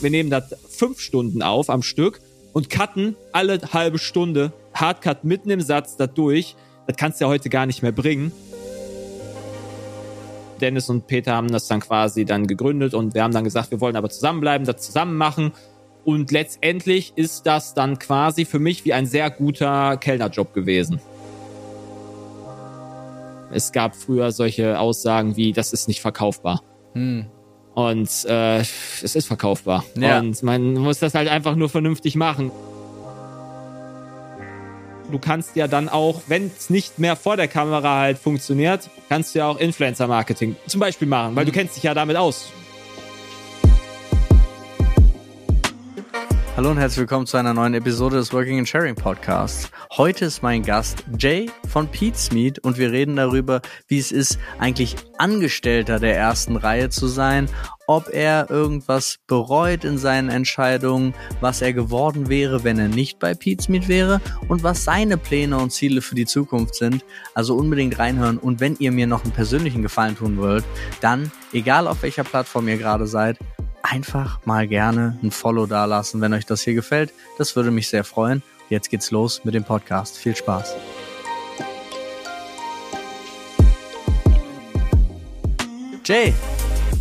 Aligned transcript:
wir 0.00 0.10
nehmen 0.10 0.30
das 0.30 0.54
fünf 0.68 1.00
Stunden 1.00 1.42
auf 1.42 1.70
am 1.70 1.82
Stück 1.82 2.20
und 2.52 2.70
cutten 2.70 3.16
alle 3.32 3.60
halbe 3.72 3.98
Stunde, 3.98 4.52
Hardcut 4.74 5.24
mitten 5.24 5.50
im 5.50 5.60
Satz 5.60 5.96
da 5.96 6.06
durch. 6.06 6.56
Das 6.86 6.96
kannst 6.96 7.20
du 7.20 7.24
ja 7.24 7.28
heute 7.28 7.50
gar 7.50 7.66
nicht 7.66 7.82
mehr 7.82 7.92
bringen. 7.92 8.32
Dennis 10.60 10.88
und 10.88 11.06
Peter 11.06 11.34
haben 11.34 11.50
das 11.50 11.68
dann 11.68 11.80
quasi 11.80 12.24
dann 12.24 12.46
gegründet 12.46 12.94
und 12.94 13.14
wir 13.14 13.22
haben 13.22 13.32
dann 13.32 13.44
gesagt, 13.44 13.70
wir 13.70 13.80
wollen 13.80 13.96
aber 13.96 14.10
zusammenbleiben, 14.10 14.66
das 14.66 14.82
zusammen 14.82 15.16
machen. 15.16 15.52
Und 16.04 16.30
letztendlich 16.32 17.12
ist 17.16 17.46
das 17.46 17.74
dann 17.74 17.98
quasi 17.98 18.44
für 18.44 18.58
mich 18.58 18.84
wie 18.84 18.92
ein 18.92 19.06
sehr 19.06 19.30
guter 19.30 19.96
Kellnerjob 19.98 20.54
gewesen. 20.54 21.00
Es 23.50 23.72
gab 23.72 23.94
früher 23.94 24.32
solche 24.32 24.78
Aussagen 24.78 25.36
wie, 25.36 25.52
das 25.52 25.72
ist 25.72 25.88
nicht 25.88 26.00
verkaufbar. 26.00 26.62
Hm. 26.94 27.26
Und 27.78 28.24
äh, 28.24 28.58
es 28.58 29.14
ist 29.14 29.28
verkaufbar. 29.28 29.84
Ja. 29.94 30.18
Und 30.18 30.42
man 30.42 30.74
muss 30.74 30.98
das 30.98 31.14
halt 31.14 31.28
einfach 31.28 31.54
nur 31.54 31.68
vernünftig 31.68 32.16
machen. 32.16 32.50
Du 35.12 35.20
kannst 35.20 35.54
ja 35.54 35.68
dann 35.68 35.88
auch, 35.88 36.22
wenn 36.26 36.50
es 36.58 36.70
nicht 36.70 36.98
mehr 36.98 37.14
vor 37.14 37.36
der 37.36 37.46
Kamera 37.46 38.00
halt 38.00 38.18
funktioniert, 38.18 38.90
kannst 39.08 39.32
du 39.32 39.38
ja 39.38 39.46
auch 39.46 39.60
Influencer-Marketing 39.60 40.56
zum 40.66 40.80
Beispiel 40.80 41.06
machen, 41.06 41.36
weil 41.36 41.44
mhm. 41.44 41.50
du 41.50 41.52
kennst 41.52 41.76
dich 41.76 41.84
ja 41.84 41.94
damit 41.94 42.16
aus. 42.16 42.50
Hallo 46.58 46.72
und 46.72 46.78
herzlich 46.78 46.98
willkommen 46.98 47.24
zu 47.24 47.36
einer 47.36 47.54
neuen 47.54 47.74
Episode 47.74 48.16
des 48.16 48.32
Working 48.32 48.58
and 48.58 48.68
Sharing 48.68 48.96
Podcasts. 48.96 49.70
Heute 49.96 50.24
ist 50.24 50.42
mein 50.42 50.64
Gast 50.64 51.04
Jay 51.16 51.48
von 51.68 51.86
Pete's 51.86 52.32
Meet 52.32 52.58
und 52.58 52.78
wir 52.78 52.90
reden 52.90 53.14
darüber, 53.14 53.62
wie 53.86 54.00
es 54.00 54.10
ist, 54.10 54.40
eigentlich 54.58 54.96
Angestellter 55.18 56.00
der 56.00 56.16
ersten 56.16 56.56
Reihe 56.56 56.88
zu 56.88 57.06
sein, 57.06 57.48
ob 57.86 58.08
er 58.12 58.50
irgendwas 58.50 59.20
bereut 59.28 59.84
in 59.84 59.98
seinen 59.98 60.30
Entscheidungen, 60.30 61.14
was 61.40 61.62
er 61.62 61.72
geworden 61.72 62.28
wäre, 62.28 62.64
wenn 62.64 62.80
er 62.80 62.88
nicht 62.88 63.20
bei 63.20 63.34
Pete's 63.34 63.68
Meet 63.68 63.86
wäre 63.86 64.20
und 64.48 64.64
was 64.64 64.82
seine 64.82 65.16
Pläne 65.16 65.58
und 65.58 65.70
Ziele 65.70 66.02
für 66.02 66.16
die 66.16 66.26
Zukunft 66.26 66.74
sind. 66.74 67.04
Also 67.34 67.54
unbedingt 67.54 68.00
reinhören 68.00 68.36
und 68.36 68.58
wenn 68.58 68.74
ihr 68.80 68.90
mir 68.90 69.06
noch 69.06 69.22
einen 69.22 69.32
persönlichen 69.32 69.82
Gefallen 69.82 70.16
tun 70.16 70.36
wollt, 70.38 70.64
dann, 71.00 71.30
egal 71.52 71.86
auf 71.86 72.02
welcher 72.02 72.24
Plattform 72.24 72.66
ihr 72.66 72.78
gerade 72.78 73.06
seid, 73.06 73.38
einfach 73.90 74.44
mal 74.44 74.66
gerne 74.66 75.18
ein 75.22 75.30
Follow 75.30 75.66
dalassen, 75.66 76.20
wenn 76.20 76.32
euch 76.34 76.46
das 76.46 76.62
hier 76.62 76.74
gefällt. 76.74 77.12
Das 77.38 77.56
würde 77.56 77.70
mich 77.70 77.88
sehr 77.88 78.04
freuen. 78.04 78.42
Jetzt 78.68 78.90
geht's 78.90 79.10
los 79.10 79.44
mit 79.44 79.54
dem 79.54 79.64
Podcast. 79.64 80.18
Viel 80.18 80.36
Spaß. 80.36 80.74
Jay. 86.04 86.34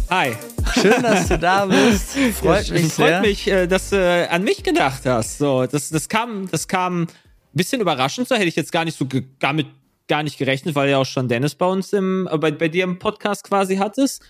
Hi. 0.09 0.35
Schön, 0.73 1.01
dass 1.01 1.27
du 1.27 1.37
da 1.37 1.65
bist. 1.67 2.11
Freut 2.39 2.67
ja, 2.67 2.73
mich 2.73 2.93
sehr. 2.93 3.07
Freut 3.07 3.21
mich, 3.21 3.47
äh, 3.47 3.67
dass 3.67 3.89
du 3.89 4.29
an 4.29 4.43
mich 4.43 4.63
gedacht 4.63 5.05
hast. 5.05 5.37
So, 5.37 5.65
das, 5.65 5.89
das 5.89 6.07
kam, 6.07 6.49
das 6.49 6.67
kam 6.67 7.03
ein 7.03 7.07
bisschen 7.53 7.81
überraschend. 7.81 8.27
So 8.27 8.35
hätte 8.35 8.47
ich 8.47 8.55
jetzt 8.55 8.71
gar 8.71 8.85
nicht 8.85 8.97
so 8.97 9.07
damit 9.39 9.67
gar 10.07 10.23
nicht 10.23 10.37
gerechnet, 10.37 10.75
weil 10.75 10.89
ja 10.89 10.99
auch 10.99 11.05
schon 11.05 11.27
Dennis 11.27 11.55
bei 11.55 11.65
uns 11.65 11.91
im, 11.91 12.29
äh, 12.31 12.37
bei, 12.37 12.51
bei 12.51 12.69
dir 12.69 12.85
im 12.85 12.97
Podcast 12.97 13.43
quasi 13.43 13.75
hattest. 13.75 14.23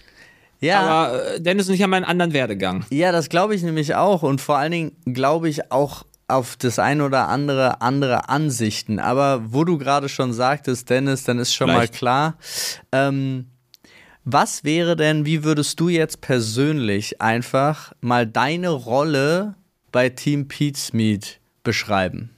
Ja. 0.59 0.81
Aber 0.81 1.33
äh, 1.36 1.41
Dennis 1.41 1.67
und 1.67 1.75
ich 1.75 1.81
haben 1.83 1.94
einen 1.94 2.05
anderen 2.05 2.33
Werdegang. 2.33 2.86
Ja, 2.89 3.11
das 3.11 3.30
glaube 3.30 3.55
ich 3.55 3.63
nämlich 3.63 3.95
auch. 3.95 4.23
Und 4.23 4.41
vor 4.41 4.58
allen 4.58 4.72
Dingen 4.72 4.91
glaube 5.05 5.49
ich 5.49 5.72
auch 5.72 6.03
auf 6.27 6.58
das 6.58 6.77
ein 6.77 7.02
oder 7.02 7.30
andere 7.30 7.81
andere 7.81 8.30
Ansichten. 8.30 8.99
Aber 8.99 9.41
wo 9.53 9.64
du 9.64 9.77
gerade 9.77 10.09
schon 10.09 10.33
sagtest, 10.33 10.89
Dennis, 10.89 11.23
dann 11.23 11.39
ist 11.39 11.53
schon 11.53 11.69
Vielleicht. 11.69 11.94
mal 11.94 11.97
klar. 11.97 12.38
Ähm, 12.91 13.47
was 14.25 14.66
wäre 14.66 14.97
denn, 14.97 15.25
wie 15.25 15.45
würdest 15.45 15.80
du 15.80 15.88
jetzt 15.88 16.19
persönlich 16.19 17.21
einfach 17.21 17.94
mal 18.02 18.27
deine 18.27 18.69
Rolle 18.69 19.55
bei 19.94 20.09
Team 20.09 20.49
Pete's 20.49 20.92
Meet 20.92 21.39
beschreiben? 21.64 22.31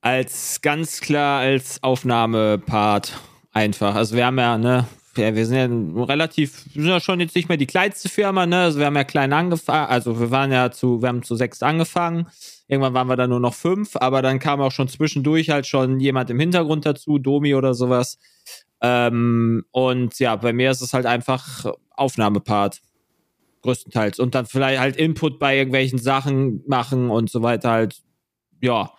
Als 0.00 0.60
ganz 0.62 1.00
klar 1.00 1.40
als 1.40 1.82
Aufnahmepart 1.84 3.12
einfach. 3.52 3.94
Also 3.94 4.16
wir 4.16 4.26
haben 4.26 4.38
ja, 4.38 4.58
ne, 4.58 4.86
ja, 5.18 5.34
wir 5.34 5.46
sind 5.46 5.56
ja 5.96 6.04
relativ, 6.04 6.64
wir 6.74 6.82
sind 6.82 6.90
ja 6.90 7.00
schon 7.00 7.20
jetzt 7.20 7.34
nicht 7.34 7.48
mehr 7.48 7.58
die 7.58 7.66
kleinste 7.66 8.08
Firma, 8.08 8.46
ne? 8.46 8.62
Also 8.62 8.78
wir 8.78 8.86
haben 8.86 8.96
ja 8.96 9.04
klein 9.04 9.32
angefangen, 9.32 9.88
also 9.88 10.18
wir 10.20 10.30
waren 10.30 10.52
ja 10.52 10.70
zu, 10.70 11.02
wir 11.02 11.08
haben 11.08 11.22
zu 11.22 11.36
sechs 11.36 11.62
angefangen. 11.62 12.26
Irgendwann 12.68 12.94
waren 12.94 13.08
wir 13.08 13.16
dann 13.16 13.30
nur 13.30 13.40
noch 13.40 13.54
fünf, 13.54 13.96
aber 13.96 14.22
dann 14.22 14.38
kam 14.38 14.60
auch 14.60 14.72
schon 14.72 14.88
zwischendurch 14.88 15.50
halt 15.50 15.66
schon 15.66 16.00
jemand 16.00 16.30
im 16.30 16.40
Hintergrund 16.40 16.84
dazu, 16.84 17.18
Domi 17.18 17.54
oder 17.54 17.74
sowas. 17.74 18.18
Ähm, 18.80 19.64
und 19.70 20.18
ja, 20.18 20.36
bei 20.36 20.52
mir 20.52 20.70
ist 20.70 20.80
es 20.80 20.92
halt 20.92 21.06
einfach 21.06 21.66
Aufnahmepart. 21.90 22.80
Größtenteils. 23.62 24.18
Und 24.18 24.34
dann 24.34 24.46
vielleicht 24.46 24.80
halt 24.80 24.96
Input 24.96 25.38
bei 25.38 25.56
irgendwelchen 25.56 25.98
Sachen 25.98 26.62
machen 26.66 27.10
und 27.10 27.30
so 27.30 27.42
weiter 27.42 27.70
halt. 27.70 28.00
Ja. 28.60 28.92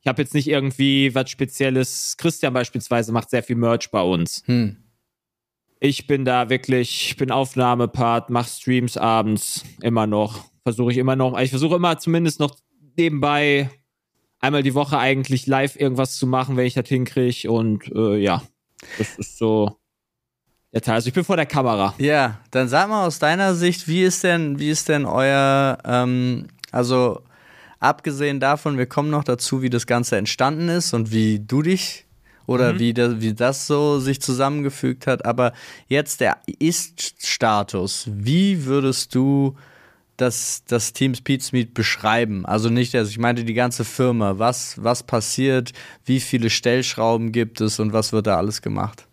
Ich 0.00 0.08
habe 0.08 0.20
jetzt 0.22 0.34
nicht 0.34 0.48
irgendwie 0.48 1.14
was 1.14 1.30
Spezielles. 1.30 2.16
Christian 2.18 2.52
beispielsweise 2.52 3.12
macht 3.12 3.30
sehr 3.30 3.42
viel 3.42 3.56
Merch 3.56 3.90
bei 3.90 4.00
uns. 4.00 4.42
Hm. 4.46 4.76
Ich 5.84 6.06
bin 6.06 6.24
da 6.24 6.48
wirklich, 6.48 7.08
ich 7.08 7.16
bin 7.16 7.32
Aufnahmepart, 7.32 8.30
mach 8.30 8.46
Streams 8.46 8.96
abends 8.96 9.64
immer 9.80 10.06
noch. 10.06 10.44
Versuche 10.62 10.92
ich 10.92 10.96
immer 10.98 11.16
noch. 11.16 11.36
Ich 11.40 11.50
versuche 11.50 11.74
immer 11.74 11.98
zumindest 11.98 12.38
noch 12.38 12.56
nebenbei 12.96 13.68
einmal 14.38 14.62
die 14.62 14.74
Woche 14.74 14.96
eigentlich 14.96 15.48
live 15.48 15.74
irgendwas 15.74 16.16
zu 16.18 16.28
machen, 16.28 16.56
wenn 16.56 16.66
ich 16.66 16.74
das 16.74 16.88
hinkriege. 16.88 17.50
Und 17.50 17.90
äh, 17.96 18.16
ja, 18.18 18.42
das 18.96 19.18
ist 19.18 19.38
so 19.38 19.76
der 20.72 20.82
Teil. 20.82 20.94
Also 20.94 21.08
ich 21.08 21.14
bin 21.14 21.24
vor 21.24 21.34
der 21.34 21.46
Kamera. 21.46 21.94
Ja, 21.98 22.38
dann 22.52 22.68
sag 22.68 22.88
mal 22.88 23.04
aus 23.04 23.18
deiner 23.18 23.56
Sicht, 23.56 23.88
wie 23.88 24.04
ist 24.04 24.22
denn, 24.22 24.60
wie 24.60 24.70
ist 24.70 24.88
denn 24.88 25.04
euer, 25.04 25.78
ähm, 25.84 26.46
also 26.70 27.22
abgesehen 27.80 28.38
davon, 28.38 28.78
wir 28.78 28.86
kommen 28.86 29.10
noch 29.10 29.24
dazu, 29.24 29.62
wie 29.62 29.70
das 29.70 29.88
Ganze 29.88 30.16
entstanden 30.16 30.68
ist 30.68 30.94
und 30.94 31.10
wie 31.10 31.40
du 31.40 31.60
dich 31.60 32.01
oder 32.46 32.74
mhm. 32.74 32.78
wie, 32.78 32.94
das, 32.94 33.20
wie 33.20 33.34
das 33.34 33.66
so 33.66 33.98
sich 34.00 34.20
zusammengefügt 34.20 35.06
hat. 35.06 35.24
Aber 35.24 35.52
jetzt 35.88 36.20
der 36.20 36.38
Ist-Status. 36.58 38.08
Wie 38.12 38.64
würdest 38.64 39.14
du 39.14 39.56
das, 40.16 40.62
das 40.66 40.92
Team 40.92 41.14
Speedsmeet 41.14 41.74
beschreiben? 41.74 42.46
Also 42.46 42.68
nicht, 42.68 42.94
also 42.94 43.10
ich 43.10 43.18
meinte 43.18 43.44
die 43.44 43.54
ganze 43.54 43.84
Firma. 43.84 44.38
Was, 44.38 44.82
was 44.82 45.02
passiert? 45.02 45.72
Wie 46.04 46.20
viele 46.20 46.50
Stellschrauben 46.50 47.32
gibt 47.32 47.60
es 47.60 47.78
und 47.80 47.92
was 47.92 48.12
wird 48.12 48.26
da 48.26 48.36
alles 48.36 48.62
gemacht? 48.62 49.06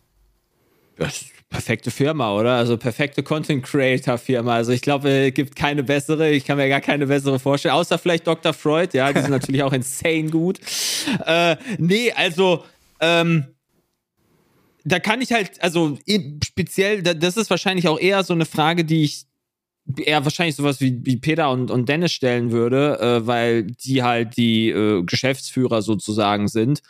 Das 0.98 1.26
perfekte 1.50 1.92
Firma, 1.92 2.34
oder? 2.34 2.54
Also 2.54 2.78
perfekte 2.78 3.24
Content 3.24 3.64
Creator 3.64 4.18
Firma. 4.18 4.56
Also 4.56 4.72
ich 4.72 4.82
glaube, 4.82 5.10
es 5.10 5.34
gibt 5.34 5.56
keine 5.56 5.84
bessere. 5.84 6.30
Ich 6.30 6.46
kann 6.46 6.58
mir 6.58 6.70
gar 6.70 6.82
keine 6.82 7.08
bessere 7.08 7.40
vorstellen. 7.40 7.74
Außer 7.74 7.98
vielleicht 7.98 8.28
Dr. 8.28 8.54
Freud. 8.54 8.96
Ja, 8.96 9.12
die 9.12 9.22
sind 9.22 9.32
natürlich 9.32 9.64
auch 9.64 9.74
insane 9.74 10.30
gut. 10.30 10.60
Äh, 11.26 11.58
nee, 11.78 12.12
also 12.12 12.64
ähm, 13.00 13.48
da 14.86 15.00
kann 15.00 15.22
ich 15.22 15.32
halt, 15.32 15.62
also 15.62 15.98
speziell, 16.44 17.04
das 17.04 17.38
ist 17.38 17.50
wahrscheinlich 17.50 17.88
auch 17.88 18.00
eher 18.00 18.24
so 18.24 18.34
eine 18.34 18.46
Frage, 18.46 18.86
die 18.86 19.04
ich 19.04 19.26
eher 19.98 20.24
wahrscheinlich 20.24 20.56
sowas 20.56 20.82
wie, 20.82 21.00
wie 21.04 21.18
Peter 21.18 21.50
und, 21.50 21.72
und 21.72 21.90
Dennis 21.90 22.12
stellen 22.12 22.52
würde, 22.52 23.00
äh, 23.00 23.28
weil 23.28 23.64
die 23.64 24.04
halt 24.04 24.38
die 24.38 24.70
äh, 24.70 25.04
Geschäftsführer 25.04 25.82
sozusagen 25.82 26.48
sind 26.48 26.82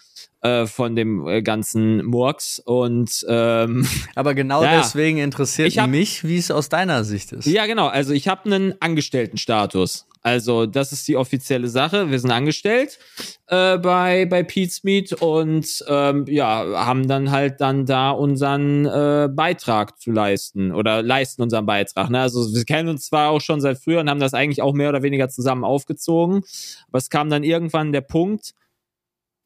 äh, 0.41 0.65
von 0.65 0.95
dem 0.95 1.27
äh, 1.27 1.41
ganzen 1.41 2.03
Murks 2.05 2.59
und 2.59 3.25
ähm, 3.27 3.87
aber 4.15 4.33
genau 4.33 4.63
ja, 4.63 4.77
deswegen 4.77 5.17
interessiert 5.17 5.77
hab, 5.77 5.89
mich, 5.89 6.23
wie 6.23 6.37
es 6.37 6.51
aus 6.51 6.69
deiner 6.69 7.03
Sicht 7.03 7.31
ist. 7.31 7.45
Ja, 7.45 7.65
genau. 7.65 7.87
Also 7.87 8.13
ich 8.13 8.27
habe 8.27 8.45
einen 8.45 8.73
Angestelltenstatus. 8.81 10.05
Also 10.21 10.65
das 10.65 10.91
ist 10.91 11.07
die 11.07 11.15
offizielle 11.15 11.69
Sache. 11.69 12.11
Wir 12.11 12.19
sind 12.19 12.31
angestellt 12.31 12.99
äh, 13.47 13.77
bei 13.77 14.25
bei 14.25 14.43
Pete's 14.43 14.83
Meet 14.83 15.13
und 15.13 15.83
ähm, 15.87 16.25
ja 16.27 16.85
haben 16.85 17.07
dann 17.07 17.31
halt 17.31 17.61
dann 17.61 17.85
da 17.85 18.11
unseren 18.11 18.85
äh, 18.85 19.29
Beitrag 19.31 19.97
zu 19.99 20.11
leisten 20.11 20.73
oder 20.73 21.01
leisten 21.01 21.41
unseren 21.41 21.65
Beitrag. 21.65 22.09
Ne? 22.09 22.19
Also 22.19 22.53
wir 22.53 22.65
kennen 22.65 22.89
uns 22.89 23.05
zwar 23.05 23.29
auch 23.29 23.39
schon 23.39 23.61
seit 23.61 23.77
früher 23.77 24.01
und 24.01 24.09
haben 24.09 24.19
das 24.19 24.33
eigentlich 24.33 24.61
auch 24.61 24.73
mehr 24.73 24.89
oder 24.89 25.03
weniger 25.03 25.29
zusammen 25.29 25.63
aufgezogen, 25.63 26.43
aber 26.89 26.97
es 26.97 27.09
kam 27.09 27.29
dann 27.29 27.43
irgendwann 27.43 27.93
der 27.93 28.01
Punkt, 28.01 28.53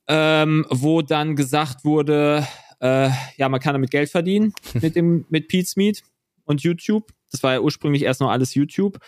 ähm, 0.08 0.66
wo 0.70 1.04
dann 1.04 1.36
gesagt 1.36 1.86
wurde, 1.86 2.48
äh, 2.80 3.10
ja 3.38 3.48
man 3.48 3.60
kann 3.60 3.74
damit 3.74 3.92
Geld 3.92 4.10
verdienen 4.10 4.54
mit 4.82 4.96
dem 4.96 5.26
mit 5.30 5.50
Pete's 5.50 5.76
Meet 5.76 6.02
und 6.46 6.64
YouTube. 6.64 7.12
Das 7.32 7.44
war 7.44 7.54
ja 7.54 7.60
ursprünglich 7.60 8.04
erst 8.04 8.22
noch 8.22 8.30
alles 8.30 8.56
YouTube. 8.56 9.00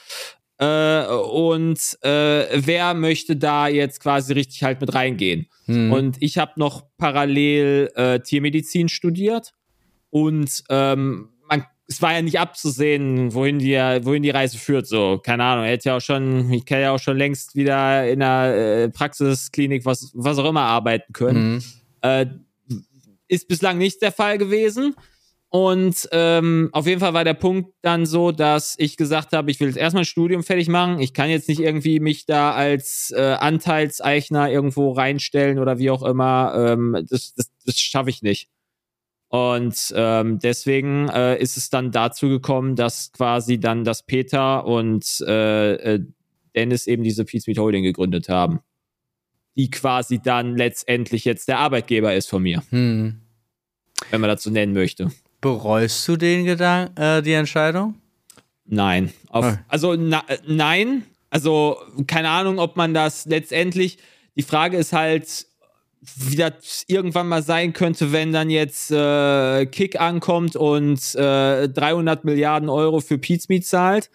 Äh, 0.57 1.05
und 1.07 1.79
äh, 2.01 2.47
wer 2.65 2.93
möchte 2.93 3.35
da 3.35 3.67
jetzt 3.67 3.99
quasi 3.99 4.33
richtig 4.33 4.63
halt 4.63 4.79
mit 4.81 4.93
reingehen? 4.93 5.47
Hm. 5.65 5.91
Und 5.91 6.17
ich 6.21 6.37
habe 6.37 6.53
noch 6.55 6.85
parallel 6.97 7.91
äh, 7.95 8.19
Tiermedizin 8.19 8.87
studiert 8.87 9.53
und 10.09 10.63
ähm, 10.69 11.29
man, 11.49 11.65
es 11.87 12.01
war 12.01 12.13
ja 12.13 12.21
nicht 12.21 12.39
abzusehen, 12.39 13.33
wohin 13.33 13.59
die, 13.59 13.75
wohin 13.75 14.23
die 14.23 14.29
Reise 14.29 14.57
führt. 14.57 14.87
So, 14.87 15.19
keine 15.21 15.43
Ahnung. 15.43 15.65
Er 15.65 15.71
hätte 15.71 15.89
ja 15.89 15.97
auch 15.97 16.01
schon, 16.01 16.51
ich 16.53 16.65
kann 16.65 16.79
ja 16.79 16.91
auch 16.91 16.99
schon 16.99 17.17
längst 17.17 17.55
wieder 17.55 18.09
in 18.09 18.23
einer 18.23 18.55
äh, 18.55 18.89
Praxisklinik, 18.89 19.85
was, 19.85 20.11
was 20.13 20.37
auch 20.37 20.49
immer 20.49 20.61
arbeiten 20.61 21.11
können. 21.11 21.61
Hm. 21.61 21.63
Äh, 22.01 22.25
ist 23.27 23.47
bislang 23.47 23.77
nicht 23.77 24.01
der 24.01 24.11
Fall 24.11 24.37
gewesen. 24.37 24.95
Und 25.55 26.09
ähm, 26.11 26.67
auf 26.73 26.85
jeden 26.85 26.99
Fall 26.99 27.13
war 27.13 27.23
der 27.23 27.33
Punkt 27.33 27.75
dann 27.81 28.05
so, 28.05 28.33
dass 28.33 28.75
ich 28.77 28.97
gesagt 28.97 29.31
habe, 29.31 29.49
ich 29.49 29.61
will 29.61 29.69
jetzt 29.69 29.77
erstmal 29.77 30.01
ein 30.01 30.05
Studium 30.05 30.43
fertig 30.43 30.67
machen. 30.67 30.99
Ich 30.99 31.13
kann 31.13 31.29
jetzt 31.29 31.47
nicht 31.47 31.61
irgendwie 31.61 32.01
mich 32.01 32.25
da 32.25 32.51
als 32.51 33.13
äh, 33.15 33.37
Anteilseigner 33.39 34.51
irgendwo 34.51 34.91
reinstellen 34.91 35.57
oder 35.57 35.79
wie 35.79 35.91
auch 35.91 36.03
immer. 36.03 36.53
Ähm, 36.57 37.05
das 37.09 37.35
das, 37.35 37.49
das 37.65 37.79
schaffe 37.79 38.09
ich 38.09 38.21
nicht. 38.21 38.49
Und 39.29 39.93
ähm, 39.95 40.39
deswegen 40.39 41.07
äh, 41.07 41.41
ist 41.41 41.55
es 41.55 41.69
dann 41.69 41.93
dazu 41.93 42.27
gekommen, 42.27 42.75
dass 42.75 43.13
quasi 43.13 43.57
dann 43.57 43.85
das 43.85 44.03
Peter 44.03 44.65
und 44.65 45.23
äh, 45.25 45.75
äh, 45.75 45.99
Dennis 46.53 46.85
eben 46.85 47.03
diese 47.03 47.23
Peace 47.23 47.47
Meet 47.47 47.59
Holding 47.59 47.83
gegründet 47.83 48.27
haben. 48.27 48.59
Die 49.55 49.69
quasi 49.69 50.21
dann 50.21 50.57
letztendlich 50.57 51.23
jetzt 51.23 51.47
der 51.47 51.59
Arbeitgeber 51.59 52.13
ist 52.13 52.29
von 52.29 52.43
mir. 52.43 52.61
Hm. 52.71 53.21
Wenn 54.11 54.19
man 54.19 54.37
so 54.37 54.49
nennen 54.49 54.73
möchte. 54.73 55.11
Bereust 55.45 56.07
du 56.07 56.17
den 56.17 56.43
Gedanken, 56.45 56.99
äh, 56.99 57.21
die 57.21 57.33
Entscheidung? 57.33 57.93
Nein. 58.65 59.13
Auf, 59.29 59.45
oh. 59.45 59.57
Also 59.67 59.93
na, 59.95 60.23
nein. 60.47 61.03
Also 61.29 61.77
keine 62.07 62.29
Ahnung, 62.29 62.57
ob 62.57 62.77
man 62.77 62.95
das 62.95 63.27
letztendlich. 63.27 63.99
Die 64.35 64.41
Frage 64.41 64.77
ist 64.77 64.91
halt, 64.91 65.45
wie 66.15 66.35
das 66.35 66.83
irgendwann 66.87 67.27
mal 67.27 67.43
sein 67.43 67.73
könnte, 67.73 68.11
wenn 68.11 68.33
dann 68.33 68.49
jetzt 68.49 68.89
äh, 68.89 69.67
Kick 69.67 70.01
ankommt 70.01 70.55
und 70.55 71.13
äh, 71.13 71.69
300 71.69 72.25
Milliarden 72.25 72.67
Euro 72.67 72.99
für 72.99 73.19
Pizmeet 73.19 73.67
zahlt. 73.67 74.09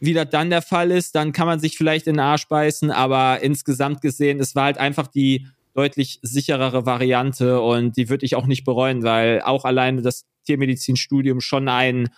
Wie 0.00 0.14
das 0.14 0.30
dann 0.30 0.48
der 0.48 0.62
Fall 0.62 0.92
ist, 0.92 1.14
dann 1.14 1.32
kann 1.32 1.46
man 1.46 1.60
sich 1.60 1.76
vielleicht 1.76 2.06
in 2.06 2.14
den 2.14 2.20
Arsch 2.20 2.48
beißen, 2.48 2.90
aber 2.90 3.42
insgesamt 3.42 4.00
gesehen, 4.00 4.40
es 4.40 4.54
war 4.54 4.64
halt 4.64 4.78
einfach 4.78 5.08
die 5.08 5.46
deutlich 5.74 6.20
sicherere 6.22 6.86
Variante 6.86 7.60
und 7.60 7.98
die 7.98 8.08
würde 8.08 8.24
ich 8.24 8.34
auch 8.34 8.46
nicht 8.46 8.64
bereuen, 8.64 9.02
weil 9.02 9.42
auch 9.42 9.66
alleine 9.66 10.00
das 10.00 10.24
Tiermedizinstudium 10.44 11.40
schon 11.40 11.68
einen 11.68 12.08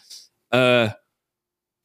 äh, 0.50 0.88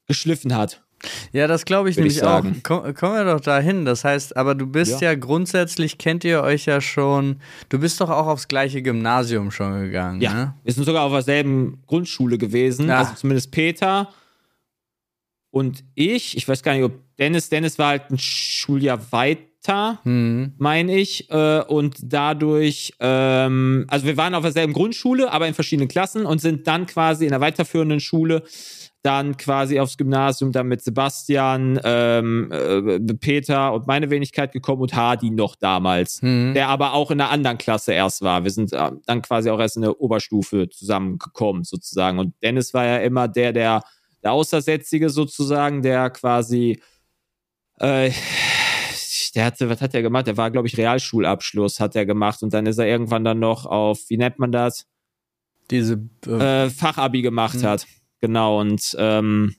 geschliffen 0.07 0.55
hat. 0.55 0.83
Ja, 1.31 1.47
das 1.47 1.65
glaube 1.65 1.89
ich 1.89 1.97
nämlich 1.97 2.17
ich 2.17 2.23
auch. 2.23 2.43
Komm, 2.63 2.93
kommen 2.95 3.15
wir 3.15 3.25
doch 3.25 3.39
dahin. 3.39 3.85
Das 3.85 4.03
heißt, 4.03 4.35
aber 4.35 4.55
du 4.55 4.65
bist 4.65 5.01
ja. 5.01 5.11
ja. 5.11 5.15
grundsätzlich, 5.15 5.97
kennt 5.97 6.23
ihr 6.23 6.41
euch 6.41 6.65
ja 6.65 6.81
schon, 6.81 7.39
du 7.69 7.79
bist 7.79 8.01
doch 8.01 8.09
auch 8.09 8.27
aufs 8.27 8.47
gleiche 8.47 8.81
Gymnasium 8.81 9.51
schon 9.51 9.79
gegangen. 9.81 10.21
Ja, 10.21 10.33
ne? 10.33 10.53
wir 10.63 10.73
sind 10.73 10.85
sogar 10.85 11.03
auf 11.03 11.11
derselben 11.11 11.83
Grundschule 11.85 12.37
gewesen. 12.37 12.87
Ja. 12.87 12.99
Also 12.99 13.13
zumindest 13.15 13.51
Peter 13.51 14.09
und 15.51 15.83
ich. 15.93 16.35
Ich 16.35 16.47
weiß 16.47 16.63
gar 16.63 16.73
nicht, 16.73 16.83
ob 16.83 16.93
Dennis, 17.17 17.49
Dennis 17.49 17.77
war 17.77 17.89
halt 17.89 18.09
ein 18.09 18.17
Schuljahr 18.17 19.11
weiter, 19.67 19.99
mhm. 20.03 20.53
meine 20.57 20.95
ich. 20.97 21.29
Äh, 21.29 21.61
und 21.61 21.97
dadurch, 22.01 22.93
ähm, 22.99 23.85
also 23.87 24.05
wir 24.05 24.17
waren 24.17 24.35
auf 24.35 24.43
derselben 24.43 24.73
Grundschule, 24.73 25.31
aber 25.31 25.47
in 25.47 25.53
verschiedenen 25.53 25.87
Klassen 25.87 26.25
und 26.25 26.39
sind 26.39 26.67
dann 26.67 26.85
quasi 26.85 27.25
in 27.25 27.31
der 27.31 27.41
weiterführenden 27.41 27.99
Schule 27.99 28.43
dann 29.03 29.37
quasi 29.37 29.79
aufs 29.79 29.95
Gymnasium 29.95 30.51
dann 30.51 30.67
mit 30.67 30.81
Sebastian, 30.81 31.79
ähm, 31.83 32.51
äh, 32.51 32.99
Peter 33.13 33.71
und 33.71 33.87
meine 33.87 34.09
Wenigkeit 34.09 34.51
gekommen 34.51 34.81
und 34.81 34.95
Hardy 34.95 35.29
noch 35.29 35.55
damals, 35.55 36.21
mhm. 36.21 36.53
der 36.53 36.67
aber 36.67 36.93
auch 36.93 37.11
in 37.11 37.21
einer 37.21 37.29
anderen 37.29 37.57
Klasse 37.57 37.93
erst 37.93 38.21
war. 38.21 38.43
Wir 38.43 38.51
sind 38.51 38.73
äh, 38.73 38.91
dann 39.05 39.21
quasi 39.21 39.49
auch 39.49 39.59
erst 39.59 39.77
in 39.77 39.83
der 39.83 40.01
Oberstufe 40.01 40.67
zusammengekommen 40.69 41.63
sozusagen. 41.63 42.19
Und 42.19 42.33
Dennis 42.43 42.73
war 42.73 42.85
ja 42.85 42.97
immer 42.97 43.27
der, 43.29 43.53
der, 43.53 43.83
der 44.23 44.33
Außersätzige 44.33 45.09
sozusagen, 45.09 45.83
der 45.83 46.09
quasi 46.09 46.81
äh, 47.79 48.11
der 49.37 49.45
hatte, 49.45 49.69
was 49.69 49.81
hat 49.81 49.93
er 49.93 50.01
gemacht? 50.01 50.25
Der 50.25 50.35
war, 50.35 50.49
glaube 50.49 50.67
ich, 50.67 50.77
Realschulabschluss 50.77 51.79
hat 51.79 51.95
er 51.95 52.07
gemacht 52.07 52.41
und 52.41 52.53
dann 52.53 52.65
ist 52.65 52.79
er 52.79 52.87
irgendwann 52.87 53.23
dann 53.23 53.39
noch 53.39 53.67
auf, 53.67 53.99
wie 54.09 54.17
nennt 54.17 54.39
man 54.39 54.51
das? 54.51 54.87
Diese 55.69 56.01
äh, 56.25 56.65
äh 56.65 56.69
Fachabi 56.71 57.21
gemacht 57.21 57.57
mhm. 57.57 57.63
hat. 57.63 57.85
Genau, 58.19 58.59
und 58.59 58.95
ähm, 58.97 59.55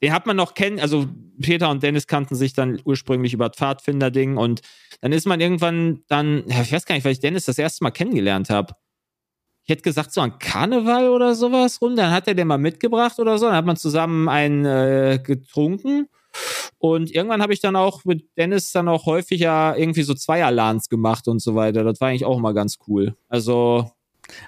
den 0.00 0.12
hat 0.12 0.26
man 0.26 0.36
noch 0.36 0.54
kennen, 0.54 0.78
also 0.78 1.08
Peter 1.42 1.70
und 1.70 1.82
Dennis 1.82 2.06
kannten 2.06 2.36
sich 2.36 2.52
dann 2.52 2.80
ursprünglich 2.84 3.34
über 3.34 3.50
Pfadfinder-Ding 3.50 4.36
und 4.36 4.62
dann 5.00 5.10
ist 5.10 5.26
man 5.26 5.40
irgendwann 5.40 6.04
dann, 6.06 6.44
ich 6.46 6.72
weiß 6.72 6.86
gar 6.86 6.94
nicht, 6.94 7.04
weil 7.04 7.12
ich 7.12 7.20
Dennis 7.20 7.46
das 7.46 7.58
erste 7.58 7.82
Mal 7.82 7.90
kennengelernt 7.90 8.48
habe. 8.48 8.74
Ich 9.64 9.70
hätte 9.70 9.82
gesagt, 9.82 10.12
so 10.12 10.20
ein 10.20 10.38
Karneval 10.38 11.08
oder 11.08 11.34
sowas 11.34 11.82
rum, 11.82 11.96
dann 11.96 12.12
hat 12.12 12.28
er 12.28 12.34
den 12.34 12.46
mal 12.46 12.58
mitgebracht 12.58 13.18
oder 13.18 13.38
so, 13.38 13.46
dann 13.46 13.56
hat 13.56 13.66
man 13.66 13.76
zusammen 13.76 14.28
einen 14.28 14.64
äh, 14.64 15.18
getrunken 15.20 16.08
und 16.78 17.10
irgendwann 17.10 17.42
habe 17.42 17.52
ich 17.52 17.60
dann 17.60 17.76
auch 17.76 18.04
mit 18.04 18.24
Dennis 18.36 18.72
dann 18.72 18.88
auch 18.88 19.06
häufiger 19.06 19.76
irgendwie 19.76 20.02
so 20.02 20.14
Zweierlans 20.14 20.88
gemacht 20.88 21.28
und 21.28 21.40
so 21.40 21.54
weiter. 21.54 21.84
Das 21.84 22.00
war 22.00 22.08
eigentlich 22.08 22.24
auch 22.24 22.38
immer 22.38 22.54
ganz 22.54 22.78
cool. 22.86 23.16
Also 23.28 23.90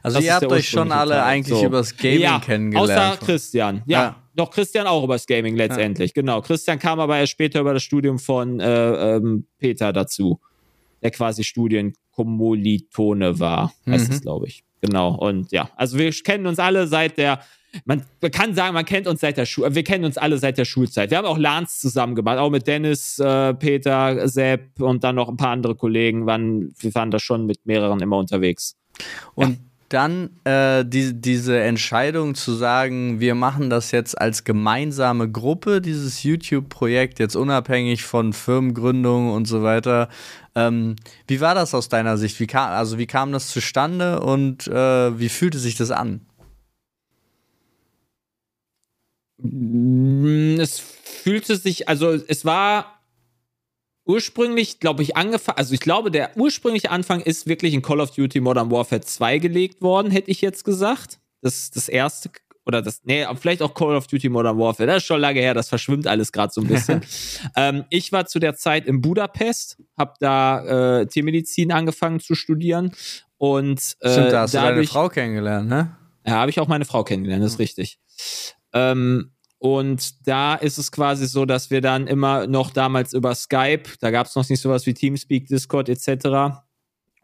also 0.02 0.20
ihr 0.20 0.34
habt 0.34 0.46
euch 0.46 0.68
schon 0.68 0.92
alle 0.92 1.14
Teil. 1.14 1.22
eigentlich 1.22 1.58
so. 1.58 1.66
übers 1.66 1.96
Gaming 1.96 2.20
ja, 2.20 2.38
kennengelernt. 2.38 2.90
Außer 2.90 3.24
Christian. 3.24 3.82
Ja, 3.86 4.02
ja. 4.02 4.16
Doch 4.34 4.50
Christian 4.50 4.86
auch 4.86 5.04
übers 5.04 5.26
Gaming 5.26 5.56
letztendlich. 5.56 6.10
Ja. 6.10 6.22
Genau. 6.22 6.40
Christian 6.40 6.78
kam 6.78 7.00
aber 7.00 7.18
erst 7.18 7.32
später 7.32 7.60
über 7.60 7.74
das 7.74 7.82
Studium 7.82 8.18
von 8.18 8.60
äh, 8.60 9.16
ähm, 9.16 9.46
Peter 9.58 9.92
dazu, 9.92 10.40
der 11.02 11.10
quasi 11.10 11.44
Studienkommilitone 11.44 13.38
war, 13.40 13.72
heißt 13.86 14.08
mhm. 14.08 14.14
es, 14.14 14.22
glaube 14.22 14.46
ich. 14.46 14.64
Genau. 14.80 15.14
Und 15.14 15.52
ja, 15.52 15.70
also 15.76 15.98
wir 15.98 16.10
kennen 16.12 16.46
uns 16.46 16.58
alle 16.58 16.86
seit 16.86 17.18
der 17.18 17.40
man, 17.84 18.02
man, 18.20 18.30
kann 18.30 18.54
sagen, 18.54 18.74
man 18.74 18.84
kennt 18.84 19.06
uns 19.06 19.20
seit 19.20 19.36
der 19.36 19.46
Schule, 19.46 19.74
wir 19.74 19.84
kennen 19.84 20.04
uns 20.04 20.18
alle 20.18 20.38
seit 20.38 20.58
der 20.58 20.64
Schulzeit. 20.64 21.10
Wir 21.10 21.18
haben 21.18 21.26
auch 21.26 21.38
LANs 21.38 21.78
zusammen 21.78 22.14
gemacht, 22.14 22.38
auch 22.38 22.50
mit 22.50 22.66
Dennis, 22.66 23.18
äh, 23.18 23.54
Peter, 23.54 24.28
Sepp 24.28 24.80
und 24.80 25.04
dann 25.04 25.14
noch 25.14 25.28
ein 25.28 25.36
paar 25.36 25.50
andere 25.50 25.76
Kollegen. 25.76 26.26
Waren, 26.26 26.74
wir 26.78 26.94
waren 26.94 27.10
da 27.10 27.18
schon 27.18 27.46
mit 27.46 27.66
mehreren 27.66 28.00
immer 28.00 28.18
unterwegs. 28.18 28.76
Und 29.34 29.50
ja 29.50 29.56
dann 29.90 30.30
äh, 30.44 30.84
die, 30.84 31.20
diese 31.20 31.58
Entscheidung 31.60 32.36
zu 32.36 32.52
sagen, 32.52 33.18
wir 33.18 33.34
machen 33.34 33.70
das 33.70 33.90
jetzt 33.90 34.18
als 34.18 34.44
gemeinsame 34.44 35.28
Gruppe, 35.28 35.80
dieses 35.80 36.22
YouTube-Projekt, 36.22 37.18
jetzt 37.18 37.34
unabhängig 37.34 38.04
von 38.04 38.32
Firmengründung 38.32 39.32
und 39.32 39.46
so 39.46 39.64
weiter. 39.64 40.08
Ähm, 40.66 40.96
wie 41.26 41.40
war 41.40 41.54
das 41.54 41.74
aus 41.74 41.88
deiner 41.88 42.18
Sicht? 42.18 42.38
Wie 42.40 42.46
kam, 42.46 42.70
also 42.70 42.98
wie 42.98 43.06
kam 43.06 43.32
das 43.32 43.48
zustande 43.48 44.20
und 44.20 44.66
äh, 44.66 45.18
wie 45.18 45.28
fühlte 45.28 45.58
sich 45.58 45.76
das 45.76 45.90
an? 45.90 46.26
Es 50.60 50.78
fühlte 50.78 51.56
sich, 51.56 51.88
also 51.88 52.12
es 52.12 52.44
war 52.44 53.00
ursprünglich, 54.04 54.80
glaube 54.80 55.02
ich, 55.02 55.16
angefangen, 55.16 55.56
also 55.56 55.72
ich 55.72 55.80
glaube, 55.80 56.10
der 56.10 56.36
ursprüngliche 56.36 56.90
Anfang 56.90 57.20
ist 57.20 57.46
wirklich 57.46 57.72
in 57.72 57.80
Call 57.80 58.00
of 58.00 58.10
Duty 58.10 58.40
Modern 58.40 58.70
Warfare 58.70 59.00
2 59.00 59.38
gelegt 59.38 59.80
worden, 59.80 60.10
hätte 60.10 60.30
ich 60.30 60.42
jetzt 60.42 60.64
gesagt. 60.64 61.20
Das 61.42 61.70
das 61.70 61.88
erste 61.88 62.30
oder 62.66 62.82
das, 62.82 63.00
nee, 63.04 63.26
vielleicht 63.38 63.62
auch 63.62 63.74
Call 63.74 63.96
of 63.96 64.06
Duty 64.06 64.28
Modern 64.28 64.58
Warfare. 64.58 64.86
Das 64.86 64.98
ist 64.98 65.06
schon 65.06 65.20
lange 65.20 65.40
her, 65.40 65.54
das 65.54 65.68
verschwimmt 65.68 66.06
alles 66.06 66.30
gerade 66.32 66.52
so 66.52 66.60
ein 66.60 66.66
bisschen. 66.66 67.02
ähm, 67.56 67.84
ich 67.90 68.12
war 68.12 68.26
zu 68.26 68.38
der 68.38 68.54
Zeit 68.54 68.86
in 68.86 69.00
Budapest, 69.00 69.78
habe 69.96 70.14
da 70.20 71.00
äh, 71.00 71.06
Tiermedizin 71.06 71.72
angefangen 71.72 72.20
zu 72.20 72.34
studieren 72.34 72.92
und 73.38 73.96
äh, 74.00 74.12
Stimmt, 74.12 74.32
da 74.32 74.42
hast 74.42 74.54
dadurch, 74.54 74.70
du 74.70 74.74
deine 74.74 74.86
Frau 74.86 75.08
kennengelernt, 75.08 75.68
ne? 75.68 75.96
Ja, 76.26 76.34
habe 76.34 76.50
ich 76.50 76.60
auch 76.60 76.68
meine 76.68 76.84
Frau 76.84 77.02
kennengelernt, 77.02 77.42
das 77.42 77.54
ist 77.54 77.58
richtig. 77.58 77.98
Ähm, 78.72 79.32
und 79.58 80.26
da 80.26 80.54
ist 80.54 80.78
es 80.78 80.90
quasi 80.90 81.26
so, 81.26 81.44
dass 81.44 81.70
wir 81.70 81.82
dann 81.82 82.06
immer 82.06 82.46
noch 82.46 82.70
damals 82.70 83.12
über 83.12 83.34
Skype, 83.34 83.82
da 84.00 84.10
gab 84.10 84.26
es 84.26 84.34
noch 84.34 84.48
nicht 84.48 84.60
sowas 84.60 84.86
wie 84.86 84.94
Teamspeak, 84.94 85.48
Discord 85.48 85.88
etc. 85.88 86.08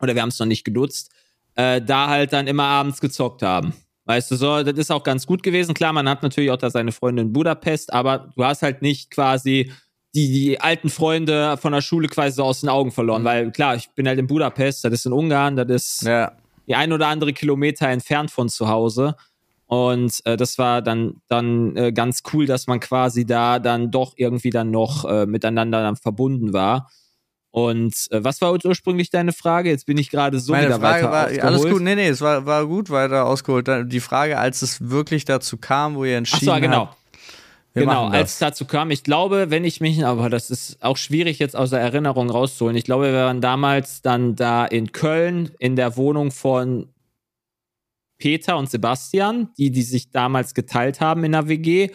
Oder 0.00 0.14
wir 0.14 0.20
haben 0.20 0.28
es 0.28 0.38
noch 0.38 0.46
nicht 0.46 0.64
genutzt, 0.64 1.10
äh, 1.54 1.80
da 1.80 2.08
halt 2.08 2.34
dann 2.34 2.46
immer 2.46 2.64
abends 2.64 3.00
gezockt 3.00 3.42
haben. 3.42 3.72
Weißt 4.06 4.30
du, 4.30 4.36
so, 4.36 4.62
das 4.62 4.78
ist 4.78 4.92
auch 4.92 5.02
ganz 5.02 5.26
gut 5.26 5.42
gewesen. 5.42 5.74
Klar, 5.74 5.92
man 5.92 6.08
hat 6.08 6.22
natürlich 6.22 6.52
auch 6.52 6.56
da 6.56 6.70
seine 6.70 6.92
Freunde 6.92 7.22
in 7.22 7.32
Budapest, 7.32 7.92
aber 7.92 8.32
du 8.36 8.44
hast 8.44 8.62
halt 8.62 8.80
nicht 8.80 9.10
quasi 9.10 9.72
die, 10.14 10.32
die 10.32 10.60
alten 10.60 10.88
Freunde 10.88 11.56
von 11.56 11.72
der 11.72 11.82
Schule 11.82 12.06
quasi 12.06 12.36
so 12.36 12.44
aus 12.44 12.60
den 12.60 12.68
Augen 12.68 12.92
verloren. 12.92 13.22
Mhm. 13.22 13.26
Weil 13.26 13.50
klar, 13.50 13.74
ich 13.74 13.90
bin 13.90 14.06
halt 14.06 14.18
in 14.18 14.28
Budapest, 14.28 14.84
das 14.84 14.92
ist 14.92 15.06
in 15.06 15.12
Ungarn, 15.12 15.56
das 15.56 15.68
ist 15.68 16.02
ja. 16.02 16.32
die 16.68 16.76
ein 16.76 16.92
oder 16.92 17.08
andere 17.08 17.32
Kilometer 17.32 17.88
entfernt 17.88 18.30
von 18.30 18.48
zu 18.48 18.68
Hause. 18.68 19.16
Und 19.66 20.20
äh, 20.24 20.36
das 20.36 20.56
war 20.58 20.80
dann, 20.82 21.20
dann 21.26 21.76
äh, 21.76 21.92
ganz 21.92 22.22
cool, 22.32 22.46
dass 22.46 22.68
man 22.68 22.78
quasi 22.78 23.26
da 23.26 23.58
dann 23.58 23.90
doch 23.90 24.14
irgendwie 24.16 24.50
dann 24.50 24.70
noch 24.70 25.04
äh, 25.04 25.26
miteinander 25.26 25.82
dann 25.82 25.96
verbunden 25.96 26.52
war. 26.52 26.88
Und 27.56 28.08
äh, 28.10 28.22
was 28.22 28.42
war 28.42 28.52
ursprünglich 28.52 29.08
deine 29.08 29.32
Frage? 29.32 29.70
Jetzt 29.70 29.86
bin 29.86 29.96
ich 29.96 30.10
gerade 30.10 30.40
so 30.40 30.52
Meine 30.52 30.66
wieder 30.66 30.78
Frage 30.78 31.04
weiter 31.04 31.10
war, 31.10 31.24
ausgeholt. 31.24 31.44
Alles 31.44 31.62
gut, 31.62 31.80
nee, 31.80 31.94
nee, 31.94 32.08
es 32.08 32.20
war, 32.20 32.44
war 32.44 32.66
gut 32.66 32.90
weiter 32.90 33.24
ausgeholt. 33.24 33.66
Die 33.90 34.00
Frage, 34.00 34.38
als 34.38 34.60
es 34.60 34.90
wirklich 34.90 35.24
dazu 35.24 35.56
kam, 35.56 35.94
wo 35.94 36.04
ihr 36.04 36.18
entschieden 36.18 36.50
Ach 36.50 36.56
so, 36.56 36.60
genau. 36.60 36.80
habt, 36.88 36.96
genau, 37.72 38.08
als 38.08 38.34
es 38.34 38.38
dazu 38.40 38.66
kam, 38.66 38.90
ich 38.90 39.04
glaube, 39.04 39.46
wenn 39.48 39.64
ich 39.64 39.80
mich, 39.80 40.04
aber 40.04 40.28
das 40.28 40.50
ist 40.50 40.82
auch 40.82 40.98
schwierig 40.98 41.38
jetzt 41.38 41.56
aus 41.56 41.70
der 41.70 41.80
Erinnerung 41.80 42.28
rauszuholen. 42.28 42.76
Ich 42.76 42.84
glaube, 42.84 43.06
wir 43.06 43.14
waren 43.14 43.40
damals 43.40 44.02
dann 44.02 44.36
da 44.36 44.66
in 44.66 44.92
Köln 44.92 45.50
in 45.58 45.76
der 45.76 45.96
Wohnung 45.96 46.32
von 46.32 46.92
Peter 48.18 48.58
und 48.58 48.68
Sebastian, 48.68 49.48
die, 49.56 49.70
die 49.70 49.82
sich 49.82 50.10
damals 50.10 50.52
geteilt 50.52 51.00
haben 51.00 51.24
in 51.24 51.32
der 51.32 51.48
WG. 51.48 51.88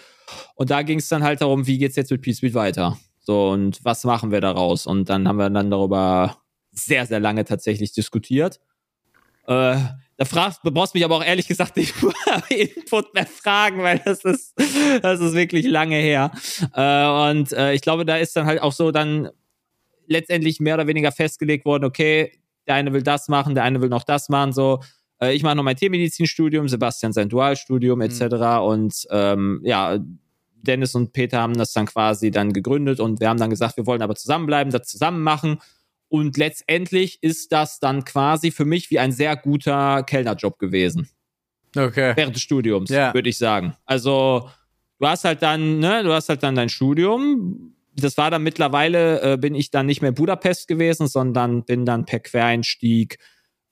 Und 0.56 0.72
da 0.72 0.82
ging 0.82 0.98
es 0.98 1.08
dann 1.08 1.22
halt 1.22 1.42
darum, 1.42 1.68
wie 1.68 1.78
geht's 1.78 1.98
jetzt 1.98 2.10
mit 2.10 2.24
Peace 2.24 2.42
Beat 2.42 2.56
weiter? 2.56 2.98
So, 3.22 3.50
und 3.50 3.84
was 3.84 4.04
machen 4.04 4.32
wir 4.32 4.42
daraus? 4.42 4.88
Und 4.88 5.10
dann 5.10 5.28
haben 5.28 5.38
wir 5.38 5.50
dann 5.50 5.70
darüber 5.70 6.38
sehr, 6.72 7.06
sehr 7.06 7.20
lange 7.20 7.46
tatsächlich 7.46 7.94
diskutiert. 7.94 8.60
Äh, 9.48 9.78
da 10.18 10.26
fragst, 10.26 10.60
du 10.64 10.72
brauchst 10.72 10.94
mich 10.94 11.04
aber 11.04 11.18
auch 11.18 11.24
ehrlich 11.24 11.48
gesagt 11.48 11.78
nicht 11.78 11.94
Input 12.50 13.14
mehr 13.14 13.26
fragen, 13.26 13.82
weil 13.82 14.00
das 14.06 14.24
ist, 14.24 14.54
das 15.02 15.20
ist 15.20 15.34
wirklich 15.34 15.66
lange 15.68 15.96
her. 15.96 16.32
Äh, 16.74 17.32
und 17.32 17.52
äh, 17.54 17.74
ich 17.74 17.82
glaube, 17.82 18.06
da 18.06 18.18
ist 18.18 18.36
dann 18.36 18.46
halt 18.46 18.62
auch 18.62 18.72
so 18.72 18.92
dann 18.92 19.30
letztendlich 20.08 20.60
mehr 20.60 20.76
oder 20.76 20.88
weniger 20.88 21.12
festgelegt 21.12 21.66
worden, 21.66 21.86
okay, 21.86 22.32
der 22.68 22.76
eine 22.76 22.94
will 22.94 23.04
das 23.04 23.30
machen, 23.30 23.56
der 23.56 23.64
eine 23.64 23.82
will 23.82 23.90
noch 23.90 24.04
das 24.04 24.30
machen, 24.30 24.54
so. 24.54 24.80
Äh, 25.20 25.34
ich 25.34 25.44
mache 25.44 25.56
noch 25.56 25.64
mein 25.64 25.76
Tiermedizinstudium, 25.76 26.68
Sebastian 26.68 27.14
sein 27.14 27.30
Dualstudium 27.30 28.02
etc. 28.02 28.22
Mhm. 28.22 28.60
Und 28.60 29.08
ähm, 29.10 29.62
ja, 29.64 30.00
Dennis 30.64 30.96
und 30.96 31.14
Peter 31.14 31.42
haben 31.42 31.56
das 31.56 31.74
dann 31.74 31.86
quasi 31.86 32.32
dann 32.32 32.54
gegründet 32.54 33.00
und 33.00 33.20
wir 33.20 33.30
haben 33.30 33.40
dann 33.40 33.50
gesagt, 33.50 33.78
wir 33.78 33.86
wollen 33.86 34.02
aber 34.02 34.16
zusammenbleiben, 34.16 34.72
das 34.72 34.88
zusammen 34.88 35.24
machen. 35.24 35.60
Und 36.08 36.38
letztendlich 36.38 37.20
ist 37.22 37.52
das 37.52 37.80
dann 37.80 38.04
quasi 38.04 38.52
für 38.52 38.66
mich 38.66 38.92
wie 38.92 39.00
ein 39.00 39.12
sehr 39.12 39.36
guter 39.38 40.04
Kellnerjob 40.04 40.60
gewesen. 40.60 41.10
Okay. 41.76 42.14
Während 42.16 42.36
des 42.36 42.42
Studiums, 42.42 42.90
ja. 42.90 43.14
würde 43.14 43.30
ich 43.30 43.38
sagen. 43.38 43.76
Also, 43.86 44.50
du 45.00 45.08
hast 45.08 45.24
halt 45.24 45.42
dann, 45.42 45.80
ne, 45.80 46.04
du 46.04 46.12
hast 46.12 46.28
halt 46.28 46.44
dann 46.44 46.56
dein 46.56 46.70
Studium. 46.70 47.76
Das 47.96 48.18
war 48.18 48.30
dann 48.30 48.44
mittlerweile, 48.44 49.22
äh, 49.22 49.38
bin 49.38 49.56
ich 49.56 49.72
dann 49.72 49.86
nicht 49.86 50.02
mehr 50.02 50.12
Budapest 50.12 50.68
gewesen, 50.68 51.08
sondern 51.08 51.64
bin 51.64 51.86
dann 51.86 52.06
per 52.06 52.20
Quereinstieg 52.20 53.18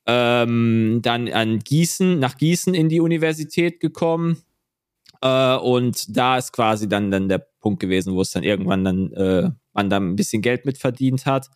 ähm, 0.05 0.99
dann 1.03 1.29
an 1.29 1.59
Gießen, 1.59 2.19
nach 2.19 2.37
Gießen 2.37 2.73
in 2.73 2.89
die 2.89 2.99
Universität 2.99 3.79
gekommen. 3.79 4.41
Äh, 5.21 5.55
und 5.57 6.15
da 6.15 6.37
ist 6.37 6.51
quasi 6.53 6.87
dann, 6.87 7.11
dann 7.11 7.29
der 7.29 7.45
Punkt 7.59 7.79
gewesen, 7.79 8.13
wo 8.13 8.21
es 8.21 8.31
dann 8.31 8.43
irgendwann 8.43 8.83
dann, 8.83 9.13
äh, 9.13 9.51
man 9.73 9.89
da 9.89 9.97
ein 9.97 10.15
bisschen 10.15 10.41
Geld 10.41 10.65
mitverdient 10.65 11.25
hat. 11.25 11.49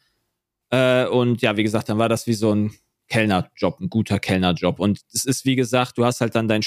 Äh, 0.70 1.06
und 1.08 1.42
ja, 1.42 1.56
wie 1.58 1.64
gesagt, 1.64 1.90
dann 1.90 1.98
war 1.98 2.10
das 2.10 2.28
wie 2.28 2.34
so 2.34 2.54
ein 2.54 2.74
Kellnerjob, 3.10 3.80
ein 3.80 3.90
guter 3.90 4.20
Kellnerjob. 4.20 4.80
Und 4.80 5.02
es 5.14 5.26
ist, 5.26 5.46
wie 5.46 5.56
gesagt, 5.56 5.98
du 5.98 6.06
hast 6.06 6.22
halt 6.22 6.36
dann 6.36 6.48
dein, 6.48 6.62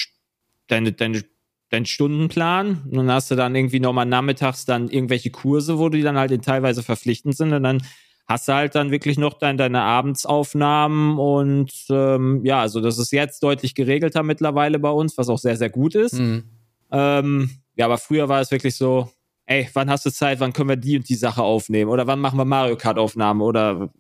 deine, 0.69 0.93
deine, 0.93 1.25
deinen 1.71 1.87
Stundenplan 1.87 2.85
und 2.85 2.97
dann 2.97 3.11
hast 3.11 3.31
du 3.31 3.35
dann 3.35 3.55
irgendwie 3.55 3.81
nochmal 3.81 4.07
nachmittags 4.07 4.65
dann 4.65 4.89
irgendwelche 4.89 5.31
Kurse, 5.31 5.79
wo 5.79 5.89
die 5.89 6.03
dann 6.03 6.17
halt 6.17 6.31
in 6.31 6.43
teilweise 6.43 6.83
verpflichtend 6.83 7.37
sind 7.37 7.53
und 7.53 7.65
dann 7.65 7.83
hast 8.29 8.49
du 8.49 8.53
halt 8.55 8.75
dann 8.75 8.91
wirklich 8.91 9.19
noch 9.19 9.35
dein, 9.35 9.57
deine 9.57 9.83
Abendsaufnahmen 9.83 11.19
und 11.19 11.73
ähm, 11.91 12.45
ja, 12.45 12.61
also 12.61 12.81
das 12.81 12.99
ist 12.99 13.13
jetzt 13.13 13.43
deutlich 13.43 13.75
geregelter 13.75 14.23
mittlerweile 14.23 14.79
bei 14.79 14.91
uns, 14.91 15.17
was 15.19 15.29
auch 15.29 15.39
sehr, 15.39 15.57
sehr 15.57 15.71
gut 15.71 15.95
ist. 15.95 16.15
Mhm. 16.15 16.45
Ähm, 16.91 17.51
ja, 17.75 17.87
aber 17.87 17.99
früher 17.99 18.29
war 18.29 18.41
es 18.41 18.51
wirklich 18.51 18.77
so, 18.77 19.11
ey, 19.47 19.69
wann 19.75 19.91
hast 19.91 20.07
du 20.07 20.11
Zeit, 20.11 20.41
wann 20.41 20.53
können 20.53 20.69
wir 20.69 20.77
die 20.77 20.97
und 20.97 21.09
die 21.09 21.15
Sache 21.15 21.43
aufnehmen? 21.43 21.91
Oder 21.91 22.07
wann 22.07 22.21
machen 22.21 22.39
wir 22.39 22.45
Mario 22.45 22.77
Kart 22.77 22.99
Aufnahmen 22.99 23.41
oder 23.41 23.91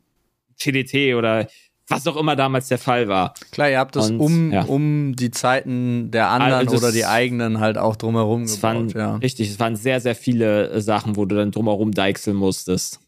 TDT 0.58 1.14
oder 1.14 1.46
was 1.88 2.06
auch 2.06 2.16
immer 2.16 2.34
damals 2.34 2.68
der 2.68 2.78
Fall 2.78 3.06
war. 3.06 3.34
Klar, 3.52 3.70
ihr 3.70 3.78
habt 3.78 3.94
das 3.94 4.10
und, 4.10 4.18
um, 4.18 4.52
ja. 4.52 4.64
um 4.64 5.14
die 5.14 5.30
Zeiten 5.30 6.10
der 6.10 6.28
anderen 6.30 6.66
also 6.66 6.78
oder 6.78 6.90
die 6.90 7.06
eigenen 7.06 7.60
halt 7.60 7.78
auch 7.78 7.94
drumherum 7.96 8.46
gebaut. 8.46 8.62
Waren, 8.62 8.88
ja. 8.88 9.16
Richtig, 9.16 9.50
es 9.50 9.60
waren 9.60 9.76
sehr, 9.76 10.00
sehr 10.00 10.16
viele 10.16 10.70
äh, 10.70 10.80
Sachen, 10.80 11.16
wo 11.16 11.26
du 11.26 11.36
dann 11.36 11.52
drumherum 11.52 11.92
deichseln 11.92 12.36
musstest. 12.36 13.00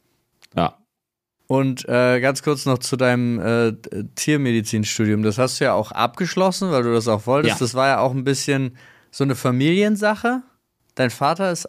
Ja. 0.57 0.79
Und 1.49 1.89
äh, 1.89 2.21
ganz 2.21 2.43
kurz 2.43 2.67
noch 2.67 2.79
zu 2.79 2.97
deinem 2.97 3.41
äh, 3.41 3.73
Tiermedizinstudium. 4.15 5.23
Das 5.23 5.39
hast 5.39 5.61
du 5.61 5.65
ja 5.65 5.73
auch 5.73 5.91
abgeschlossen, 5.91 6.71
weil 6.71 6.83
du 6.83 6.93
das 6.93 7.09
auch 7.09 7.27
wolltest. 7.27 7.55
Ja. 7.55 7.59
Das 7.59 7.75
war 7.75 7.89
ja 7.89 8.01
auch 8.01 8.13
ein 8.13 8.25
bisschen 8.25 8.77
so 9.19 9.25
eine 9.25 9.35
Familiensache. 9.35 10.43
Dein 10.95 11.11
Vater 11.11 11.51
ist 11.51 11.69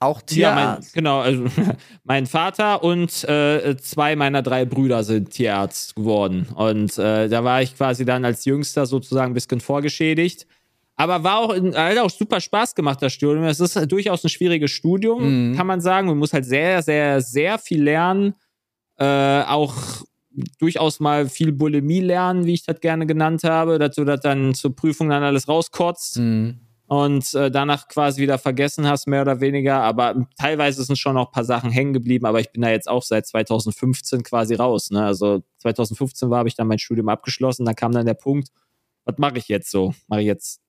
auch 0.00 0.20
Tierarzt? 0.20 0.36
Ja, 0.36 0.54
mein, 0.54 0.84
genau. 0.92 1.20
Also, 1.20 1.44
mein 2.04 2.26
Vater 2.26 2.84
und 2.84 3.24
äh, 3.24 3.76
zwei 3.78 4.16
meiner 4.16 4.42
drei 4.42 4.66
Brüder 4.66 5.02
sind 5.02 5.30
Tierarzt 5.30 5.96
geworden. 5.96 6.46
Und 6.54 6.98
äh, 6.98 7.28
da 7.28 7.42
war 7.42 7.62
ich 7.62 7.74
quasi 7.74 8.04
dann 8.04 8.24
als 8.24 8.44
Jüngster 8.44 8.84
sozusagen 8.84 9.32
ein 9.32 9.34
bisschen 9.34 9.60
vorgeschädigt. 9.60 10.46
Aber 10.96 11.24
war 11.24 11.38
auch, 11.38 11.54
hat 11.54 11.98
auch 11.98 12.10
super 12.10 12.38
Spaß 12.38 12.74
gemacht, 12.74 13.00
das 13.00 13.14
Studium. 13.14 13.44
Es 13.44 13.60
ist 13.60 13.76
durchaus 13.90 14.22
ein 14.22 14.28
schwieriges 14.28 14.70
Studium, 14.70 15.52
mhm. 15.52 15.56
kann 15.56 15.66
man 15.66 15.80
sagen. 15.80 16.06
Man 16.06 16.18
muss 16.18 16.34
halt 16.34 16.44
sehr, 16.44 16.82
sehr, 16.82 17.22
sehr 17.22 17.58
viel 17.58 17.82
lernen. 17.82 18.34
Äh, 18.98 19.42
auch 19.44 19.74
durchaus 20.58 21.00
mal 21.00 21.30
viel 21.30 21.52
Bulimie 21.52 22.00
lernen, 22.00 22.44
wie 22.44 22.52
ich 22.52 22.64
das 22.64 22.78
gerne 22.80 23.06
genannt 23.06 23.42
habe, 23.44 23.78
dass 23.78 23.96
du 23.96 24.04
das 24.04 24.20
dann 24.20 24.54
zur 24.54 24.76
Prüfung 24.76 25.08
dann 25.08 25.22
alles 25.22 25.48
rauskotzt. 25.48 26.18
Mhm 26.18 26.60
und 26.90 27.34
äh, 27.34 27.52
danach 27.52 27.86
quasi 27.86 28.20
wieder 28.20 28.36
vergessen 28.36 28.84
hast, 28.88 29.06
mehr 29.06 29.22
oder 29.22 29.40
weniger. 29.40 29.80
Aber 29.80 30.26
teilweise 30.36 30.82
sind 30.82 30.98
schon 30.98 31.14
noch 31.14 31.28
ein 31.28 31.32
paar 31.32 31.44
Sachen 31.44 31.70
hängen 31.70 31.92
geblieben, 31.92 32.26
aber 32.26 32.40
ich 32.40 32.50
bin 32.50 32.62
da 32.62 32.70
jetzt 32.70 32.88
auch 32.88 33.04
seit 33.04 33.28
2015 33.28 34.24
quasi 34.24 34.56
raus. 34.56 34.90
Ne? 34.90 35.04
Also 35.04 35.44
2015 35.58 36.30
war, 36.30 36.40
habe 36.40 36.48
ich 36.48 36.56
dann 36.56 36.66
mein 36.66 36.80
Studium 36.80 37.08
abgeschlossen, 37.08 37.64
da 37.64 37.74
kam 37.74 37.92
dann 37.92 38.06
der 38.06 38.14
Punkt, 38.14 38.48
was 39.04 39.18
mache 39.18 39.38
ich 39.38 39.46
jetzt 39.46 39.70
so? 39.70 39.94
Mache 40.08 40.22
ich 40.22 40.26
jetzt 40.26 40.62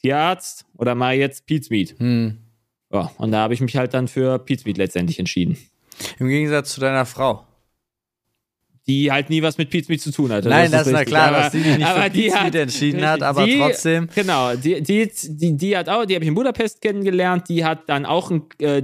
Tierarzt 0.00 0.66
oder 0.76 0.96
mache 0.96 1.14
ich 1.14 1.20
jetzt 1.20 1.46
Pizmeat? 1.46 1.94
Hm. 1.98 2.38
Ja, 2.92 3.12
und 3.18 3.30
da 3.30 3.38
habe 3.38 3.54
ich 3.54 3.60
mich 3.60 3.76
halt 3.76 3.94
dann 3.94 4.08
für 4.08 4.40
Pizmeat 4.40 4.78
letztendlich 4.78 5.20
entschieden. 5.20 5.58
Im 6.18 6.26
Gegensatz 6.26 6.72
zu 6.72 6.80
deiner 6.80 7.06
Frau 7.06 7.46
die 8.88 9.12
halt 9.12 9.28
nie 9.28 9.42
was 9.42 9.58
mit 9.58 9.68
Pizmeet 9.68 10.00
zu 10.00 10.10
tun 10.10 10.32
hatte. 10.32 10.48
Nein, 10.48 10.70
das, 10.70 10.80
das 10.80 10.86
ist 10.88 10.92
na 10.94 11.04
klar, 11.04 11.28
aber, 11.28 11.36
dass 11.38 11.52
sie 11.52 11.58
nicht 11.58 11.84
aber 11.84 12.04
für 12.04 12.10
die 12.10 12.32
hat, 12.32 12.54
entschieden 12.54 13.06
hat, 13.06 13.22
aber 13.22 13.44
die, 13.44 13.58
trotzdem. 13.58 14.08
Genau, 14.14 14.56
die, 14.56 14.82
die, 14.82 15.10
die, 15.24 15.56
die 15.56 15.76
hat 15.76 15.90
auch, 15.90 16.06
die 16.06 16.14
habe 16.14 16.24
ich 16.24 16.28
in 16.28 16.34
Budapest 16.34 16.80
kennengelernt, 16.80 17.48
die 17.50 17.64
hat 17.64 17.88
dann 17.88 18.06
auch 18.06 18.30
ein, 18.30 18.44
äh, 18.60 18.82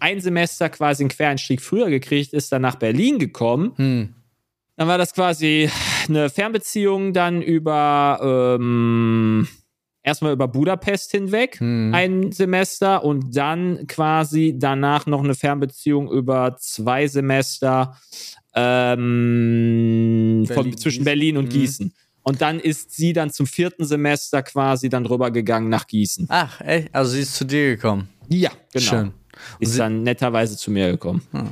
ein 0.00 0.20
Semester 0.20 0.68
quasi 0.68 1.04
einen 1.04 1.10
Quereinstieg 1.10 1.62
früher 1.62 1.88
gekriegt, 1.88 2.32
ist 2.32 2.50
dann 2.50 2.62
nach 2.62 2.74
Berlin 2.74 3.20
gekommen. 3.20 3.72
Hm. 3.76 4.14
Dann 4.76 4.88
war 4.88 4.98
das 4.98 5.14
quasi 5.14 5.70
eine 6.08 6.30
Fernbeziehung 6.30 7.12
dann 7.12 7.40
über 7.40 8.56
ähm, 8.58 9.46
erstmal 10.02 10.32
über 10.32 10.48
Budapest 10.48 11.12
hinweg 11.12 11.60
hm. 11.60 11.94
ein 11.94 12.32
Semester 12.32 13.04
und 13.04 13.36
dann 13.36 13.86
quasi 13.86 14.56
danach 14.58 15.06
noch 15.06 15.22
eine 15.22 15.34
Fernbeziehung 15.34 16.10
über 16.10 16.56
zwei 16.58 17.06
Semester 17.06 17.96
ähm, 18.54 20.44
Berlin, 20.46 20.54
von, 20.54 20.76
zwischen 20.78 21.04
Berlin 21.04 21.36
und 21.36 21.46
mhm. 21.46 21.50
Gießen. 21.50 21.94
Und 22.22 22.40
dann 22.40 22.58
ist 22.58 22.92
sie 22.96 23.12
dann 23.12 23.30
zum 23.30 23.46
vierten 23.46 23.84
Semester 23.84 24.42
quasi 24.42 24.88
dann 24.88 25.04
rübergegangen 25.04 25.68
nach 25.68 25.86
Gießen. 25.86 26.26
Ach, 26.30 26.60
ey, 26.62 26.88
also 26.92 27.12
sie 27.12 27.20
ist 27.20 27.34
zu 27.34 27.44
dir 27.44 27.76
gekommen. 27.76 28.08
Ja, 28.28 28.50
genau. 28.72 28.84
Schön. 28.84 29.12
Ist 29.58 29.78
dann 29.78 30.02
netterweise 30.02 30.56
zu 30.56 30.70
mir 30.70 30.90
gekommen. 30.92 31.22
Hm. 31.32 31.50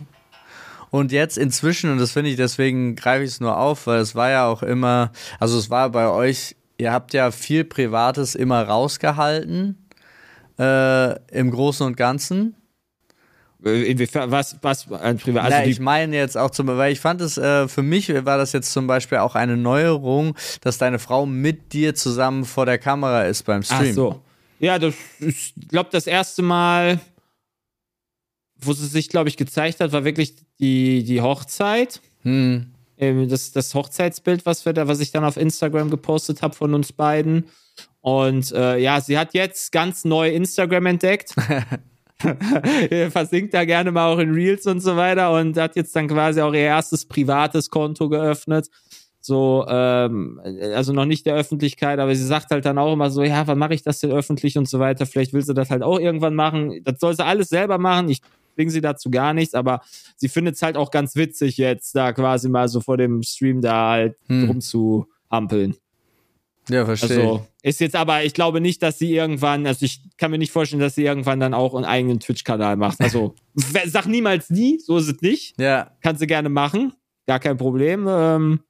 Und 0.90 1.10
jetzt 1.10 1.38
inzwischen, 1.38 1.90
und 1.90 1.98
das 1.98 2.12
finde 2.12 2.30
ich, 2.30 2.36
deswegen 2.36 2.96
greife 2.96 3.24
ich 3.24 3.30
es 3.30 3.40
nur 3.40 3.56
auf, 3.56 3.86
weil 3.86 4.00
es 4.00 4.14
war 4.14 4.30
ja 4.30 4.46
auch 4.46 4.62
immer, 4.62 5.10
also 5.40 5.58
es 5.58 5.70
war 5.70 5.90
bei 5.90 6.08
euch, 6.08 6.54
ihr 6.76 6.92
habt 6.92 7.14
ja 7.14 7.30
viel 7.30 7.64
Privates 7.64 8.34
immer 8.34 8.62
rausgehalten, 8.62 9.88
äh, 10.58 11.18
im 11.30 11.50
Großen 11.50 11.86
und 11.86 11.96
Ganzen. 11.96 12.56
Äh, 13.64 13.90
inwiefern, 13.90 14.30
was, 14.30 14.56
was 14.62 14.90
ein 14.90 15.18
Privat? 15.18 15.44
Also 15.44 15.58
Na, 15.58 15.66
ich 15.66 15.80
meine 15.80 16.16
jetzt 16.16 16.36
auch 16.36 16.50
zum 16.50 16.66
weil 16.66 16.92
ich 16.92 17.00
fand 17.00 17.20
es, 17.20 17.38
äh, 17.38 17.68
für 17.68 17.82
mich 17.82 18.08
war 18.24 18.38
das 18.38 18.52
jetzt 18.52 18.72
zum 18.72 18.86
Beispiel 18.86 19.18
auch 19.18 19.34
eine 19.34 19.56
Neuerung, 19.56 20.36
dass 20.60 20.78
deine 20.78 20.98
Frau 20.98 21.26
mit 21.26 21.72
dir 21.72 21.94
zusammen 21.94 22.44
vor 22.44 22.66
der 22.66 22.78
Kamera 22.78 23.24
ist 23.24 23.44
beim 23.44 23.62
Stream. 23.62 23.90
Ach 23.90 23.94
so. 23.94 24.20
Ja, 24.58 24.78
das 24.78 24.94
ist, 25.18 25.54
glaube 25.68 25.90
das 25.92 26.06
erste 26.06 26.42
Mal, 26.42 27.00
wo 28.56 28.72
sie 28.72 28.86
sich, 28.86 29.08
glaube 29.08 29.28
ich, 29.28 29.36
gezeigt 29.36 29.80
hat, 29.80 29.92
war 29.92 30.04
wirklich 30.04 30.36
die, 30.60 31.02
die 31.04 31.20
Hochzeit. 31.20 32.00
Hm. 32.22 32.72
Ähm, 32.96 33.28
das, 33.28 33.52
das 33.52 33.74
Hochzeitsbild, 33.74 34.46
was 34.46 34.64
wir 34.64 34.72
da, 34.72 34.86
was 34.86 35.00
ich 35.00 35.10
dann 35.10 35.24
auf 35.24 35.36
Instagram 35.36 35.90
gepostet 35.90 36.42
habe 36.42 36.54
von 36.54 36.74
uns 36.74 36.92
beiden. 36.92 37.46
Und 38.00 38.52
äh, 38.52 38.78
ja, 38.78 39.00
sie 39.00 39.18
hat 39.18 39.34
jetzt 39.34 39.72
ganz 39.72 40.04
neu 40.04 40.30
Instagram 40.30 40.86
entdeckt. 40.86 41.34
versinkt 43.10 43.54
da 43.54 43.64
gerne 43.64 43.92
mal 43.92 44.12
auch 44.12 44.18
in 44.18 44.32
Reels 44.32 44.66
und 44.66 44.80
so 44.80 44.96
weiter 44.96 45.32
und 45.32 45.56
hat 45.56 45.76
jetzt 45.76 45.94
dann 45.96 46.08
quasi 46.08 46.40
auch 46.40 46.52
ihr 46.52 46.60
erstes 46.60 47.06
privates 47.06 47.70
Konto 47.70 48.08
geöffnet. 48.08 48.68
So, 49.20 49.64
ähm, 49.68 50.40
also 50.74 50.92
noch 50.92 51.04
nicht 51.04 51.26
der 51.26 51.36
Öffentlichkeit, 51.36 52.00
aber 52.00 52.14
sie 52.14 52.24
sagt 52.24 52.50
halt 52.50 52.64
dann 52.64 52.78
auch 52.78 52.92
immer 52.92 53.08
so, 53.10 53.22
ja, 53.22 53.46
wann 53.46 53.58
mache 53.58 53.74
ich 53.74 53.82
das 53.82 54.00
denn 54.00 54.10
öffentlich 54.10 54.58
und 54.58 54.68
so 54.68 54.80
weiter. 54.80 55.06
Vielleicht 55.06 55.32
will 55.32 55.42
sie 55.42 55.54
das 55.54 55.70
halt 55.70 55.82
auch 55.82 56.00
irgendwann 56.00 56.34
machen. 56.34 56.80
Das 56.82 56.98
soll 56.98 57.14
sie 57.14 57.24
alles 57.24 57.48
selber 57.48 57.78
machen. 57.78 58.08
Ich 58.08 58.20
bringe 58.56 58.70
sie 58.70 58.80
dazu 58.80 59.10
gar 59.10 59.32
nichts, 59.32 59.54
aber 59.54 59.80
sie 60.16 60.28
findet 60.28 60.56
es 60.56 60.62
halt 60.62 60.76
auch 60.76 60.90
ganz 60.90 61.14
witzig, 61.14 61.56
jetzt 61.56 61.94
da 61.94 62.12
quasi 62.12 62.48
mal 62.48 62.68
so 62.68 62.80
vor 62.80 62.96
dem 62.96 63.22
Stream 63.22 63.60
da 63.60 63.90
halt 63.90 64.16
hm. 64.26 64.48
rumzuhampeln. 64.48 65.76
Ja, 66.68 66.84
verstehe. 66.84 67.18
Also 67.18 67.46
ist 67.62 67.80
jetzt 67.80 67.96
aber, 67.96 68.24
ich 68.24 68.34
glaube 68.34 68.60
nicht, 68.60 68.82
dass 68.82 68.98
sie 68.98 69.14
irgendwann, 69.14 69.66
also 69.66 69.84
ich 69.84 70.00
kann 70.16 70.30
mir 70.30 70.38
nicht 70.38 70.52
vorstellen, 70.52 70.80
dass 70.80 70.94
sie 70.94 71.04
irgendwann 71.04 71.40
dann 71.40 71.54
auch 71.54 71.74
einen 71.74 71.84
eigenen 71.84 72.20
Twitch-Kanal 72.20 72.76
macht. 72.76 73.00
Also 73.00 73.34
sag 73.86 74.06
niemals 74.06 74.50
nie, 74.50 74.78
so 74.78 74.96
ist 74.96 75.08
es 75.08 75.20
nicht. 75.20 75.60
Ja. 75.60 75.90
Kann 76.00 76.16
sie 76.16 76.26
gerne 76.26 76.48
machen, 76.48 76.92
gar 77.26 77.40
kein 77.40 77.56
Problem. 77.56 78.06
Ähm, 78.08 78.60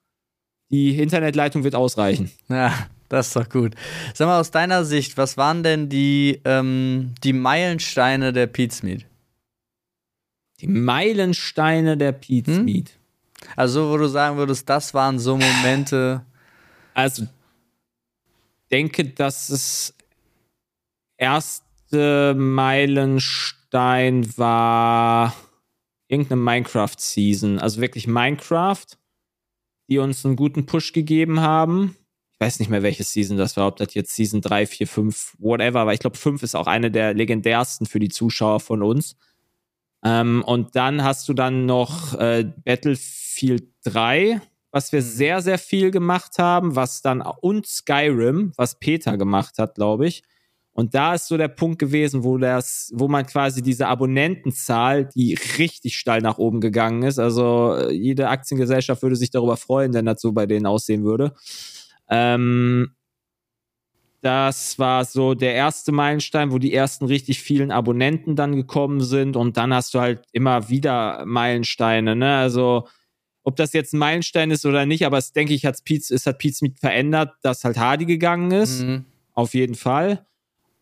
die 0.71 0.99
Internetleitung 0.99 1.65
wird 1.65 1.75
ausreichen. 1.75 2.31
Ja, 2.49 2.87
das 3.09 3.29
ist 3.29 3.37
doch 3.37 3.49
gut. 3.49 3.75
Sag 4.15 4.27
mal, 4.27 4.41
aus 4.41 4.51
deiner 4.51 4.85
Sicht, 4.85 5.19
was 5.19 5.37
waren 5.37 5.63
denn 5.63 5.91
die, 5.91 6.41
ähm, 6.47 7.15
die 7.23 7.35
Meilensteine 7.35 8.33
der 8.33 8.47
Pizmeet? 8.47 9.07
Die 10.61 10.69
Meilensteine 10.69 11.99
der 11.99 12.13
Pizmeet. 12.13 12.91
Hm? 12.91 13.49
Also, 13.57 13.91
wo 13.91 13.97
du 13.99 14.07
sagen 14.07 14.37
würdest, 14.37 14.69
das 14.69 14.95
waren 14.95 15.19
so 15.19 15.37
Momente. 15.37 16.25
Also, 16.95 17.27
denke, 18.73 19.05
dass 19.05 19.51
es 19.51 19.95
erste 21.17 22.35
Meilenstein 22.37 24.37
war 24.37 25.35
irgendeine 26.09 26.43
Minecraft-Season. 26.43 27.59
Also 27.59 27.81
wirklich 27.81 28.07
Minecraft, 28.07 28.87
die 29.89 29.99
uns 29.99 30.25
einen 30.25 30.37
guten 30.37 30.67
Push 30.67 30.93
gegeben 30.93 31.41
haben. 31.41 31.97
Ich 32.35 32.41
weiß 32.41 32.59
nicht 32.59 32.69
mehr, 32.69 32.83
welche 32.83 33.05
Season 33.05 33.37
das 33.37 33.57
war, 33.57 33.69
ob 33.69 33.77
das 33.77 33.95
jetzt 33.95 34.15
Season 34.15 34.41
3, 34.41 34.67
4, 34.67 34.89
5, 34.89 35.37
whatever, 35.39 35.81
aber 35.81 35.95
ich 35.95 36.01
glaube, 36.01 36.17
5 36.17 36.43
ist 36.43 36.55
auch 36.55 36.67
eine 36.67 36.91
der 36.91 37.15
legendärsten 37.15 37.87
für 37.87 38.01
die 38.01 38.09
Zuschauer 38.09 38.61
von 38.61 38.83
uns. 38.83 39.17
Ähm, 40.05 40.43
und 40.45 40.75
dann 40.75 41.05
hast 41.05 41.29
du 41.29 41.35
dann 41.35 41.67
noch 41.67 42.15
äh, 42.15 42.51
Battlefield 42.65 43.69
3, 43.85 44.41
was 44.73 44.91
wir 44.91 45.01
mhm. 45.01 45.05
sehr, 45.05 45.43
sehr 45.43 45.59
viel 45.59 45.93
gemacht 45.93 46.39
haben, 46.39 46.75
was 46.75 47.03
dann 47.03 47.23
und 47.23 47.67
Skyrim, 47.67 48.53
was 48.57 48.79
Peter 48.81 49.17
gemacht 49.17 49.59
hat, 49.59 49.77
glaube 49.77 50.09
ich. 50.09 50.25
Und 50.75 50.95
da 50.95 51.15
ist 51.15 51.29
so 51.29 51.37
der 51.37 51.49
Punkt 51.49 51.79
gewesen, 51.79 52.25
wo 52.25 52.39
das, 52.39 52.91
wo 52.95 53.07
man 53.07 53.27
quasi 53.27 53.61
diese 53.61 53.89
Abonnentenzahl, 53.89 55.05
die 55.05 55.39
richtig 55.59 55.99
steil 55.99 56.23
nach 56.23 56.39
oben 56.39 56.61
gegangen 56.61 57.03
ist. 57.03 57.19
Also 57.19 57.77
äh, 57.77 57.93
jede 57.93 58.31
Aktiengesellschaft 58.31 59.03
würde 59.03 59.17
sich 59.17 59.31
darüber 59.31 59.59
freuen, 59.59 59.93
wenn 59.93 60.07
das 60.07 60.23
so 60.23 60.33
bei 60.33 60.47
denen 60.47 60.65
aussehen 60.65 61.05
würde. 61.05 61.35
Ähm, 62.09 62.95
das 64.23 64.79
war 64.79 65.05
so 65.05 65.35
der 65.35 65.55
erste 65.55 65.93
Meilenstein, 65.93 66.53
wo 66.53 66.59
die 66.59 66.73
ersten 66.73 67.05
richtig 67.05 67.41
vielen 67.43 67.71
Abonnenten 67.71 68.35
dann 68.35 68.57
gekommen 68.57 69.03
sind. 69.03 69.37
Und 69.37 69.59
dann 69.59 69.75
hast 69.75 69.93
du 69.93 70.01
halt 70.01 70.25
immer 70.33 70.71
wieder 70.71 71.25
Meilensteine. 71.27 72.17
Ne? 72.17 72.37
Also 72.37 72.87
ob 73.45 73.57
das 73.57 73.73
jetzt 73.73 73.93
ein 73.93 73.99
Meilenstein 73.99 74.51
ist 74.51 74.67
oder 74.67 74.87
nicht, 74.87 75.05
aber 75.05 75.19
es 75.19 75.33
denke 75.33 75.55
ich, 75.55 75.67
hat 75.67 75.83
Pizza, 75.85 76.15
es 76.15 76.27
hat 76.27 76.39
Pizza 76.39 76.65
mit 76.65 76.79
verändert, 76.79 77.35
dass 77.43 77.65
halt 77.65 77.77
Hardy 77.79 78.07
gegangen 78.07 78.51
ist. 78.51 78.83
Mhm. 78.83 79.05
Auf 79.35 79.55
jeden 79.55 79.75
Fall. 79.75 80.27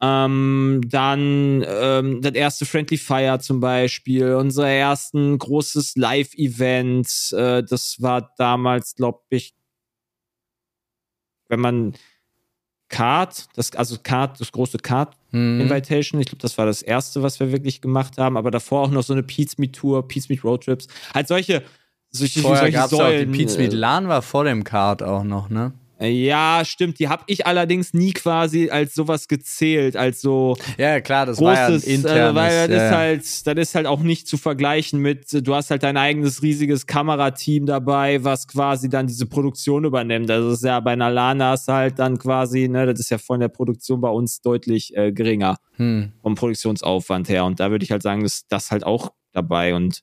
Ähm, 0.03 0.81
dann 0.87 1.65
ähm, 1.67 2.23
das 2.23 2.33
erste 2.33 2.65
Friendly 2.65 2.97
Fire 2.97 3.39
zum 3.39 3.61
Beispiel, 3.61 4.35
unser 4.35 4.69
ersten 4.69 5.39
großes 5.39 5.97
Live-Event. 5.97 7.33
Äh, 7.33 7.63
das 7.63 8.01
war 8.01 8.33
damals, 8.39 8.95
glaube 8.95 9.21
ich, 9.29 9.55
wenn 11.49 11.61
man 11.61 11.95
Card, 12.89 13.47
das, 13.55 13.75
also 13.77 13.97
Card, 14.03 14.41
das 14.41 14.53
große 14.53 14.79
Card 14.79 15.17
mhm. 15.31 15.61
Invitation, 15.61 16.21
ich 16.21 16.27
glaube, 16.27 16.43
das 16.43 16.59
war 16.59 16.67
das 16.67 16.83
erste, 16.83 17.23
was 17.23 17.39
wir 17.39 17.53
wirklich 17.53 17.81
gemacht 17.81 18.19
haben, 18.19 18.37
aber 18.37 18.51
davor 18.51 18.83
auch 18.83 18.91
noch 18.91 19.03
so 19.03 19.13
eine 19.13 19.23
Pizza 19.23 19.57
Meet 19.59 19.77
Tour, 19.77 20.09
Pizza 20.09 20.27
Meet 20.31 20.45
Road 20.45 20.65
Trips. 20.65 20.89
Halt 21.15 21.29
solche, 21.29 21.63
solche, 22.11 22.41
Vorher 22.41 22.73
solche 22.73 22.89
Säulen. 22.89 23.29
Auch 23.29 23.33
die 23.33 23.39
Pizza 23.39 23.59
Meet 23.59 23.73
LAN 23.73 24.09
war 24.09 24.23
vor 24.23 24.45
dem 24.45 24.65
Card 24.65 25.03
auch 25.03 25.25
noch, 25.25 25.49
ne? 25.49 25.73
Ja, 26.03 26.63
stimmt. 26.65 26.99
Die 26.99 27.09
habe 27.09 27.25
ich 27.27 27.47
allerdings 27.47 27.93
nie 27.93 28.13
quasi 28.13 28.71
als 28.71 28.95
sowas 28.95 29.29
gezählt, 29.29 29.97
als 29.97 30.23
so 30.23 30.57
ja 30.79 30.99
klar, 31.03 31.27
das 31.27 31.37
großes, 31.37 31.59
war 31.59 31.69
ja 31.69 31.75
ein 31.75 31.83
internes, 31.83 32.33
äh, 32.33 32.35
weil 32.35 32.69
das 32.69 32.77
ja. 32.77 32.87
ist 32.87 32.97
halt, 32.97 33.47
das 33.47 33.69
ist 33.69 33.75
halt 33.75 33.87
auch 33.87 34.01
nicht 34.01 34.27
zu 34.27 34.39
vergleichen 34.39 35.01
mit. 35.01 35.27
Du 35.47 35.55
hast 35.55 35.71
halt 35.71 35.83
dein 35.83 35.99
eigenes 35.99 36.43
riesiges 36.43 36.87
Kamerateam 36.87 37.67
dabei, 37.67 38.25
was 38.25 38.49
quasi 38.49 38.89
dann 38.89 39.09
diese 39.09 39.27
Produktion 39.27 39.85
übernimmt. 39.85 40.31
Also 40.31 40.49
das 40.49 40.61
ist 40.61 40.65
ja 40.65 40.81
bei 40.81 40.93
einer 40.93 41.11
Lana 41.11 41.53
ist 41.53 41.69
halt 41.69 41.99
dann 41.99 42.17
quasi, 42.17 42.69
ne, 42.69 42.87
das 42.87 42.99
ist 42.99 43.11
ja 43.11 43.19
von 43.19 43.39
der 43.39 43.49
Produktion 43.49 44.01
bei 44.01 44.09
uns 44.09 44.41
deutlich 44.41 44.97
äh, 44.97 45.13
geringer 45.13 45.59
hm. 45.77 46.13
vom 46.23 46.35
Produktionsaufwand 46.35 47.29
her. 47.29 47.45
Und 47.45 47.61
da 47.61 47.71
würde 47.71 47.85
ich 47.85 47.91
halt 47.91 48.03
sagen, 48.03 48.25
ist 48.25 48.47
das 48.49 48.71
halt 48.71 48.85
auch 48.85 49.13
dabei 49.33 49.75
und 49.75 50.03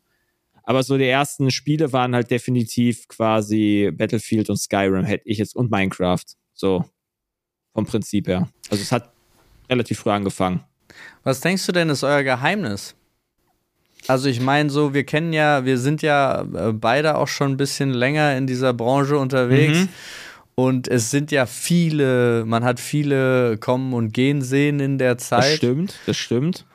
aber 0.67 0.83
so 0.83 0.97
die 0.97 1.07
ersten 1.07 1.49
Spiele 1.49 1.93
waren 1.93 2.13
halt 2.13 2.29
definitiv 2.29 3.07
quasi 3.07 3.89
Battlefield 3.93 4.49
und 4.49 4.57
Skyrim, 4.57 5.05
hätte 5.05 5.23
ich 5.25 5.37
jetzt, 5.37 5.55
und 5.55 5.71
Minecraft. 5.71 6.25
So 6.53 6.83
vom 7.73 7.85
Prinzip 7.85 8.27
her. 8.27 8.49
Also 8.69 8.81
es 8.81 8.91
hat 8.91 9.13
relativ 9.69 9.99
früh 9.99 10.09
angefangen. 10.09 10.59
Was 11.23 11.39
denkst 11.39 11.65
du 11.67 11.71
denn, 11.71 11.89
ist 11.89 12.03
euer 12.03 12.21
Geheimnis? 12.23 12.95
Also 14.07 14.27
ich 14.27 14.41
meine 14.41 14.69
so, 14.69 14.93
wir 14.93 15.05
kennen 15.05 15.31
ja, 15.31 15.63
wir 15.63 15.77
sind 15.77 16.01
ja 16.01 16.41
äh, 16.41 16.73
beide 16.73 17.15
auch 17.15 17.29
schon 17.29 17.51
ein 17.51 17.57
bisschen 17.57 17.93
länger 17.93 18.35
in 18.35 18.45
dieser 18.45 18.73
Branche 18.73 19.17
unterwegs. 19.17 19.77
Mhm. 19.77 19.89
Und 20.55 20.89
es 20.89 21.11
sind 21.11 21.31
ja 21.31 21.45
viele, 21.45 22.43
man 22.45 22.65
hat 22.65 22.81
viele 22.81 23.57
kommen 23.57 23.93
und 23.93 24.13
gehen 24.13 24.41
sehen 24.41 24.81
in 24.81 24.97
der 24.97 25.17
Zeit. 25.17 25.43
Das 25.43 25.55
stimmt, 25.55 25.95
das 26.07 26.17
stimmt. 26.17 26.65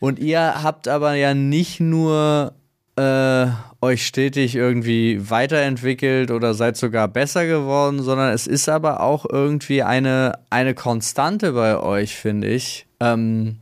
Und 0.00 0.18
ihr 0.18 0.62
habt 0.62 0.88
aber 0.88 1.12
ja 1.14 1.34
nicht 1.34 1.80
nur 1.80 2.54
äh, 2.96 3.46
euch 3.80 4.06
stetig 4.06 4.54
irgendwie 4.54 5.30
weiterentwickelt 5.30 6.30
oder 6.30 6.54
seid 6.54 6.76
sogar 6.76 7.08
besser 7.08 7.46
geworden, 7.46 8.02
sondern 8.02 8.32
es 8.32 8.46
ist 8.46 8.68
aber 8.68 9.00
auch 9.00 9.26
irgendwie 9.28 9.82
eine, 9.82 10.38
eine 10.50 10.74
Konstante 10.74 11.52
bei 11.52 11.78
euch, 11.78 12.14
finde 12.14 12.48
ich, 12.48 12.86
ähm, 13.00 13.56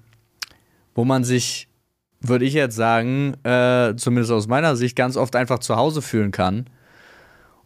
wo 0.95 1.05
man 1.05 1.25
sich, 1.25 1.69
würde 2.21 2.45
ich 2.45 2.55
jetzt 2.55 2.77
sagen, 2.77 3.35
äh, 3.45 3.95
zumindest 3.97 4.33
aus 4.33 4.49
meiner 4.49 4.77
Sicht, 4.77 4.97
ganz 4.97 5.17
oft 5.17 5.35
einfach 5.35 5.59
zu 5.59 5.77
Hause 5.77 6.03
fühlen 6.03 6.31
kann. 6.31 6.67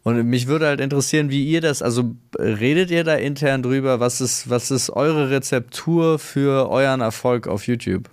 Und 0.03 0.25
mich 0.25 0.47
würde 0.47 0.67
halt 0.67 0.79
interessieren, 0.79 1.29
wie 1.29 1.45
ihr 1.45 1.59
das, 1.59 1.81
also 1.81 2.15
redet 2.39 2.91
ihr 2.91 3.03
da 3.03 3.15
intern 3.15 3.61
drüber? 3.61 3.99
Was 3.99 4.21
ist, 4.21 4.49
was 4.49 4.71
ist 4.71 4.89
eure 4.89 5.29
Rezeptur 5.29 6.17
für 6.17 6.69
euren 6.69 7.01
Erfolg 7.01 7.45
auf 7.45 7.67
YouTube? 7.67 8.09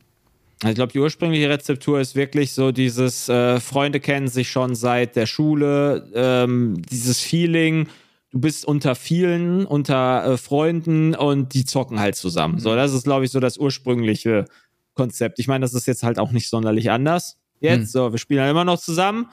Ich 0.62 0.74
glaube, 0.74 0.92
die 0.92 1.00
ursprüngliche 1.00 1.48
Rezeptur 1.48 2.00
ist 2.00 2.14
wirklich 2.14 2.52
so 2.52 2.72
dieses, 2.72 3.28
äh, 3.28 3.60
Freunde 3.60 4.00
kennen 4.00 4.28
sich 4.28 4.50
schon 4.50 4.74
seit 4.74 5.16
der 5.16 5.26
Schule, 5.26 6.10
ähm, 6.14 6.80
dieses 6.90 7.20
Feeling, 7.20 7.88
du 8.30 8.40
bist 8.40 8.64
unter 8.64 8.94
vielen, 8.94 9.66
unter 9.66 10.24
äh, 10.24 10.36
Freunden 10.36 11.14
und 11.14 11.54
die 11.54 11.64
zocken 11.64 12.00
halt 12.00 12.16
zusammen. 12.16 12.54
Mhm. 12.54 12.60
So, 12.60 12.74
das 12.74 12.92
ist, 12.92 13.04
glaube 13.04 13.24
ich, 13.24 13.30
so 13.30 13.40
das 13.40 13.58
ursprüngliche 13.58 14.46
Konzept. 14.94 15.38
Ich 15.38 15.48
meine, 15.48 15.62
das 15.62 15.74
ist 15.74 15.86
jetzt 15.86 16.02
halt 16.02 16.18
auch 16.18 16.32
nicht 16.32 16.48
sonderlich 16.48 16.90
anders. 16.90 17.36
Jetzt, 17.60 17.80
mhm. 17.80 17.86
so, 17.86 18.12
wir 18.12 18.18
spielen 18.18 18.40
halt 18.40 18.50
immer 18.50 18.64
noch 18.64 18.78
zusammen. 18.78 19.28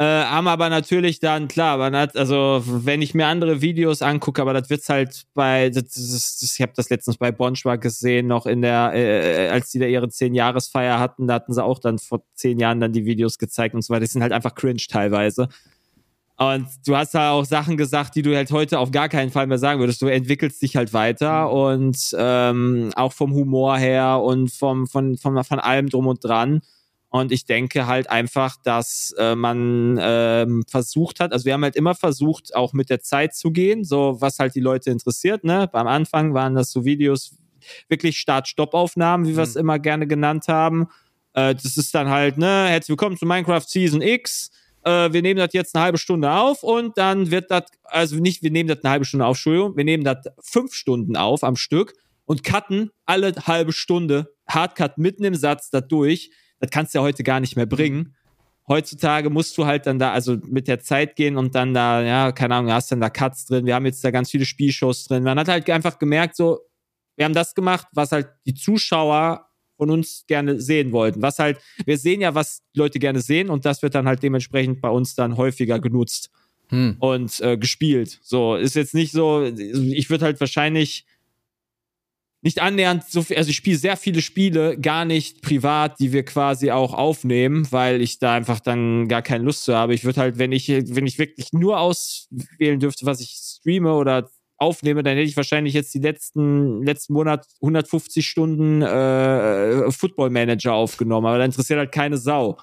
Äh, 0.00 0.04
haben 0.04 0.46
aber 0.46 0.68
natürlich 0.68 1.18
dann, 1.18 1.48
klar, 1.48 1.76
man 1.76 1.96
hat, 1.96 2.16
also 2.16 2.62
wenn 2.64 3.02
ich 3.02 3.14
mir 3.14 3.26
andere 3.26 3.60
Videos 3.60 4.00
angucke, 4.00 4.40
aber 4.40 4.52
das 4.52 4.70
wird's 4.70 4.88
halt 4.88 5.24
bei, 5.34 5.70
das, 5.70 5.88
das, 5.88 6.38
das, 6.40 6.54
ich 6.54 6.62
habe 6.62 6.70
das 6.76 6.88
letztens 6.88 7.16
bei 7.16 7.32
Bonschwag 7.32 7.80
gesehen, 7.80 8.28
noch 8.28 8.46
in 8.46 8.62
der, 8.62 8.92
äh, 8.94 9.46
äh, 9.46 9.48
als 9.48 9.72
die 9.72 9.80
da 9.80 9.86
ihre 9.86 10.08
zehn-Jahresfeier 10.08 11.00
hatten, 11.00 11.26
da 11.26 11.34
hatten 11.34 11.52
sie 11.52 11.64
auch 11.64 11.80
dann 11.80 11.98
vor 11.98 12.22
zehn 12.34 12.60
Jahren 12.60 12.78
dann 12.78 12.92
die 12.92 13.06
Videos 13.06 13.38
gezeigt 13.38 13.74
und 13.74 13.82
so 13.82 13.92
weiter. 13.92 14.04
Die 14.04 14.10
sind 14.10 14.22
halt 14.22 14.30
einfach 14.30 14.54
cringe 14.54 14.84
teilweise. 14.88 15.48
Und 16.36 16.68
du 16.86 16.96
hast 16.96 17.14
da 17.14 17.32
auch 17.32 17.44
Sachen 17.44 17.76
gesagt, 17.76 18.14
die 18.14 18.22
du 18.22 18.36
halt 18.36 18.52
heute 18.52 18.78
auf 18.78 18.92
gar 18.92 19.08
keinen 19.08 19.32
Fall 19.32 19.48
mehr 19.48 19.58
sagen 19.58 19.80
würdest. 19.80 20.00
Du 20.00 20.06
entwickelst 20.06 20.62
dich 20.62 20.76
halt 20.76 20.92
weiter 20.92 21.46
mhm. 21.46 21.52
und 21.52 22.16
ähm, 22.16 22.90
auch 22.94 23.12
vom 23.12 23.34
Humor 23.34 23.76
her 23.76 24.20
und 24.22 24.52
vom, 24.52 24.86
von, 24.86 25.16
von, 25.16 25.42
von 25.42 25.58
allem 25.58 25.88
drum 25.88 26.06
und 26.06 26.22
dran. 26.22 26.60
Und 27.10 27.32
ich 27.32 27.46
denke 27.46 27.86
halt 27.86 28.10
einfach, 28.10 28.56
dass 28.62 29.14
äh, 29.18 29.34
man 29.34 29.98
ähm, 30.00 30.64
versucht 30.68 31.20
hat, 31.20 31.32
also 31.32 31.46
wir 31.46 31.54
haben 31.54 31.64
halt 31.64 31.76
immer 31.76 31.94
versucht, 31.94 32.54
auch 32.54 32.74
mit 32.74 32.90
der 32.90 33.00
Zeit 33.00 33.34
zu 33.34 33.50
gehen, 33.50 33.82
so 33.82 34.16
was 34.20 34.38
halt 34.38 34.54
die 34.54 34.60
Leute 34.60 34.90
interessiert. 34.90 35.42
Ne? 35.42 35.68
Beim 35.72 35.86
Anfang 35.86 36.34
waren 36.34 36.54
das 36.54 36.70
so 36.70 36.84
Videos, 36.84 37.34
wirklich 37.88 38.18
Start-Stopp-Aufnahmen, 38.18 39.26
wie 39.26 39.36
wir 39.36 39.42
es 39.42 39.54
mhm. 39.54 39.60
immer 39.60 39.78
gerne 39.78 40.06
genannt 40.06 40.48
haben. 40.48 40.88
Äh, 41.32 41.54
das 41.54 41.76
ist 41.78 41.94
dann 41.94 42.08
halt, 42.08 42.36
ne, 42.36 42.66
herzlich 42.68 42.90
willkommen 42.90 43.16
zu 43.16 43.24
Minecraft 43.24 43.64
Season 43.66 44.02
X. 44.02 44.50
Äh, 44.84 45.12
wir 45.12 45.22
nehmen 45.22 45.38
das 45.38 45.54
jetzt 45.54 45.74
eine 45.74 45.84
halbe 45.84 45.98
Stunde 45.98 46.30
auf 46.30 46.62
und 46.62 46.98
dann 46.98 47.30
wird 47.30 47.50
das, 47.50 47.64
also 47.84 48.16
nicht, 48.16 48.42
wir 48.42 48.50
nehmen 48.50 48.68
das 48.68 48.84
eine 48.84 48.90
halbe 48.90 49.04
Stunde 49.06 49.24
auf, 49.24 49.36
Entschuldigung, 49.36 49.76
wir 49.76 49.84
nehmen 49.84 50.04
das 50.04 50.18
fünf 50.40 50.74
Stunden 50.74 51.16
auf 51.16 51.42
am 51.42 51.56
Stück 51.56 51.94
und 52.26 52.44
cutten 52.44 52.90
alle 53.06 53.32
halbe 53.46 53.72
Stunde, 53.72 54.34
Hardcut 54.46 54.98
mitten 54.98 55.24
im 55.24 55.34
Satz 55.34 55.70
da 55.70 55.80
durch 55.80 56.30
das 56.60 56.70
kannst 56.70 56.94
du 56.94 56.98
ja 56.98 57.02
heute 57.02 57.22
gar 57.22 57.40
nicht 57.40 57.56
mehr 57.56 57.66
bringen. 57.66 58.14
Heutzutage 58.68 59.30
musst 59.30 59.56
du 59.56 59.64
halt 59.64 59.86
dann 59.86 59.98
da, 59.98 60.12
also 60.12 60.36
mit 60.44 60.68
der 60.68 60.80
Zeit 60.80 61.16
gehen 61.16 61.38
und 61.38 61.54
dann 61.54 61.72
da, 61.72 62.02
ja, 62.02 62.32
keine 62.32 62.56
Ahnung, 62.56 62.72
hast 62.72 62.92
dann 62.92 63.00
da 63.00 63.08
Cuts 63.08 63.46
drin. 63.46 63.64
Wir 63.64 63.74
haben 63.74 63.86
jetzt 63.86 64.04
da 64.04 64.10
ganz 64.10 64.30
viele 64.30 64.44
Spielshows 64.44 65.04
drin. 65.04 65.22
Man 65.22 65.38
hat 65.38 65.48
halt 65.48 65.68
einfach 65.70 65.98
gemerkt, 65.98 66.36
so, 66.36 66.60
wir 67.16 67.24
haben 67.24 67.34
das 67.34 67.54
gemacht, 67.54 67.86
was 67.92 68.12
halt 68.12 68.28
die 68.46 68.54
Zuschauer 68.54 69.48
von 69.78 69.90
uns 69.90 70.24
gerne 70.26 70.60
sehen 70.60 70.92
wollten. 70.92 71.22
Was 71.22 71.38
halt, 71.38 71.58
wir 71.86 71.96
sehen 71.96 72.20
ja, 72.20 72.34
was 72.34 72.62
Leute 72.74 72.98
gerne 72.98 73.20
sehen 73.20 73.48
und 73.48 73.64
das 73.64 73.82
wird 73.82 73.94
dann 73.94 74.06
halt 74.06 74.22
dementsprechend 74.22 74.80
bei 74.82 74.90
uns 74.90 75.14
dann 75.14 75.36
häufiger 75.36 75.78
genutzt 75.78 76.30
hm. 76.68 76.96
und 76.98 77.40
äh, 77.40 77.56
gespielt. 77.56 78.18
So, 78.22 78.56
ist 78.56 78.74
jetzt 78.74 78.94
nicht 78.94 79.12
so, 79.12 79.44
ich 79.44 80.10
würde 80.10 80.26
halt 80.26 80.40
wahrscheinlich 80.40 81.06
nicht 82.40 82.60
annähernd 82.62 83.04
so 83.04 83.22
viel, 83.22 83.36
also 83.36 83.50
ich 83.50 83.56
spiele 83.56 83.78
sehr 83.78 83.96
viele 83.96 84.22
Spiele 84.22 84.78
gar 84.78 85.04
nicht 85.04 85.42
privat, 85.42 85.98
die 85.98 86.12
wir 86.12 86.24
quasi 86.24 86.70
auch 86.70 86.94
aufnehmen, 86.94 87.66
weil 87.70 88.00
ich 88.00 88.18
da 88.18 88.34
einfach 88.34 88.60
dann 88.60 89.08
gar 89.08 89.22
keine 89.22 89.44
Lust 89.44 89.64
zu 89.64 89.74
habe. 89.74 89.94
Ich 89.94 90.04
würde 90.04 90.20
halt, 90.20 90.38
wenn 90.38 90.52
ich, 90.52 90.68
wenn 90.68 91.06
ich 91.06 91.18
wirklich 91.18 91.52
nur 91.52 91.80
auswählen 91.80 92.78
dürfte, 92.78 93.06
was 93.06 93.20
ich 93.20 93.30
streame 93.30 93.92
oder 93.92 94.30
aufnehme, 94.56 95.02
dann 95.02 95.16
hätte 95.16 95.28
ich 95.28 95.36
wahrscheinlich 95.36 95.74
jetzt 95.74 95.94
die 95.94 96.00
letzten, 96.00 96.82
letzten 96.82 97.12
Monat 97.12 97.46
150 97.60 98.26
Stunden 98.26 98.82
äh, 98.82 99.90
Football 99.90 100.30
Manager 100.30 100.74
aufgenommen, 100.74 101.26
aber 101.26 101.38
da 101.38 101.44
interessiert 101.44 101.78
halt 101.78 101.92
keine 101.92 102.18
Sau. 102.18 102.58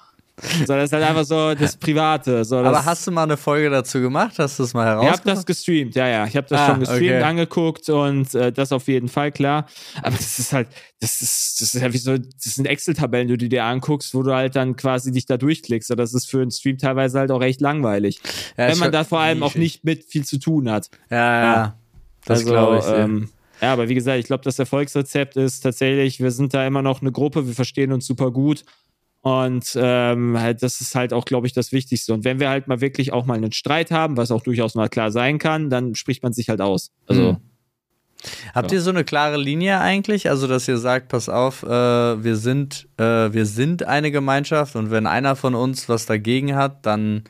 So, 0.66 0.74
das 0.74 0.84
ist 0.84 0.92
halt 0.92 1.02
einfach 1.04 1.24
so 1.24 1.54
das 1.54 1.76
Private. 1.78 2.44
So, 2.44 2.56
das 2.62 2.66
Aber 2.66 2.84
hast 2.84 3.06
du 3.06 3.10
mal 3.10 3.22
eine 3.22 3.38
Folge 3.38 3.70
dazu 3.70 4.00
gemacht? 4.02 4.34
Hast 4.38 4.58
du 4.58 4.64
es 4.64 4.74
mal 4.74 4.82
ich 4.82 4.88
herausgefunden? 4.90 5.20
habe 5.30 5.34
das 5.36 5.46
gestreamt, 5.46 5.94
ja, 5.94 6.08
ja. 6.08 6.26
Ich 6.26 6.36
habe 6.36 6.46
das 6.46 6.60
Ah, 6.60 6.66
schon 6.68 6.80
gestreamt, 6.80 7.02
okay. 7.16 7.22
angeguckt 7.22 7.88
und 7.88 8.34
äh, 8.34 8.52
das 8.52 8.70
auf 8.70 8.86
jeden 8.88 9.08
Fall 9.08 9.32
klar. 9.32 9.66
Aber 10.02 10.14
das 10.14 10.38
ist 10.38 10.52
halt, 10.52 10.68
das 11.00 11.22
ist, 11.22 11.60
das 11.62 11.74
ist 11.74 11.80
ja 11.80 11.90
wie 11.90 11.96
so, 11.98 12.18
das 12.18 12.54
sind 12.54 12.66
Excel-Tabellen, 12.66 13.28
die 13.28 13.38
du 13.38 13.48
dir 13.48 13.64
anguckst, 13.64 14.14
wo 14.14 14.22
du 14.22 14.34
halt 14.34 14.56
dann 14.56 14.76
quasi 14.76 15.10
dich 15.10 15.24
da 15.24 15.38
durchklickst. 15.38 15.90
Und 15.90 15.96
das 15.96 16.12
ist 16.12 16.28
für 16.30 16.42
einen 16.42 16.50
Stream 16.50 16.76
teilweise 16.76 17.18
halt 17.18 17.30
auch 17.30 17.42
echt 17.42 17.62
langweilig. 17.62 18.20
Ja, 18.58 18.68
wenn 18.68 18.78
man 18.78 18.92
da 18.92 19.04
vor 19.04 19.20
allem 19.20 19.42
auch 19.42 19.54
nicht 19.54 19.84
mit 19.84 20.04
viel 20.04 20.26
zu 20.26 20.38
tun 20.38 20.70
hat. 20.70 20.90
Ja, 21.10 21.16
ja, 21.16 21.42
Ja. 21.54 21.76
das 22.26 22.40
also, 22.40 22.50
glaube 22.52 22.78
ich. 22.78 22.84
Ähm, 22.86 23.30
ja, 23.62 23.72
aber 23.72 23.88
wie 23.88 23.94
gesagt, 23.94 24.18
ich 24.18 24.26
glaube, 24.26 24.44
das 24.44 24.58
Erfolgsrezept 24.58 25.36
ist 25.38 25.60
tatsächlich, 25.60 26.20
wir 26.20 26.30
sind 26.30 26.52
da 26.52 26.66
immer 26.66 26.82
noch 26.82 27.00
eine 27.00 27.10
Gruppe, 27.10 27.46
wir 27.46 27.54
verstehen 27.54 27.90
uns 27.90 28.06
super 28.06 28.30
gut. 28.30 28.64
Und 29.26 29.72
ähm, 29.74 30.38
halt, 30.38 30.62
das 30.62 30.80
ist 30.80 30.94
halt 30.94 31.12
auch, 31.12 31.24
glaube 31.24 31.48
ich, 31.48 31.52
das 31.52 31.72
Wichtigste. 31.72 32.14
Und 32.14 32.22
wenn 32.22 32.38
wir 32.38 32.48
halt 32.48 32.68
mal 32.68 32.80
wirklich 32.80 33.12
auch 33.12 33.26
mal 33.26 33.34
einen 33.34 33.50
Streit 33.50 33.90
haben, 33.90 34.16
was 34.16 34.30
auch 34.30 34.40
durchaus 34.40 34.76
mal 34.76 34.88
klar 34.88 35.10
sein 35.10 35.38
kann, 35.38 35.68
dann 35.68 35.96
spricht 35.96 36.22
man 36.22 36.32
sich 36.32 36.48
halt 36.48 36.60
aus. 36.60 36.92
Also, 37.08 37.32
Mhm. 37.32 37.38
Habt 38.54 38.70
ihr 38.70 38.80
so 38.80 38.90
eine 38.90 39.02
klare 39.02 39.36
Linie 39.36 39.80
eigentlich? 39.80 40.30
Also, 40.30 40.46
dass 40.46 40.68
ihr 40.68 40.78
sagt, 40.78 41.08
pass 41.08 41.28
auf, 41.28 41.64
äh, 41.64 41.66
wir 41.68 42.36
sind, 42.36 42.86
äh, 42.98 43.32
wir 43.32 43.46
sind 43.46 43.82
eine 43.82 44.12
Gemeinschaft 44.12 44.76
und 44.76 44.92
wenn 44.92 45.08
einer 45.08 45.34
von 45.34 45.56
uns 45.56 45.88
was 45.88 46.06
dagegen 46.06 46.54
hat, 46.54 46.86
dann 46.86 47.24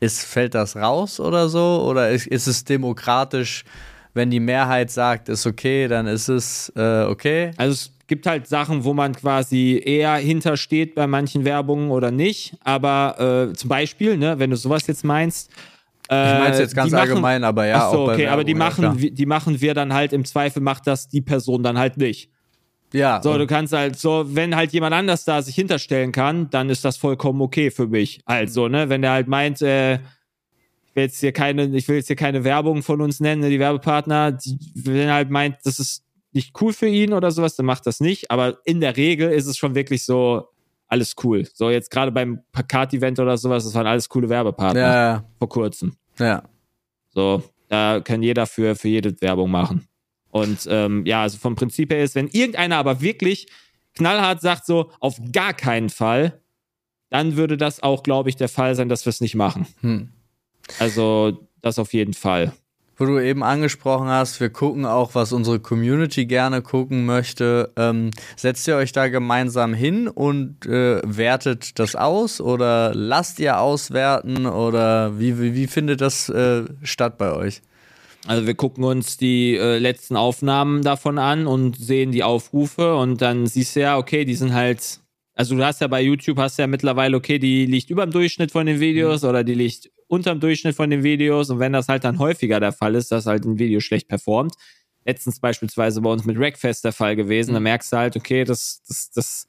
ist, 0.00 0.22
fällt 0.22 0.54
das 0.54 0.76
raus 0.76 1.18
oder 1.18 1.48
so? 1.48 1.82
Oder 1.88 2.10
ist, 2.10 2.26
ist 2.26 2.46
es 2.46 2.64
demokratisch, 2.64 3.64
wenn 4.12 4.30
die 4.30 4.40
Mehrheit 4.40 4.90
sagt, 4.90 5.30
ist 5.30 5.46
okay, 5.46 5.88
dann 5.88 6.06
ist 6.06 6.28
es 6.28 6.70
äh, 6.76 7.04
okay? 7.04 7.52
also 7.56 7.72
es 7.72 7.92
gibt 8.10 8.26
halt 8.26 8.46
Sachen, 8.46 8.84
wo 8.84 8.92
man 8.92 9.14
quasi 9.14 9.80
eher 9.82 10.16
hintersteht 10.16 10.94
bei 10.94 11.06
manchen 11.06 11.46
Werbungen 11.46 11.90
oder 11.90 12.10
nicht. 12.10 12.54
Aber 12.62 13.48
äh, 13.50 13.54
zum 13.56 13.68
Beispiel, 13.70 14.18
ne, 14.18 14.38
wenn 14.38 14.50
du 14.50 14.56
sowas 14.56 14.86
jetzt 14.86 15.04
meinst, 15.04 15.50
Ich 16.04 16.08
meine 16.10 16.50
es 16.50 16.58
jetzt 16.58 16.74
ganz 16.74 16.90
machen- 16.92 17.08
allgemein, 17.08 17.44
aber 17.44 17.66
ja. 17.66 17.76
Ach 17.86 17.92
so, 17.92 17.98
auch 18.00 18.06
bei 18.08 18.12
okay, 18.14 18.26
aber 18.26 18.44
die 18.44 18.58
Werbung, 18.58 18.82
ja, 18.84 18.90
machen, 18.90 19.14
die 19.14 19.26
machen 19.26 19.60
wir 19.62 19.72
dann 19.74 19.94
halt 19.94 20.12
im 20.12 20.24
Zweifel 20.26 20.60
macht 20.60 20.86
das 20.86 21.08
die 21.08 21.22
Person 21.22 21.62
dann 21.62 21.78
halt 21.78 21.96
nicht. 21.96 22.28
Ja, 22.92 23.22
So, 23.22 23.38
du 23.38 23.46
kannst 23.46 23.72
halt 23.72 23.96
so, 23.96 24.24
wenn 24.34 24.56
halt 24.56 24.72
jemand 24.72 24.92
anders 24.94 25.24
da 25.24 25.40
sich 25.40 25.54
hinterstellen 25.54 26.10
kann, 26.10 26.50
dann 26.50 26.68
ist 26.68 26.84
das 26.84 26.96
vollkommen 26.96 27.40
okay 27.40 27.70
für 27.70 27.86
mich. 27.86 28.20
Halt 28.26 28.52
so, 28.52 28.66
ne? 28.66 28.88
Wenn 28.88 29.02
der 29.02 29.12
halt 29.12 29.28
meint, 29.28 29.62
äh, 29.62 29.94
ich 29.94 30.96
will 30.96 31.04
jetzt 31.04 31.20
hier 31.20 31.30
keine, 31.30 31.66
ich 31.66 31.86
will 31.86 31.94
jetzt 31.96 32.08
hier 32.08 32.16
keine 32.16 32.42
Werbung 32.42 32.82
von 32.82 33.00
uns 33.00 33.20
nennen, 33.20 33.42
ne, 33.42 33.48
die 33.50 33.60
Werbepartner, 33.60 34.32
die, 34.32 34.58
wenn 34.74 34.96
er 35.06 35.14
halt 35.14 35.30
meint, 35.30 35.58
das 35.62 35.78
ist 35.78 36.02
nicht 36.32 36.60
cool 36.60 36.72
für 36.72 36.86
ihn 36.86 37.12
oder 37.12 37.30
sowas, 37.30 37.56
dann 37.56 37.66
macht 37.66 37.86
das 37.86 38.00
nicht. 38.00 38.30
Aber 38.30 38.58
in 38.64 38.80
der 38.80 38.96
Regel 38.96 39.30
ist 39.30 39.46
es 39.46 39.56
schon 39.56 39.74
wirklich 39.74 40.04
so, 40.04 40.48
alles 40.90 41.14
cool. 41.22 41.46
So, 41.54 41.70
jetzt 41.70 41.90
gerade 41.90 42.10
beim 42.10 42.40
Kart-Event 42.68 43.20
oder 43.20 43.36
sowas, 43.38 43.64
das 43.64 43.74
waren 43.74 43.86
alles 43.86 44.08
coole 44.08 44.28
Werbepartner 44.28 44.80
ja, 44.80 45.24
vor 45.38 45.48
kurzem. 45.48 45.94
ja. 46.18 46.42
So, 47.12 47.42
da 47.68 48.00
kann 48.00 48.22
jeder 48.22 48.46
für, 48.46 48.76
für 48.76 48.88
jede 48.88 49.20
Werbung 49.20 49.50
machen. 49.50 49.88
Und 50.30 50.66
ähm, 50.68 51.04
ja, 51.06 51.22
also 51.22 51.38
vom 51.38 51.56
Prinzip 51.56 51.90
her 51.92 52.02
ist, 52.02 52.14
wenn 52.14 52.28
irgendeiner 52.28 52.76
aber 52.76 53.00
wirklich 53.00 53.48
knallhart 53.94 54.40
sagt, 54.40 54.66
so 54.66 54.92
auf 55.00 55.18
gar 55.32 55.54
keinen 55.54 55.90
Fall, 55.90 56.40
dann 57.08 57.36
würde 57.36 57.56
das 57.56 57.82
auch, 57.82 58.04
glaube 58.04 58.28
ich, 58.28 58.36
der 58.36 58.48
Fall 58.48 58.76
sein, 58.76 58.88
dass 58.88 59.06
wir 59.06 59.10
es 59.10 59.20
nicht 59.20 59.34
machen. 59.34 59.66
Hm. 59.80 60.12
Also 60.78 61.48
das 61.60 61.78
auf 61.78 61.92
jeden 61.92 62.14
Fall. 62.14 62.52
Wo 63.00 63.06
du 63.06 63.18
eben 63.18 63.42
angesprochen 63.42 64.08
hast, 64.08 64.40
wir 64.40 64.50
gucken 64.50 64.84
auch, 64.84 65.14
was 65.14 65.32
unsere 65.32 65.58
Community 65.58 66.26
gerne 66.26 66.60
gucken 66.60 67.06
möchte. 67.06 67.72
Ähm, 67.76 68.10
setzt 68.36 68.68
ihr 68.68 68.76
euch 68.76 68.92
da 68.92 69.08
gemeinsam 69.08 69.72
hin 69.72 70.06
und 70.06 70.66
äh, 70.66 71.00
wertet 71.02 71.78
das 71.78 71.96
aus 71.96 72.42
oder 72.42 72.92
lasst 72.94 73.40
ihr 73.40 73.58
auswerten 73.58 74.44
oder 74.44 75.18
wie, 75.18 75.40
wie, 75.40 75.54
wie 75.54 75.66
findet 75.66 76.02
das 76.02 76.28
äh, 76.28 76.64
statt 76.82 77.16
bei 77.16 77.32
euch? 77.32 77.62
Also 78.26 78.46
wir 78.46 78.54
gucken 78.54 78.84
uns 78.84 79.16
die 79.16 79.56
äh, 79.56 79.78
letzten 79.78 80.16
Aufnahmen 80.16 80.82
davon 80.82 81.16
an 81.16 81.46
und 81.46 81.78
sehen 81.78 82.12
die 82.12 82.22
Aufrufe 82.22 82.96
und 82.96 83.22
dann 83.22 83.46
siehst 83.46 83.76
du 83.76 83.80
ja, 83.80 83.96
okay, 83.96 84.26
die 84.26 84.34
sind 84.34 84.52
halt, 84.52 85.00
also 85.34 85.56
du 85.56 85.64
hast 85.64 85.80
ja 85.80 85.86
bei 85.86 86.02
YouTube 86.02 86.36
hast 86.36 86.58
ja 86.58 86.66
mittlerweile, 86.66 87.16
okay, 87.16 87.38
die 87.38 87.64
liegt 87.64 87.88
über 87.88 88.04
dem 88.04 88.12
Durchschnitt 88.12 88.50
von 88.50 88.66
den 88.66 88.78
Videos 88.78 89.24
oder 89.24 89.42
die 89.42 89.54
liegt 89.54 89.88
unterm 90.10 90.40
Durchschnitt 90.40 90.74
von 90.74 90.90
den 90.90 91.02
Videos 91.02 91.50
und 91.50 91.60
wenn 91.60 91.72
das 91.72 91.88
halt 91.88 92.04
dann 92.04 92.18
häufiger 92.18 92.58
der 92.58 92.72
Fall 92.72 92.94
ist, 92.96 93.12
dass 93.12 93.26
halt 93.26 93.44
ein 93.44 93.58
Video 93.58 93.80
schlecht 93.80 94.08
performt, 94.08 94.54
letztens 95.04 95.38
beispielsweise 95.38 96.00
bei 96.00 96.10
uns 96.10 96.24
mit 96.24 96.36
Rackfest 96.38 96.84
der 96.84 96.92
Fall 96.92 97.14
gewesen, 97.16 97.54
dann 97.54 97.62
merkst 97.62 97.92
du 97.92 97.96
halt, 97.96 98.16
okay, 98.16 98.44
das, 98.44 98.82
das, 98.88 99.10
das, 99.12 99.48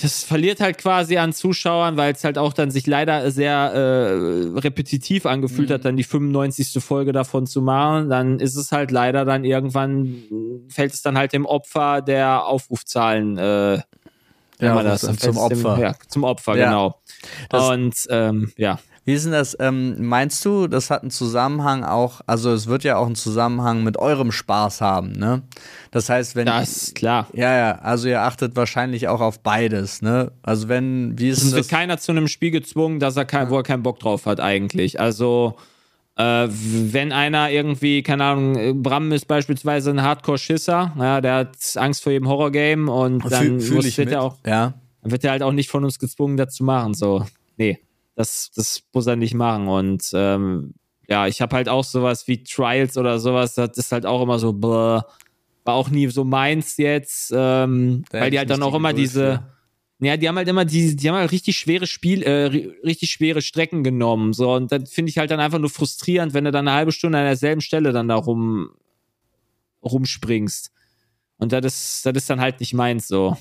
das 0.00 0.22
verliert 0.22 0.60
halt 0.60 0.78
quasi 0.78 1.18
an 1.18 1.32
Zuschauern, 1.32 1.96
weil 1.96 2.12
es 2.12 2.22
halt 2.22 2.38
auch 2.38 2.52
dann 2.52 2.70
sich 2.70 2.86
leider 2.86 3.30
sehr 3.32 3.52
äh, 3.52 4.58
repetitiv 4.58 5.26
angefühlt 5.26 5.70
hat, 5.70 5.84
dann 5.84 5.96
die 5.96 6.04
95. 6.04 6.82
Folge 6.82 7.12
davon 7.12 7.46
zu 7.46 7.60
machen. 7.60 8.08
Dann 8.08 8.38
ist 8.38 8.56
es 8.56 8.70
halt 8.70 8.92
leider 8.92 9.24
dann 9.24 9.44
irgendwann, 9.44 10.22
fällt 10.68 10.94
es 10.94 11.02
dann 11.02 11.18
halt 11.18 11.32
dem 11.32 11.44
Opfer 11.44 12.00
der 12.00 12.46
Aufrufzahlen, 12.46 13.36
äh, 13.36 13.80
nennt 14.60 14.74
man 14.74 14.84
das? 14.84 15.00
zum 15.02 15.14
es 15.14 15.36
Opfer. 15.36 15.74
Dem, 15.74 15.80
ja, 15.82 15.94
zum 16.08 16.24
Opfer, 16.24 16.56
Ja. 16.56 16.66
genau. 16.66 16.98
Das- 17.50 17.68
Und 17.68 17.94
ähm, 18.10 18.52
ja. 18.56 18.78
Wie 19.04 19.14
ist 19.14 19.24
denn 19.24 19.32
das? 19.32 19.56
Ähm, 19.58 20.06
meinst 20.06 20.44
du, 20.44 20.66
das 20.66 20.90
hat 20.90 21.00
einen 21.00 21.10
Zusammenhang 21.10 21.82
auch, 21.82 22.20
also 22.26 22.52
es 22.52 22.66
wird 22.66 22.84
ja 22.84 22.98
auch 22.98 23.06
einen 23.06 23.14
Zusammenhang 23.14 23.82
mit 23.82 23.96
eurem 23.96 24.30
Spaß 24.32 24.82
haben, 24.82 25.12
ne? 25.12 25.40
Das 25.90 26.10
heißt, 26.10 26.36
wenn. 26.36 26.44
Das 26.44 26.68
ist 26.68 26.94
klar. 26.94 27.26
ja, 27.32 27.56
ja, 27.56 27.72
also 27.76 28.06
ihr 28.08 28.20
achtet 28.20 28.54
wahrscheinlich 28.54 29.08
auch 29.08 29.22
auf 29.22 29.40
beides, 29.40 30.02
ne? 30.02 30.32
Also 30.42 30.68
wenn, 30.68 31.18
wie 31.18 31.30
ist 31.30 31.38
Es 31.38 31.44
denn 31.44 31.54
wird 31.56 31.68
keiner 31.70 31.96
zu 31.96 32.12
einem 32.12 32.28
Spiel 32.28 32.50
gezwungen, 32.50 33.00
dass 33.00 33.16
er 33.16 33.24
kein, 33.24 33.48
wo 33.48 33.56
er 33.56 33.62
keinen 33.62 33.82
Bock 33.82 33.98
drauf 33.98 34.26
hat 34.26 34.40
eigentlich. 34.40 35.00
Also 35.00 35.56
äh, 36.18 36.48
wenn 36.50 37.12
einer 37.12 37.50
irgendwie, 37.50 38.02
keine 38.02 38.24
Ahnung, 38.24 38.82
Bram 38.82 39.12
ist 39.12 39.26
beispielsweise 39.26 39.90
ein 39.90 40.02
Hardcore-Schisser, 40.02 40.92
ja, 40.98 41.20
der 41.20 41.34
hat 41.34 41.56
Angst 41.76 42.02
vor 42.02 42.10
jedem 42.10 42.28
Horrorgame 42.28 42.90
und 42.90 43.22
dann 43.30 43.60
Fühl, 43.60 43.76
muss, 43.76 43.96
wird 43.96 44.10
er 44.10 44.22
auch, 44.22 44.36
ja. 44.44 44.74
dann 45.02 45.12
wird 45.12 45.22
er 45.22 45.30
halt 45.30 45.42
auch 45.44 45.52
nicht 45.52 45.70
von 45.70 45.84
uns 45.84 46.00
gezwungen, 46.00 46.36
das 46.36 46.54
zu 46.54 46.64
machen. 46.64 46.94
So, 46.94 47.24
nee, 47.56 47.78
das, 48.16 48.50
das 48.54 48.82
muss 48.92 49.06
er 49.06 49.14
nicht 49.14 49.34
machen. 49.34 49.68
Und 49.68 50.10
ähm, 50.12 50.74
ja, 51.08 51.28
ich 51.28 51.40
habe 51.40 51.54
halt 51.54 51.68
auch 51.68 51.84
sowas 51.84 52.26
wie 52.26 52.42
Trials 52.42 52.98
oder 52.98 53.20
sowas, 53.20 53.54
das 53.54 53.78
ist 53.78 53.92
halt 53.92 54.04
auch 54.04 54.20
immer 54.20 54.40
so, 54.40 54.52
bläh, 54.52 55.00
war 55.64 55.74
auch 55.74 55.88
nie 55.88 56.08
so 56.08 56.24
meins 56.24 56.78
jetzt, 56.78 57.32
ähm, 57.32 58.04
weil 58.10 58.32
die 58.32 58.38
halt 58.38 58.50
dann 58.50 58.62
auch 58.64 58.74
immer 58.74 58.88
Geduld 58.88 59.06
diese. 59.06 59.24
für. 59.36 59.57
Ja, 60.00 60.16
die 60.16 60.28
haben 60.28 60.36
halt 60.36 60.46
immer 60.46 60.64
die, 60.64 60.94
die 60.94 61.08
haben 61.08 61.16
halt 61.16 61.32
richtig 61.32 61.58
schwere 61.58 61.86
Spiel, 61.88 62.22
äh, 62.22 62.46
ri- 62.46 62.70
richtig 62.84 63.10
schwere 63.10 63.42
Strecken 63.42 63.82
genommen. 63.82 64.32
So, 64.32 64.52
und 64.54 64.70
das 64.70 64.92
finde 64.92 65.10
ich 65.10 65.18
halt 65.18 65.30
dann 65.32 65.40
einfach 65.40 65.58
nur 65.58 65.70
frustrierend, 65.70 66.34
wenn 66.34 66.44
du 66.44 66.52
dann 66.52 66.68
eine 66.68 66.76
halbe 66.76 66.92
Stunde 66.92 67.18
an 67.18 67.24
derselben 67.24 67.60
Stelle 67.60 67.92
dann 67.92 68.06
da 68.08 68.14
rum 68.14 68.70
rumspringst. 69.82 70.70
Und 71.38 71.52
das 71.52 71.64
ist, 71.64 72.06
das 72.06 72.16
ist 72.16 72.30
dann 72.30 72.40
halt 72.40 72.60
nicht 72.60 72.74
meins 72.74 73.08
so. 73.08 73.36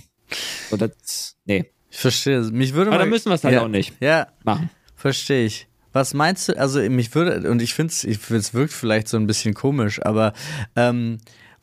So, 0.69 0.77
das, 0.77 1.35
nee. 1.45 1.65
Ich 1.89 1.97
verstehe. 1.97 2.41
Mich 2.41 2.73
würde 2.73 2.89
Aber 2.91 2.97
mal, 2.97 3.03
dann 3.03 3.09
müssen 3.09 3.29
wir 3.29 3.35
es 3.35 3.43
halt 3.43 3.53
ja, 3.55 3.63
auch 3.63 3.67
nicht 3.67 3.93
Ja, 4.01 4.27
machen. 4.43 4.69
verstehe 4.95 5.45
ich. 5.45 5.67
Was 5.93 6.13
meinst 6.13 6.49
du? 6.49 6.57
Also 6.59 6.79
mich 6.89 7.15
würde 7.15 7.49
und 7.49 7.61
ich 7.61 7.73
finde 7.73 7.91
es, 7.91 8.03
ich, 8.03 8.29
es 8.29 8.53
wirkt 8.53 8.73
vielleicht 8.73 9.07
so 9.07 9.17
ein 9.17 9.25
bisschen 9.25 9.53
komisch, 9.55 9.99
aber 10.03 10.33
ähm, 10.75 11.17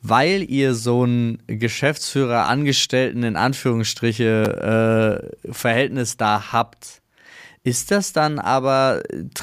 weil 0.07 0.43
ihr 0.49 0.75
so 0.75 1.03
ein 1.05 1.41
Geschäftsführer 1.47 2.47
Angestellten 2.47 3.23
in 3.23 3.35
Anführungsstriche 3.35 5.31
äh, 5.43 5.51
Verhältnis 5.51 6.17
da 6.17 6.51
habt, 6.51 7.01
ist 7.63 7.89
das 7.89 8.13
dann 8.13 8.37
aber 8.37 9.01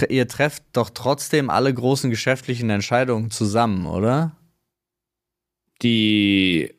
ihr 0.09 0.29
trefft 0.29 0.63
doch 0.73 0.91
trotzdem 0.91 1.51
alle 1.51 1.75
großen 1.75 2.11
geschäftlichen 2.11 2.71
Entscheidungen 2.71 3.31
zusammen, 3.33 3.87
oder? 3.87 4.37
Die, 5.83 6.73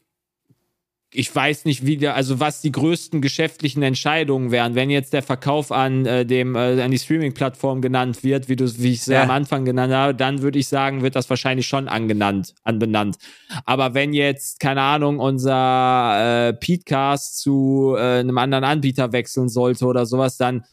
ich 1.15 1.33
weiß 1.33 1.65
nicht, 1.65 1.85
wie 1.85 1.97
der, 1.97 2.15
also 2.15 2.39
was 2.39 2.61
die 2.61 2.71
größten 2.71 3.21
geschäftlichen 3.21 3.83
Entscheidungen 3.83 4.51
wären, 4.51 4.75
wenn 4.75 4.89
jetzt 4.89 5.13
der 5.13 5.21
Verkauf 5.23 5.71
an 5.71 6.05
äh, 6.05 6.25
dem, 6.25 6.55
äh, 6.55 6.81
an 6.81 6.91
die 6.91 6.99
Streaming-Plattform 6.99 7.81
genannt 7.81 8.23
wird, 8.23 8.49
wie 8.49 8.55
du, 8.55 8.65
wie 8.79 8.91
ich 8.93 9.01
es 9.01 9.05
Ja. 9.07 9.23
am 9.23 9.29
Anfang 9.29 9.63
genannt 9.65 9.93
habe, 9.93 10.15
dann 10.15 10.41
würde 10.41 10.59
ich 10.59 10.67
sagen, 10.67 11.01
wird 11.01 11.15
das 11.15 11.29
wahrscheinlich 11.29 11.67
schon 11.67 11.87
angenannt, 11.87 12.55
anbenannt. 12.63 13.17
Aber 13.65 13.93
wenn 13.93 14.13
jetzt, 14.13 14.59
keine 14.59 14.81
Ahnung, 14.81 15.19
unser 15.19 16.49
äh, 16.49 16.53
Petecast 16.53 17.39
zu 17.39 17.95
äh, 17.97 18.19
einem 18.19 18.37
anderen 18.37 18.63
Anbieter 18.63 19.11
wechseln 19.11 19.49
sollte 19.49 19.85
oder 19.85 20.05
sowas, 20.05 20.37
dann 20.37 20.63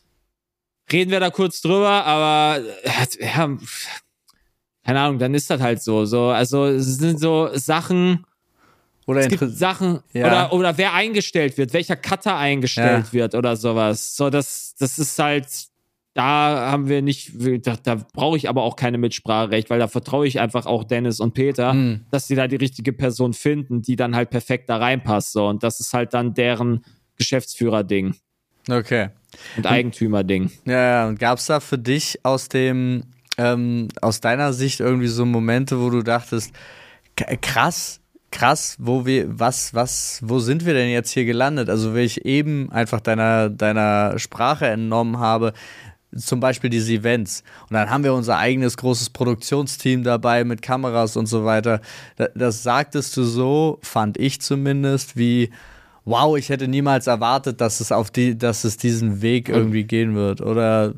reden 0.90 1.10
wir 1.10 1.20
da 1.20 1.30
kurz 1.30 1.60
drüber, 1.60 2.04
aber 2.04 2.60
äh, 2.82 3.24
ja, 3.24 3.56
keine 4.84 5.00
Ahnung, 5.00 5.18
dann 5.18 5.34
ist 5.34 5.50
das 5.50 5.60
halt 5.60 5.82
so. 5.82 6.04
So, 6.06 6.24
also 6.28 6.64
es 6.66 6.96
sind 6.96 7.20
so 7.20 7.50
Sachen, 7.52 8.24
Oder 9.06 9.20
es 9.20 9.28
gibt 9.28 9.40
Sachen 9.56 10.00
Ja. 10.12 10.26
oder, 10.26 10.52
oder 10.52 10.78
wer 10.78 10.94
eingestellt 10.94 11.58
wird, 11.58 11.72
welcher 11.72 11.96
Cutter 11.96 12.36
eingestellt 12.36 13.06
Ja. 13.06 13.12
wird 13.12 13.34
oder 13.34 13.56
sowas. 13.56 14.16
So, 14.16 14.30
das, 14.30 14.74
das 14.78 14.98
ist 14.98 15.18
halt, 15.18 15.46
da 16.14 16.70
haben 16.70 16.88
wir 16.88 17.02
nicht, 17.02 17.32
da, 17.66 17.76
da 17.82 17.94
brauche 18.12 18.36
ich 18.36 18.48
aber 18.48 18.62
auch 18.62 18.76
keine 18.76 18.98
Mitspracherecht, 18.98 19.70
weil 19.70 19.78
da 19.78 19.88
vertraue 19.88 20.26
ich 20.26 20.38
einfach 20.40 20.66
auch 20.66 20.84
Dennis 20.84 21.18
und 21.20 21.34
Peter, 21.34 21.72
Hm. 21.72 22.04
dass 22.10 22.26
sie 22.28 22.34
da 22.34 22.46
die 22.48 22.56
richtige 22.56 22.92
Person 22.92 23.32
finden, 23.32 23.82
die 23.82 23.96
dann 23.96 24.14
halt 24.14 24.30
perfekt 24.30 24.68
da 24.68 24.76
reinpasst. 24.76 25.32
So, 25.32 25.46
und 25.48 25.62
das 25.62 25.80
ist 25.80 25.92
halt 25.92 26.12
dann 26.14 26.34
deren 26.34 26.84
Geschäftsführer-Ding. 27.16 28.14
Okay. 28.68 29.08
Und 29.56 29.66
Eigentümerding. 29.66 30.50
Ja, 30.66 30.72
ja. 30.82 31.08
Und 31.08 31.18
gab 31.18 31.38
es 31.38 31.46
da 31.46 31.60
für 31.60 31.78
dich 31.78 32.18
aus 32.24 32.48
dem, 32.48 33.04
ähm, 33.38 33.88
aus 34.02 34.20
deiner 34.20 34.52
Sicht 34.52 34.80
irgendwie 34.80 35.06
so 35.06 35.24
Momente, 35.24 35.80
wo 35.80 35.88
du 35.90 36.02
dachtest, 36.02 36.52
krass, 37.40 37.99
krass, 38.30 38.76
wo 38.78 39.06
wir, 39.06 39.38
was, 39.38 39.74
was, 39.74 40.20
wo 40.22 40.38
sind 40.38 40.64
wir 40.66 40.74
denn 40.74 40.90
jetzt 40.90 41.10
hier 41.10 41.24
gelandet? 41.24 41.68
Also, 41.68 41.94
wenn 41.94 42.04
ich 42.04 42.24
eben 42.24 42.70
einfach 42.72 43.00
deiner, 43.00 43.50
deiner 43.50 44.18
Sprache 44.18 44.66
entnommen 44.66 45.18
habe, 45.18 45.52
zum 46.16 46.40
Beispiel 46.40 46.70
diese 46.70 46.92
Events. 46.92 47.44
Und 47.68 47.74
dann 47.74 47.88
haben 47.88 48.02
wir 48.02 48.14
unser 48.14 48.38
eigenes 48.38 48.76
großes 48.76 49.10
Produktionsteam 49.10 50.02
dabei 50.02 50.42
mit 50.44 50.60
Kameras 50.60 51.16
und 51.16 51.26
so 51.26 51.44
weiter. 51.44 51.80
Das, 52.16 52.30
das 52.34 52.62
sagtest 52.62 53.16
du 53.16 53.22
so, 53.22 53.78
fand 53.82 54.18
ich 54.18 54.40
zumindest, 54.40 55.16
wie 55.16 55.50
wow, 56.04 56.36
ich 56.36 56.48
hätte 56.48 56.68
niemals 56.68 57.06
erwartet, 57.06 57.60
dass 57.60 57.80
es 57.80 57.92
auf 57.92 58.10
die, 58.10 58.36
dass 58.36 58.64
es 58.64 58.76
diesen 58.76 59.22
Weg 59.22 59.48
irgendwie 59.48 59.84
gehen 59.84 60.14
wird, 60.14 60.40
oder? 60.40 60.94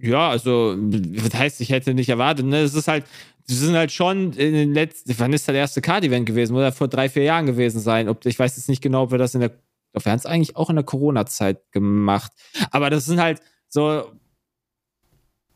Ja, 0.00 0.30
also, 0.30 0.76
das 0.76 1.34
heißt, 1.34 1.60
ich 1.60 1.70
hätte 1.70 1.94
nicht 1.94 2.08
erwartet, 2.08 2.46
ne? 2.46 2.60
Es 2.60 2.74
ist 2.74 2.88
halt, 2.88 3.04
sie 3.46 3.56
sind 3.56 3.74
halt 3.74 3.92
schon 3.92 4.32
in 4.32 4.54
den 4.54 4.74
letzten, 4.74 5.14
wann 5.18 5.32
ist 5.32 5.48
das 5.48 5.54
erste 5.54 5.80
Card-Event 5.80 6.26
gewesen? 6.26 6.56
Oder 6.56 6.72
vor 6.72 6.88
drei, 6.88 7.08
vier 7.08 7.24
Jahren 7.24 7.46
gewesen 7.46 7.80
sein? 7.80 8.08
Ob, 8.08 8.24
ich 8.26 8.38
weiß 8.38 8.56
jetzt 8.56 8.68
nicht 8.68 8.82
genau, 8.82 9.04
ob 9.04 9.10
wir 9.10 9.18
das 9.18 9.34
in 9.34 9.40
der, 9.40 9.50
wir 9.92 10.12
haben 10.12 10.18
es 10.18 10.26
eigentlich 10.26 10.56
auch 10.56 10.70
in 10.70 10.76
der 10.76 10.84
Corona-Zeit 10.84 11.70
gemacht. 11.72 12.32
Aber 12.70 12.90
das 12.90 13.04
sind 13.04 13.20
halt 13.20 13.40
so, 13.68 14.10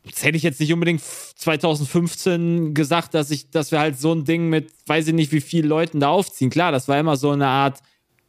das 0.05 0.22
hätte 0.22 0.37
ich 0.37 0.42
jetzt 0.42 0.61
nicht 0.61 0.72
unbedingt 0.72 1.03
2015 1.03 2.74
gesagt, 2.74 3.14
dass 3.14 3.31
ich, 3.31 3.51
dass 3.51 3.72
wir 3.72 3.81
halt 3.81 3.98
so 3.98 4.12
ein 4.12 4.24
Ding 4.24 4.48
mit, 4.48 4.72
weiß 4.87 5.09
ich 5.09 5.14
nicht, 5.14 5.33
wie 5.33 5.40
vielen 5.40 5.68
Leuten 5.68 6.01
da 6.01 6.09
aufziehen. 6.09 6.51
Klar, 6.51 6.72
das 6.72 6.88
war 6.88 6.98
immer 6.98 7.16
so 7.16 7.31
eine 7.31 7.46
Art, 7.46 7.81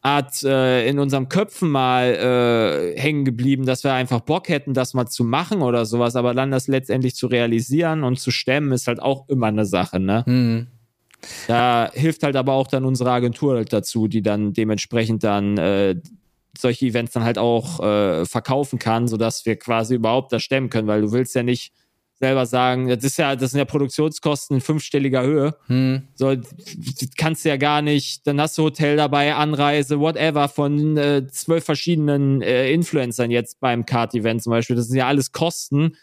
Art 0.01 0.43
äh, 0.43 0.87
in 0.87 0.97
unserem 0.97 1.27
Köpfen 1.27 1.69
mal 1.69 2.93
äh, 2.95 2.99
hängen 2.99 3.25
geblieben, 3.25 3.65
dass 3.65 3.83
wir 3.83 3.93
einfach 3.93 4.21
Bock 4.21 4.47
hätten, 4.47 4.73
das 4.73 4.93
mal 4.93 5.07
zu 5.07 5.25
machen 5.25 5.61
oder 5.61 5.85
sowas, 5.85 6.15
aber 6.15 6.33
dann 6.33 6.51
das 6.51 6.67
letztendlich 6.67 7.15
zu 7.15 7.27
realisieren 7.27 8.03
und 8.03 8.19
zu 8.19 8.31
stemmen, 8.31 8.71
ist 8.71 8.87
halt 8.87 9.01
auch 9.01 9.27
immer 9.27 9.47
eine 9.47 9.65
Sache, 9.65 9.99
ne? 9.99 10.23
Mhm. 10.25 10.67
Da 11.47 11.91
hilft 11.93 12.23
halt 12.23 12.37
aber 12.37 12.53
auch 12.53 12.67
dann 12.67 12.85
unsere 12.85 13.11
Agentur 13.11 13.55
halt 13.55 13.73
dazu, 13.73 14.07
die 14.07 14.21
dann 14.21 14.53
dementsprechend 14.53 15.25
dann 15.25 15.57
äh, 15.57 15.95
solche 16.57 16.85
Events 16.85 17.11
dann 17.11 17.23
halt 17.23 17.37
auch 17.37 17.81
äh, 17.81 18.25
verkaufen 18.25 18.79
kann, 18.79 19.07
sodass 19.09 19.45
wir 19.45 19.57
quasi 19.57 19.95
überhaupt 19.95 20.31
das 20.31 20.43
stemmen 20.43 20.69
können, 20.69 20.87
weil 20.87 21.01
du 21.01 21.11
willst 21.11 21.35
ja 21.35 21.43
nicht 21.43 21.73
selber 22.19 22.45
sagen, 22.45 22.89
das 22.89 23.03
ist 23.03 23.17
ja, 23.17 23.35
das 23.35 23.51
sind 23.51 23.59
ja 23.59 23.65
Produktionskosten 23.65 24.57
in 24.57 24.61
fünfstelliger 24.61 25.23
Höhe. 25.23 25.55
Hm. 25.67 26.07
So, 26.15 26.35
kannst 27.17 27.45
du 27.45 27.49
ja 27.49 27.57
gar 27.57 27.81
nicht, 27.81 28.27
dann 28.27 28.39
hast 28.41 28.57
du 28.57 28.63
Hotel 28.63 28.97
dabei, 28.97 29.33
Anreise, 29.33 29.99
whatever, 29.99 30.49
von 30.49 30.97
äh, 30.97 31.27
zwölf 31.27 31.63
verschiedenen 31.63 32.41
äh, 32.41 32.71
Influencern 32.71 33.31
jetzt 33.31 33.59
beim 33.59 33.85
Card-Event 33.85 34.43
zum 34.43 34.51
Beispiel. 34.51 34.75
Das 34.75 34.87
sind 34.87 34.97
ja 34.97 35.07
alles 35.07 35.31
Kosten. 35.31 35.95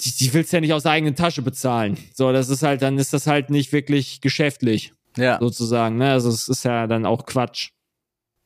Die, 0.00 0.12
die 0.12 0.34
willst 0.34 0.52
du 0.52 0.56
ja 0.56 0.60
nicht 0.60 0.72
aus 0.72 0.82
der 0.82 0.92
eigenen 0.92 1.14
Tasche 1.14 1.42
bezahlen. 1.42 1.96
So, 2.14 2.32
das 2.32 2.48
ist 2.48 2.62
halt, 2.62 2.82
dann 2.82 2.98
ist 2.98 3.12
das 3.12 3.26
halt 3.26 3.50
nicht 3.50 3.72
wirklich 3.72 4.20
geschäftlich. 4.20 4.92
Ja. 5.16 5.38
Sozusagen, 5.40 5.96
ne? 5.96 6.12
Also, 6.12 6.28
es 6.28 6.48
ist 6.48 6.64
ja 6.64 6.86
dann 6.86 7.06
auch 7.06 7.26
Quatsch. 7.26 7.70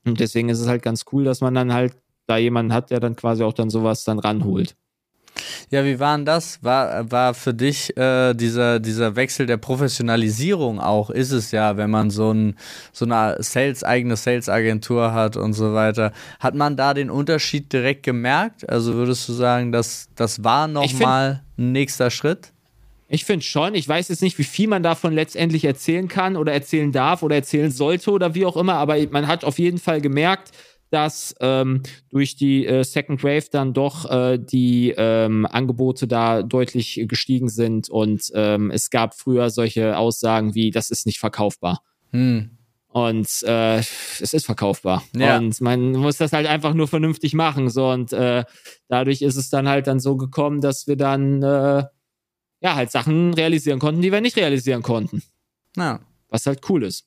Und 0.05 0.21
deswegen 0.21 0.49
ist 0.49 0.61
es 0.61 0.67
halt 0.67 0.83
ganz 0.83 1.05
cool, 1.13 1.25
dass 1.25 1.41
man 1.41 1.55
dann 1.55 1.73
halt 1.73 1.97
da 2.27 2.37
jemanden 2.37 2.73
hat, 2.73 2.91
der 2.91 3.01
dann 3.01 3.17
quasi 3.17 3.43
auch 3.43 3.53
dann 3.53 3.71
sowas 3.71 4.05
dann 4.05 4.19
ranholt. 4.19 4.77
Ja, 5.71 5.85
wie 5.85 5.99
war 5.99 6.17
denn 6.17 6.27
das? 6.27 6.63
War, 6.63 7.11
war 7.11 7.35
für 7.35 7.55
dich 7.55 7.97
äh, 7.97 8.35
dieser, 8.35 8.81
dieser 8.81 9.17
Wechsel 9.17 9.47
der 9.47 9.57
Professionalisierung 9.57 10.81
auch? 10.81 11.11
Ist 11.11 11.33
es 11.33 11.51
ja, 11.51 11.77
wenn 11.77 11.91
man 11.91 12.11
so, 12.11 12.33
ein, 12.33 12.57
so 12.93 13.05
eine 13.05 13.37
Sales, 13.41 13.83
eigene 13.83 14.17
Sales-Agentur 14.17 15.13
hat 15.13 15.37
und 15.37 15.55
so 15.55 15.75
weiter. 15.75 16.13
Hat 16.41 16.55
man 16.55 16.77
da 16.77 16.95
den 16.95 17.11
Unterschied 17.11 17.73
direkt 17.73 18.03
gemerkt? 18.03 18.69
Also 18.69 18.95
würdest 18.95 19.29
du 19.29 19.33
sagen, 19.33 19.73
dass 19.73 20.09
das 20.15 20.45
war 20.45 20.69
nochmal 20.69 21.43
ein 21.57 21.73
nächster 21.73 22.11
Schritt? 22.11 22.53
Ich 23.09 23.27
finde 23.27 23.45
schon. 23.45 23.75
Ich 23.75 23.87
weiß 23.87 24.09
jetzt 24.09 24.23
nicht, 24.23 24.39
wie 24.39 24.45
viel 24.45 24.69
man 24.69 24.83
davon 24.83 25.13
letztendlich 25.13 25.67
erzählen 25.67 26.09
kann 26.09 26.35
oder 26.35 26.53
erzählen 26.53 26.93
darf 26.93 27.23
oder 27.23 27.37
erzählen 27.37 27.71
sollte 27.71 28.11
oder 28.11 28.35
wie 28.35 28.47
auch 28.47 28.57
immer, 28.57 28.75
aber 28.77 28.97
man 29.11 29.27
hat 29.27 29.45
auf 29.45 29.59
jeden 29.59 29.77
Fall 29.77 30.01
gemerkt, 30.01 30.51
dass 30.93 31.35
ähm, 31.41 31.83
durch 32.11 32.37
die 32.37 32.67
äh, 32.67 32.85
Second 32.85 33.25
Wave 33.25 33.47
dann 33.51 33.73
doch 33.73 34.11
äh, 34.11 34.39
die 34.39 34.95
ähm, 34.97 35.47
Angebote 35.47 36.07
da 36.07 36.43
deutlich 36.43 37.05
gestiegen 37.09 37.49
sind 37.49 37.89
und 37.89 38.31
ähm, 38.35 38.71
es 38.71 38.91
gab 38.91 39.15
früher 39.15 39.51
solche 39.51 39.97
Aussagen 39.97 40.55
wie, 40.55 40.71
das 40.71 40.91
ist 40.91 41.07
nicht 41.07 41.19
verkaufbar. 41.19 41.83
Hm. 42.11 42.59
Und 42.89 43.43
äh, 43.45 43.79
es 43.79 44.35
ist 44.35 44.45
verkaufbar. 44.45 45.03
Ja. 45.17 45.39
Und 45.39 45.59
man 45.63 45.93
muss 45.93 46.19
das 46.19 46.35
halt 46.35 46.47
einfach 46.47 46.75
nur 46.75 46.89
vernünftig 46.89 47.33
machen. 47.33 47.71
So, 47.71 47.89
und 47.89 48.13
äh, 48.13 48.45
dadurch 48.89 49.23
ist 49.23 49.37
es 49.37 49.49
dann 49.49 49.67
halt 49.67 49.87
dann 49.87 49.99
so 49.99 50.19
gekommen, 50.19 50.61
dass 50.61 50.87
wir 50.87 50.97
dann 50.97 51.43
äh, 51.43 51.85
ja 52.61 52.75
halt 52.75 52.91
Sachen 52.91 53.33
realisieren 53.33 53.79
konnten, 53.79 54.03
die 54.03 54.13
wir 54.13 54.21
nicht 54.21 54.37
realisieren 54.37 54.83
konnten. 54.83 55.23
Ja. 55.75 56.01
Was 56.29 56.45
halt 56.45 56.69
cool 56.69 56.83
ist. 56.83 57.07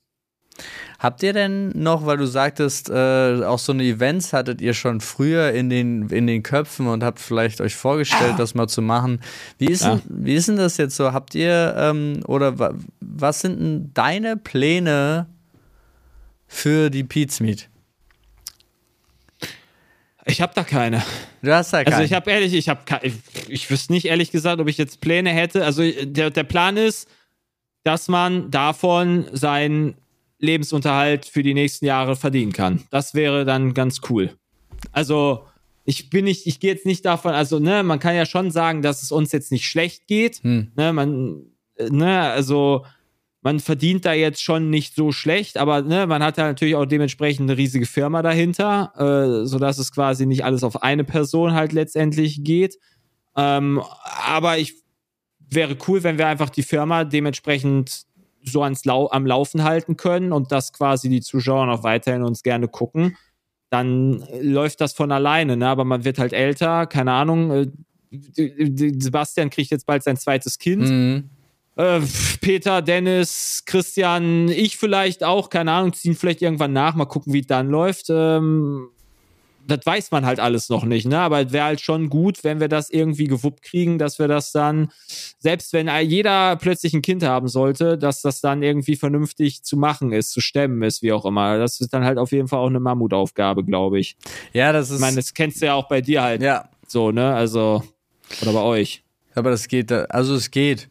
Habt 1.00 1.22
ihr 1.24 1.34
denn 1.34 1.70
noch, 1.76 2.06
weil 2.06 2.18
du 2.18 2.26
sagtest, 2.26 2.90
äh, 2.90 3.44
auch 3.44 3.60
so 3.60 3.74
eine 3.74 3.84
Events 3.84 4.34
hattet 4.34 4.62
ihr 4.62 4.74
schon 4.74 5.02
früher 5.02 5.52
in 5.52 5.70
den, 5.70 6.10
in 6.10 6.26
den 6.26 6.42
Köpfen 6.42 6.88
und 6.88 7.04
habt 7.04 7.20
vielleicht 7.20 7.62
euch 7.62 7.76
vorgestellt, 7.76 8.34
ah. 8.34 8.38
das 8.38 8.56
mal 8.56 8.68
zu 8.68 8.82
machen. 8.82 9.20
Wie 9.58 9.68
ist, 9.68 9.84
ja. 9.84 9.96
denn, 9.96 10.26
wie 10.26 10.36
ist 10.36 10.48
denn 10.48 10.56
das 10.56 10.78
jetzt 10.78 10.96
so? 10.96 11.12
Habt 11.12 11.36
ihr 11.36 11.76
ähm, 11.78 12.22
oder 12.26 12.74
was 13.02 13.42
sind 13.42 13.60
denn 13.60 13.92
deine 13.94 14.38
Pläne 14.38 15.28
für 16.48 16.90
die 16.90 17.04
Pete's 17.04 17.40
Meet? 17.40 17.70
Ich 20.28 20.42
habe 20.42 20.54
da 20.56 20.64
keine. 20.64 21.04
Du 21.44 21.54
hast 21.54 21.72
da 21.72 21.84
keine. 21.84 21.98
Also 21.98 22.06
ich 22.06 22.14
habe 22.14 22.32
ehrlich, 22.32 22.54
ich 22.54 22.68
habe 22.70 22.82
ich, 23.04 23.14
ich 23.48 23.70
wüsste 23.70 23.94
nicht 23.94 24.06
ehrlich 24.06 24.32
gesagt, 24.32 24.60
ob 24.60 24.68
ich 24.68 24.78
jetzt 24.78 25.02
Pläne 25.02 25.30
hätte. 25.30 25.64
Also 25.66 25.84
der, 25.84 26.32
der 26.32 26.44
Plan 26.44 26.78
ist, 26.78 27.08
dass 27.84 28.08
man 28.08 28.50
davon 28.50 29.28
sein 29.32 29.94
Lebensunterhalt 30.46 31.26
für 31.26 31.44
die 31.44 31.54
nächsten 31.54 31.86
Jahre 31.86 32.16
verdienen 32.16 32.54
kann. 32.54 32.84
Das 32.90 33.14
wäre 33.14 33.46
dann 33.46 33.74
ganz 33.74 34.02
cool. 34.10 34.32
Also, 34.92 35.46
ich 35.84 36.10
bin 36.10 36.26
nicht, 36.26 36.48
ich 36.48 36.60
gehe 36.60 36.72
jetzt 36.72 36.86
nicht 36.86 37.06
davon, 37.06 37.34
also, 37.34 37.60
ne, 37.60 37.84
man 37.84 38.00
kann 38.00 38.16
ja 38.16 38.26
schon 38.26 38.52
sagen, 38.52 38.82
dass 38.82 39.04
es 39.04 39.12
uns 39.12 39.32
jetzt 39.32 39.52
nicht 39.52 39.68
schlecht 39.68 40.08
geht. 40.08 40.44
Hm. 40.44 40.72
Ne, 40.76 40.94
man, 40.94 41.44
ne, 41.90 42.22
also, 42.22 42.86
man 43.46 43.60
verdient 43.60 44.06
da 44.06 44.14
jetzt 44.14 44.42
schon 44.42 44.72
nicht 44.72 44.96
so 44.96 45.12
schlecht, 45.12 45.58
aber 45.58 45.84
ne, 45.84 46.08
man 46.08 46.24
hat 46.24 46.38
ja 46.38 46.48
natürlich 46.48 46.74
auch 46.76 46.88
dementsprechend 46.88 47.48
eine 47.48 47.58
riesige 47.60 47.86
Firma 47.86 48.24
dahinter, 48.24 48.92
äh, 48.98 49.46
sodass 49.46 49.78
es 49.78 49.92
quasi 49.92 50.26
nicht 50.26 50.44
alles 50.44 50.64
auf 50.64 50.82
eine 50.82 51.04
Person 51.04 51.54
halt 51.54 51.72
letztendlich 51.72 52.44
geht. 52.44 52.80
Ähm, 53.38 53.84
aber 54.26 54.58
ich 54.58 54.74
wäre 55.48 55.78
cool, 55.88 56.02
wenn 56.02 56.18
wir 56.18 56.26
einfach 56.26 56.50
die 56.50 56.64
Firma 56.64 57.04
dementsprechend 57.04 58.06
so 58.48 58.64
ans 58.64 58.86
Lau 58.86 59.10
am 59.10 59.26
Laufen 59.26 59.64
halten 59.64 59.98
können 59.98 60.32
und 60.32 60.52
dass 60.52 60.74
quasi 60.74 61.10
die 61.10 61.22
Zuschauer 61.22 61.66
noch 61.66 61.84
weiterhin 61.84 62.24
uns 62.24 62.44
gerne 62.44 62.68
gucken, 62.68 63.18
dann 63.70 64.24
läuft 64.42 64.82
das 64.82 64.94
von 64.94 65.12
alleine. 65.12 65.58
Ne? 65.58 65.68
Aber 65.68 65.86
man 65.86 66.06
wird 66.06 66.20
halt 66.20 66.34
älter, 66.34 66.86
keine 66.86 67.14
Ahnung. 67.14 67.52
Äh, 67.52 67.68
Sebastian 68.98 69.50
kriegt 69.50 69.72
jetzt 69.72 69.86
bald 69.86 70.04
sein 70.04 70.18
zweites 70.18 70.60
Kind. 70.60 70.84
Mhm. 70.84 71.30
Äh, 71.76 72.02
Peter, 72.40 72.82
Dennis, 72.82 73.64
Christian, 73.66 74.48
ich 74.48 74.78
vielleicht 74.78 75.24
auch, 75.24 75.50
keine 75.50 75.72
Ahnung, 75.74 75.94
ziehen 75.94 76.16
vielleicht 76.16 76.42
irgendwann 76.42 76.72
nach, 76.72 76.96
mal 76.96 77.06
gucken, 77.06 77.34
wie 77.34 77.42
es 77.42 77.48
dann 77.48 77.70
läuft. 77.70 78.06
Ähm, 78.10 78.90
das 79.68 79.86
weiß 79.86 80.12
man 80.12 80.26
halt 80.26 80.40
alles 80.40 80.70
noch 80.70 80.84
nicht, 80.86 81.08
ne? 81.08 81.20
Aber 81.20 81.46
es 81.46 81.52
wäre 81.52 81.66
halt 81.66 81.82
schon 81.82 82.10
gut, 82.10 82.44
wenn 82.44 82.60
wir 82.60 82.68
das 82.68 82.90
irgendwie 82.90 83.26
gewuppt 83.26 83.62
kriegen, 83.62 83.98
dass 83.98 84.20
wir 84.20 84.28
das 84.28 84.52
dann, 84.52 84.92
selbst 85.40 85.74
wenn 85.74 85.90
jeder 86.08 86.56
plötzlich 86.56 86.94
ein 86.94 87.02
Kind 87.02 87.24
haben 87.24 87.48
sollte, 87.48 87.98
dass 87.98 88.22
das 88.22 88.42
dann 88.42 88.64
irgendwie 88.64 88.96
vernünftig 88.96 89.64
zu 89.64 89.78
machen 89.78 90.12
ist, 90.12 90.32
zu 90.32 90.42
stemmen 90.42 90.82
ist, 90.84 91.02
wie 91.02 91.12
auch 91.12 91.26
immer. 91.26 91.58
Das 91.58 91.80
ist 91.82 91.94
dann 91.94 92.06
halt 92.06 92.18
auf 92.18 92.32
jeden 92.32 92.48
Fall 92.48 92.60
auch 92.60 92.70
eine 92.70 92.80
Mammutaufgabe, 92.80 93.64
glaube 93.64 94.00
ich. 94.00 94.18
Ja, 94.54 94.72
das 94.72 94.90
ist. 94.90 94.96
Ich 94.96 95.02
meine, 95.02 95.18
das 95.18 95.34
kennst 95.34 95.62
du 95.62 95.66
ja 95.68 95.74
auch 95.74 95.88
bei 95.88 96.02
dir 96.02 96.22
halt. 96.24 96.42
Ja. 96.42 96.70
So, 96.88 97.12
ne? 97.12 97.34
Also, 97.34 97.84
oder 98.42 98.54
bei 98.54 98.62
euch. 98.62 99.04
Aber 99.34 99.50
das 99.50 99.68
geht, 99.68 99.92
also 99.92 100.36
es 100.36 100.52
geht. 100.52 100.90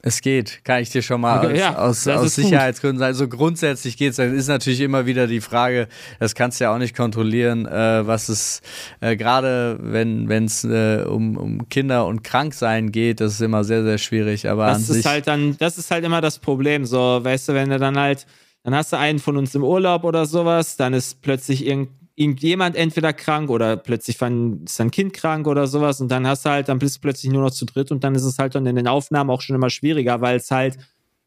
Es 0.00 0.20
geht, 0.20 0.64
kann 0.64 0.80
ich 0.80 0.90
dir 0.90 1.02
schon 1.02 1.20
mal 1.20 1.38
okay, 1.38 1.52
aus, 1.52 2.04
ja, 2.04 2.14
aus, 2.14 2.24
aus 2.24 2.34
Sicherheitsgründen 2.36 3.00
sagen. 3.00 3.08
Also 3.08 3.26
grundsätzlich 3.26 3.96
geht 3.96 4.10
es. 4.10 4.16
Dann 4.16 4.32
ist 4.32 4.46
natürlich 4.46 4.80
immer 4.80 5.06
wieder 5.06 5.26
die 5.26 5.40
Frage, 5.40 5.88
das 6.20 6.36
kannst 6.36 6.60
du 6.60 6.64
ja 6.64 6.74
auch 6.74 6.78
nicht 6.78 6.96
kontrollieren, 6.96 7.66
äh, 7.66 8.06
was 8.06 8.28
es 8.28 8.62
äh, 9.00 9.16
gerade, 9.16 9.76
wenn 9.80 10.30
es 10.30 10.62
äh, 10.62 11.04
um, 11.04 11.36
um 11.36 11.68
Kinder 11.68 12.06
und 12.06 12.22
Kranksein 12.22 12.92
geht, 12.92 13.20
das 13.20 13.34
ist 13.34 13.40
immer 13.40 13.64
sehr, 13.64 13.82
sehr 13.82 13.98
schwierig. 13.98 14.48
Aber 14.48 14.66
das 14.66 14.88
ist 14.88 15.04
halt 15.04 15.26
dann, 15.26 15.56
das 15.58 15.78
ist 15.78 15.90
halt 15.90 16.04
immer 16.04 16.20
das 16.20 16.38
Problem. 16.38 16.84
So, 16.84 17.18
weißt 17.22 17.48
du, 17.48 17.54
wenn 17.54 17.70
du 17.70 17.78
dann 17.80 17.98
halt, 17.98 18.24
dann 18.62 18.76
hast 18.76 18.92
du 18.92 18.98
einen 18.98 19.18
von 19.18 19.36
uns 19.36 19.54
im 19.56 19.64
Urlaub 19.64 20.04
oder 20.04 20.26
sowas, 20.26 20.76
dann 20.76 20.94
ist 20.94 21.22
plötzlich 21.22 21.66
irgend 21.66 21.88
irgendjemand 22.18 22.76
entweder 22.76 23.12
krank 23.12 23.48
oder 23.50 23.76
plötzlich 23.76 24.16
ist 24.16 24.80
ein 24.80 24.90
Kind 24.90 25.12
krank 25.12 25.46
oder 25.46 25.66
sowas 25.66 26.00
und 26.00 26.08
dann 26.08 26.26
hast 26.26 26.44
du 26.44 26.50
halt, 26.50 26.68
dann 26.68 26.78
bist 26.78 26.96
du 26.96 27.00
plötzlich 27.00 27.32
nur 27.32 27.42
noch 27.42 27.50
zu 27.50 27.64
dritt 27.64 27.90
und 27.90 28.02
dann 28.04 28.14
ist 28.14 28.24
es 28.24 28.38
halt 28.38 28.54
dann 28.54 28.66
in 28.66 28.76
den 28.76 28.88
Aufnahmen 28.88 29.30
auch 29.30 29.40
schon 29.40 29.56
immer 29.56 29.70
schwieriger, 29.70 30.20
weil 30.20 30.36
es 30.36 30.50
halt 30.50 30.78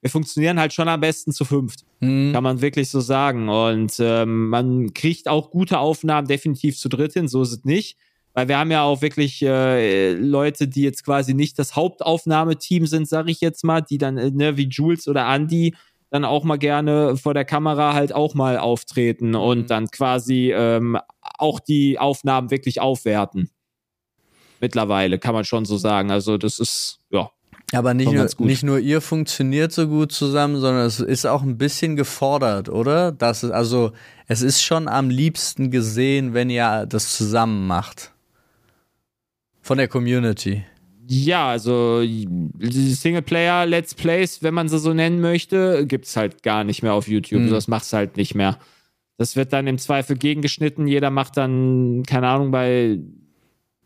wir 0.01 0.09
funktionieren 0.09 0.59
halt 0.59 0.73
schon 0.73 0.87
am 0.87 0.99
besten 0.99 1.31
zu 1.31 1.45
fünft. 1.45 1.85
Mhm. 1.99 2.33
Kann 2.33 2.43
man 2.43 2.61
wirklich 2.61 2.89
so 2.89 2.99
sagen. 2.99 3.49
Und 3.49 3.95
ähm, 3.99 4.49
man 4.49 4.93
kriegt 4.93 5.27
auch 5.27 5.51
gute 5.51 5.77
Aufnahmen 5.79 6.27
definitiv 6.27 6.77
zu 6.77 6.89
dritt 6.89 7.13
hin, 7.13 7.27
so 7.27 7.43
ist 7.43 7.51
es 7.51 7.65
nicht. 7.65 7.97
Weil 8.33 8.47
wir 8.47 8.57
haben 8.57 8.71
ja 8.71 8.83
auch 8.83 9.01
wirklich 9.01 9.41
äh, 9.43 10.13
Leute, 10.13 10.67
die 10.67 10.83
jetzt 10.83 11.03
quasi 11.03 11.33
nicht 11.33 11.59
das 11.59 11.75
Hauptaufnahmeteam 11.75 12.87
sind, 12.87 13.07
sag 13.07 13.29
ich 13.29 13.41
jetzt 13.41 13.63
mal, 13.63 13.81
die 13.81 13.97
dann, 13.97 14.17
äh, 14.17 14.31
ne, 14.31 14.57
wie 14.57 14.69
Jules 14.69 15.07
oder 15.07 15.27
Andy, 15.27 15.75
dann 16.11 16.25
auch 16.25 16.43
mal 16.43 16.57
gerne 16.57 17.15
vor 17.15 17.33
der 17.33 17.45
Kamera 17.45 17.93
halt 17.93 18.13
auch 18.13 18.35
mal 18.35 18.57
auftreten 18.57 19.33
und 19.33 19.59
mhm. 19.59 19.67
dann 19.67 19.87
quasi 19.87 20.51
ähm, 20.53 20.97
auch 21.21 21.59
die 21.59 21.97
Aufnahmen 21.97 22.51
wirklich 22.51 22.81
aufwerten. 22.81 23.49
Mittlerweile 24.59 25.17
kann 25.17 25.33
man 25.33 25.45
schon 25.45 25.65
so 25.65 25.77
sagen. 25.77 26.11
Also 26.11 26.37
das 26.37 26.59
ist, 26.59 26.99
ja. 27.09 27.31
Aber 27.73 27.93
nicht 27.93 28.11
nur, 28.11 28.27
nicht 28.39 28.63
nur 28.63 28.79
ihr 28.79 28.99
funktioniert 28.99 29.71
so 29.71 29.87
gut 29.87 30.11
zusammen, 30.11 30.59
sondern 30.59 30.85
es 30.85 30.99
ist 30.99 31.25
auch 31.25 31.41
ein 31.41 31.57
bisschen 31.57 31.95
gefordert, 31.95 32.67
oder? 32.67 33.13
Das 33.13 33.43
ist, 33.43 33.51
also, 33.51 33.93
es 34.27 34.41
ist 34.41 34.61
schon 34.61 34.89
am 34.89 35.09
liebsten 35.09 35.71
gesehen, 35.71 36.33
wenn 36.33 36.49
ihr 36.49 36.85
das 36.85 37.15
zusammen 37.15 37.67
macht. 37.67 38.11
Von 39.61 39.77
der 39.77 39.87
Community. 39.87 40.65
Ja, 41.13 41.49
also 41.49 42.01
Singleplayer 42.01 43.65
Let's 43.65 43.93
Plays, 43.93 44.41
wenn 44.43 44.53
man 44.53 44.69
sie 44.69 44.79
so 44.79 44.93
nennen 44.93 45.19
möchte, 45.19 45.85
gibt 45.85 46.05
es 46.05 46.15
halt 46.15 46.41
gar 46.41 46.63
nicht 46.63 46.83
mehr 46.83 46.93
auf 46.93 47.09
YouTube. 47.09 47.41
Mhm. 47.41 47.49
Das 47.49 47.67
macht 47.67 47.83
es 47.83 47.91
halt 47.91 48.15
nicht 48.15 48.33
mehr. 48.33 48.57
Das 49.17 49.35
wird 49.35 49.51
dann 49.51 49.67
im 49.67 49.77
Zweifel 49.77 50.15
gegengeschnitten. 50.15 50.87
Jeder 50.87 51.09
macht 51.09 51.35
dann, 51.35 52.03
keine 52.07 52.29
Ahnung, 52.29 52.51
bei 52.51 52.97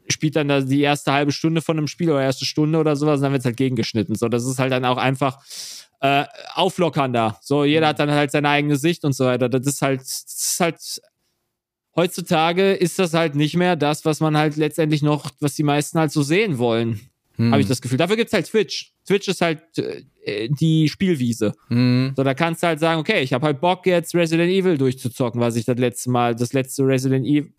spielt 0.07 0.35
dann 0.35 0.49
da 0.49 0.61
die 0.61 0.81
erste 0.81 1.13
halbe 1.13 1.31
Stunde 1.31 1.63
von 1.63 1.79
einem 1.79 1.87
Spiel 1.87 2.11
oder 2.11 2.21
erste 2.21 2.45
Stunde 2.45 2.77
oder 2.77 2.95
sowas 2.95 3.17
und 3.17 3.23
dann 3.23 3.31
wird 3.31 3.39
es 3.39 3.45
halt 3.45 3.57
gegengeschnitten. 3.57 4.13
So, 4.13 4.29
das 4.29 4.45
ist 4.45 4.59
halt 4.59 4.71
dann 4.71 4.85
auch 4.85 4.97
einfach 4.97 5.39
äh, 6.01 6.25
auflockernder. 6.53 7.39
So, 7.41 7.63
jeder 7.65 7.87
mhm. 7.87 7.89
hat 7.89 7.99
dann 8.01 8.11
halt 8.11 8.29
seine 8.29 8.49
eigene 8.49 8.75
Sicht 8.75 9.03
und 9.03 9.13
so 9.13 9.25
weiter. 9.25 9.49
Das 9.49 9.65
ist 9.65 9.81
halt, 9.81 10.01
das 10.01 10.25
ist 10.27 10.59
halt 10.59 11.01
heutzutage 11.95 12.73
ist 12.73 12.99
das 12.99 13.15
halt 13.15 13.33
nicht 13.33 13.55
mehr 13.55 13.75
das, 13.75 14.05
was 14.05 14.19
man 14.19 14.37
halt 14.37 14.57
letztendlich 14.57 15.01
noch, 15.01 15.31
was 15.39 15.55
die 15.55 15.63
meisten 15.63 15.97
halt 15.97 16.11
so 16.11 16.21
sehen 16.21 16.59
wollen. 16.59 16.99
Hm. 17.37 17.51
Habe 17.51 17.61
ich 17.61 17.67
das 17.67 17.81
Gefühl. 17.81 17.97
Dafür 17.97 18.15
gibt's 18.15 18.33
halt 18.33 18.45
Twitch. 18.47 18.93
Twitch 19.05 19.27
ist 19.27 19.41
halt 19.41 19.61
äh, 19.77 20.49
die 20.49 20.87
Spielwiese. 20.89 21.53
Hm. 21.67 22.13
So, 22.15 22.23
da 22.23 22.33
kannst 22.33 22.63
du 22.63 22.67
halt 22.67 22.79
sagen, 22.79 22.99
okay, 22.99 23.21
ich 23.21 23.33
habe 23.33 23.45
halt 23.45 23.61
Bock 23.61 23.85
jetzt 23.85 24.15
Resident 24.15 24.51
Evil 24.51 24.77
durchzuzocken, 24.77 25.41
was 25.41 25.55
ich 25.55 25.65
das 25.65 25.77
letzte 25.77 26.09
Mal, 26.09 26.35
das 26.35 26.53
letzte 26.53 26.85
Resident 26.85 27.25
Evil, 27.25 27.53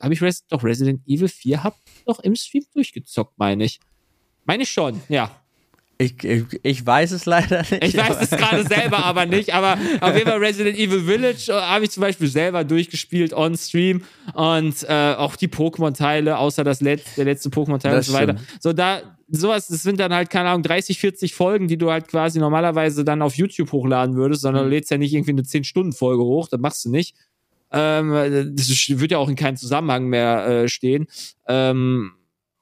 habe 0.00 0.14
ich 0.14 0.22
Res 0.22 0.46
doch 0.46 0.62
Resident 0.62 1.02
Evil 1.06 1.28
4 1.28 1.64
hab 1.64 1.76
doch 2.06 2.20
im 2.20 2.36
Stream 2.36 2.64
durchgezockt, 2.74 3.38
meine 3.38 3.64
ich. 3.64 3.80
Meine 4.44 4.64
ich 4.64 4.70
schon, 4.70 5.00
ja. 5.08 5.43
Ich, 5.96 6.24
ich, 6.24 6.44
ich, 6.62 6.84
weiß 6.84 7.12
es 7.12 7.24
leider 7.24 7.58
nicht. 7.58 7.82
Ich 7.82 7.96
weiß 7.96 8.16
es 8.20 8.30
gerade 8.30 8.66
selber 8.66 9.04
aber 9.04 9.26
nicht, 9.26 9.54
aber 9.54 9.78
auf 10.00 10.14
jeden 10.14 10.28
Fall 10.28 10.38
Resident 10.38 10.76
Evil 10.76 11.02
Village 11.02 11.50
äh, 11.50 11.52
habe 11.52 11.84
ich 11.84 11.90
zum 11.92 12.00
Beispiel 12.00 12.26
selber 12.26 12.64
durchgespielt 12.64 13.32
on 13.32 13.56
Stream 13.56 14.02
und 14.34 14.82
äh, 14.88 15.14
auch 15.14 15.36
die 15.36 15.48
Pokémon-Teile, 15.48 16.38
außer 16.38 16.64
das 16.64 16.80
Let 16.80 17.02
der 17.16 17.26
letzte 17.26 17.48
Pokémon-Teil 17.48 17.96
und 17.96 18.02
so 18.02 18.12
weiter. 18.12 18.36
So, 18.58 18.72
da, 18.72 19.02
sowas, 19.28 19.68
das 19.68 19.82
sind 19.82 20.00
dann 20.00 20.12
halt, 20.12 20.30
keine 20.30 20.48
Ahnung, 20.48 20.64
30, 20.64 20.98
40 20.98 21.34
Folgen, 21.34 21.68
die 21.68 21.78
du 21.78 21.90
halt 21.90 22.08
quasi 22.08 22.40
normalerweise 22.40 23.04
dann 23.04 23.22
auf 23.22 23.36
YouTube 23.36 23.70
hochladen 23.70 24.16
würdest, 24.16 24.42
sondern 24.42 24.64
mhm. 24.64 24.70
du 24.70 24.74
lädst 24.76 24.90
ja 24.90 24.98
nicht 24.98 25.14
irgendwie 25.14 25.32
eine 25.32 25.42
10-Stunden-Folge 25.42 26.22
hoch, 26.22 26.48
das 26.48 26.60
machst 26.60 26.84
du 26.84 26.90
nicht. 26.90 27.14
Ähm, 27.70 28.52
das 28.56 28.68
wird 28.88 29.10
ja 29.10 29.18
auch 29.18 29.28
in 29.28 29.36
keinem 29.36 29.56
Zusammenhang 29.56 30.06
mehr 30.06 30.46
äh, 30.46 30.68
stehen. 30.68 31.06
Ähm, 31.48 32.12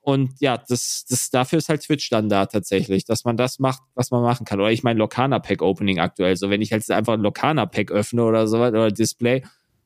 und 0.05 0.33
ja, 0.41 0.59
das, 0.59 1.05
das, 1.09 1.31
dafür 1.31 1.59
ist 1.59 1.69
halt 1.69 1.83
Twitch 1.83 2.11
dann 2.11 2.29
da 2.29 2.47
tatsächlich, 2.47 3.05
dass 3.05 3.25
man 3.25 3.37
das 3.37 3.61
macht, 3.61 3.83
was 3.95 4.11
man 4.11 4.21
machen 4.23 4.45
kann. 4.45 4.61
Oder 4.61 4.73
ich 4.73 4.83
meine 4.83 4.99
Lokana 4.99 5.39
Pack 5.39 5.63
Opening 5.63 6.01
aktuell. 6.01 6.37
So, 6.37 6.51
wenn 6.51 6.61
ich 6.61 6.71
jetzt 6.71 6.91
einfach 6.91 7.13
ein 7.13 7.21
Lokana 7.21 7.67
Pack 7.67 7.93
öffne 7.93 8.25
oder 8.25 8.49
so 8.49 8.59
oder 8.59 8.91
Display, 8.91 9.45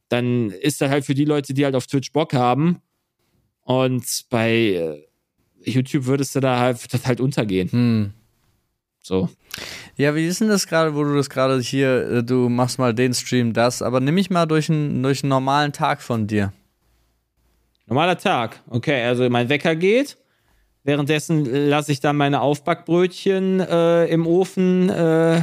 dann 0.08 0.50
ist 0.50 0.80
das 0.80 0.88
halt 0.88 1.04
für 1.04 1.14
die 1.14 1.26
Leute, 1.26 1.52
die 1.52 1.66
halt 1.66 1.74
auf 1.74 1.86
Twitch 1.86 2.12
Bock 2.12 2.32
haben. 2.32 2.80
Und 3.60 4.24
bei 4.30 4.50
äh, 4.50 5.06
YouTube 5.62 6.06
würdest 6.06 6.34
du 6.34 6.40
da 6.40 6.60
halt, 6.60 6.94
das 6.94 7.06
halt 7.06 7.20
untergehen. 7.20 7.70
Hm. 7.70 8.12
So. 9.02 9.28
Ja, 9.96 10.14
wie 10.14 10.26
ist 10.26 10.40
denn 10.40 10.48
das 10.48 10.66
gerade, 10.66 10.94
wo 10.94 11.04
du 11.04 11.14
das 11.14 11.28
gerade 11.28 11.60
hier, 11.60 12.10
äh, 12.10 12.24
du 12.24 12.48
machst 12.48 12.78
mal 12.78 12.94
den 12.94 13.12
Stream, 13.12 13.52
das, 13.52 13.82
aber 13.82 14.00
nimm 14.00 14.14
mich 14.14 14.30
mal 14.30 14.46
durch 14.46 14.70
einen, 14.70 15.02
durch 15.02 15.22
einen 15.22 15.30
normalen 15.30 15.72
Tag 15.72 16.00
von 16.00 16.26
dir. 16.26 16.54
Normaler 17.86 18.18
Tag. 18.18 18.60
Okay, 18.68 19.04
also 19.04 19.28
mein 19.30 19.48
Wecker 19.48 19.76
geht. 19.76 20.18
Währenddessen 20.82 21.44
lasse 21.68 21.92
ich 21.92 22.00
dann 22.00 22.16
meine 22.16 22.40
Aufbackbrötchen 22.40 23.60
äh, 23.60 24.06
im 24.06 24.26
Ofen 24.26 24.88
äh, 24.88 25.42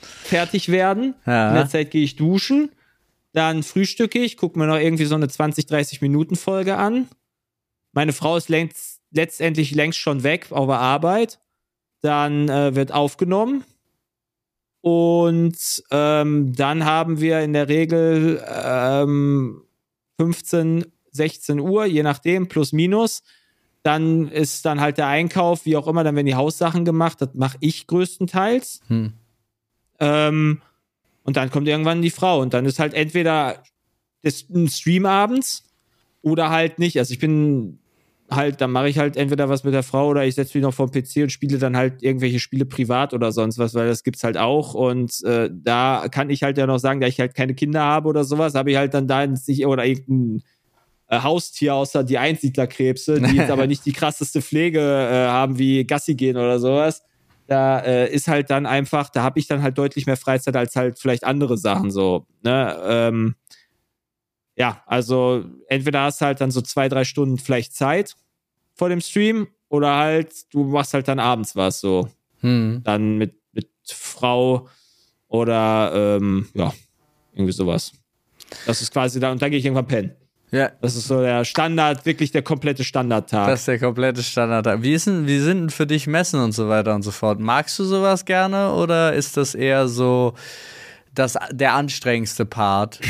fertig 0.00 0.68
werden. 0.70 1.14
Ja. 1.26 1.50
In 1.50 1.54
der 1.54 1.68
Zeit 1.68 1.90
gehe 1.90 2.02
ich 2.02 2.16
duschen. 2.16 2.70
Dann 3.32 3.62
frühstücke 3.62 4.18
ich, 4.20 4.36
gucke 4.36 4.58
mir 4.58 4.66
noch 4.66 4.78
irgendwie 4.78 5.04
so 5.04 5.16
eine 5.16 5.28
20, 5.28 5.66
30 5.66 6.00
Minuten 6.00 6.36
Folge 6.36 6.76
an. 6.76 7.08
Meine 7.92 8.12
Frau 8.12 8.36
ist 8.36 8.48
längst, 8.48 9.00
letztendlich 9.10 9.72
längst 9.74 9.98
schon 9.98 10.22
weg 10.22 10.48
auf 10.50 10.68
der 10.68 10.78
Arbeit. 10.78 11.40
Dann 12.00 12.48
äh, 12.48 12.74
wird 12.74 12.92
aufgenommen. 12.92 13.64
Und 14.80 15.82
ähm, 15.90 16.54
dann 16.54 16.84
haben 16.84 17.20
wir 17.20 17.40
in 17.40 17.52
der 17.52 17.68
Regel 17.68 18.44
ähm, 18.46 19.63
15, 20.18 20.86
16 21.10 21.60
Uhr, 21.60 21.86
je 21.86 22.02
nachdem, 22.02 22.48
plus 22.48 22.72
minus. 22.72 23.22
Dann 23.82 24.28
ist 24.28 24.64
dann 24.64 24.80
halt 24.80 24.98
der 24.98 25.08
Einkauf, 25.08 25.66
wie 25.66 25.76
auch 25.76 25.86
immer, 25.86 26.04
dann 26.04 26.16
werden 26.16 26.26
die 26.26 26.34
Haussachen 26.34 26.84
gemacht. 26.84 27.20
Das 27.20 27.30
mache 27.34 27.58
ich 27.60 27.86
größtenteils. 27.86 28.80
Hm. 28.88 29.12
Ähm, 30.00 30.62
und 31.22 31.36
dann 31.36 31.50
kommt 31.50 31.68
irgendwann 31.68 32.02
die 32.02 32.10
Frau. 32.10 32.40
Und 32.40 32.54
dann 32.54 32.64
ist 32.64 32.78
halt 32.78 32.94
entweder 32.94 33.62
ein 34.24 34.68
Stream 34.68 35.06
abends 35.06 35.64
oder 36.22 36.50
halt 36.50 36.78
nicht. 36.78 36.98
Also 36.98 37.12
ich 37.12 37.18
bin 37.18 37.78
halt, 38.36 38.60
dann 38.60 38.70
mache 38.70 38.88
ich 38.88 38.98
halt 38.98 39.16
entweder 39.16 39.48
was 39.48 39.64
mit 39.64 39.74
der 39.74 39.82
Frau 39.82 40.08
oder 40.08 40.24
ich 40.24 40.34
setze 40.34 40.56
mich 40.56 40.62
noch 40.62 40.74
vor 40.74 40.90
den 40.90 41.02
PC 41.02 41.22
und 41.22 41.30
spiele 41.30 41.58
dann 41.58 41.76
halt 41.76 42.02
irgendwelche 42.02 42.38
Spiele 42.38 42.64
privat 42.64 43.14
oder 43.14 43.32
sonst 43.32 43.58
was, 43.58 43.74
weil 43.74 43.88
das 43.88 44.02
gibt's 44.02 44.24
halt 44.24 44.36
auch. 44.36 44.74
Und 44.74 45.22
äh, 45.24 45.50
da 45.52 46.06
kann 46.10 46.30
ich 46.30 46.42
halt 46.42 46.58
ja 46.58 46.66
noch 46.66 46.78
sagen, 46.78 47.00
da 47.00 47.06
ich 47.06 47.20
halt 47.20 47.34
keine 47.34 47.54
Kinder 47.54 47.82
habe 47.82 48.08
oder 48.08 48.24
sowas, 48.24 48.54
habe 48.54 48.70
ich 48.70 48.76
halt 48.76 48.94
dann 48.94 49.08
da 49.08 49.26
nicht 49.26 49.66
oder 49.66 49.84
irgendein 49.84 50.42
äh, 51.08 51.20
Haustier 51.20 51.74
außer 51.74 52.04
die 52.04 52.18
Einsiedlerkrebse, 52.18 53.20
die 53.20 53.36
jetzt 53.36 53.50
aber 53.50 53.66
nicht 53.68 53.84
die 53.86 53.92
krasseste 53.92 54.42
Pflege 54.42 54.80
äh, 54.80 55.28
haben 55.28 55.58
wie 55.58 55.84
Gassi 55.84 56.14
gehen 56.14 56.36
oder 56.36 56.58
sowas. 56.58 57.02
Da 57.46 57.80
äh, 57.80 58.10
ist 58.10 58.28
halt 58.28 58.50
dann 58.50 58.64
einfach, 58.64 59.10
da 59.10 59.22
habe 59.22 59.38
ich 59.38 59.46
dann 59.46 59.62
halt 59.62 59.76
deutlich 59.76 60.06
mehr 60.06 60.16
Freizeit 60.16 60.56
als 60.56 60.76
halt 60.76 60.98
vielleicht 60.98 61.24
andere 61.24 61.58
Sachen 61.58 61.90
so. 61.90 62.26
Ne? 62.42 62.80
Ähm, 62.84 63.34
ja, 64.56 64.82
also 64.86 65.44
entweder 65.68 66.02
hast 66.02 66.20
du 66.20 66.26
halt 66.26 66.40
dann 66.40 66.50
so 66.50 66.60
zwei, 66.60 66.88
drei 66.88 67.04
Stunden 67.04 67.38
vielleicht 67.38 67.74
Zeit 67.74 68.14
vor 68.74 68.88
dem 68.88 69.00
Stream 69.00 69.48
oder 69.68 69.96
halt 69.96 70.52
du 70.52 70.64
machst 70.64 70.94
halt 70.94 71.08
dann 71.08 71.18
abends 71.18 71.56
was 71.56 71.80
so. 71.80 72.08
Hm. 72.40 72.82
Dann 72.84 73.16
mit, 73.18 73.34
mit 73.52 73.70
Frau 73.86 74.68
oder 75.28 76.18
ähm, 76.18 76.48
ja, 76.54 76.72
irgendwie 77.32 77.52
sowas. 77.52 77.92
Das 78.66 78.82
ist 78.82 78.92
quasi 78.92 79.18
da 79.20 79.32
und 79.32 79.40
dann 79.40 79.50
gehe 79.50 79.58
ich 79.58 79.64
irgendwann 79.64 79.86
pennen. 79.86 80.12
Ja. 80.54 80.70
Das 80.80 80.94
ist 80.94 81.08
so 81.08 81.20
der 81.20 81.44
Standard, 81.44 82.06
wirklich 82.06 82.30
der 82.30 82.42
komplette 82.42 82.84
Standardtag. 82.84 83.48
Das 83.48 83.60
ist 83.60 83.68
der 83.68 83.80
komplette 83.80 84.22
Standardtag. 84.22 84.82
Wie, 84.82 84.94
ist 84.94 85.08
denn, 85.08 85.26
wie 85.26 85.40
sind 85.40 85.58
denn 85.58 85.70
für 85.70 85.86
dich 85.86 86.06
Messen 86.06 86.38
und 86.38 86.52
so 86.52 86.68
weiter 86.68 86.94
und 86.94 87.02
so 87.02 87.10
fort? 87.10 87.40
Magst 87.40 87.76
du 87.80 87.84
sowas 87.84 88.24
gerne 88.24 88.72
oder 88.72 89.14
ist 89.14 89.36
das 89.36 89.56
eher 89.56 89.88
so 89.88 90.34
das, 91.12 91.36
der 91.50 91.74
anstrengendste 91.74 92.44
Part? 92.44 93.00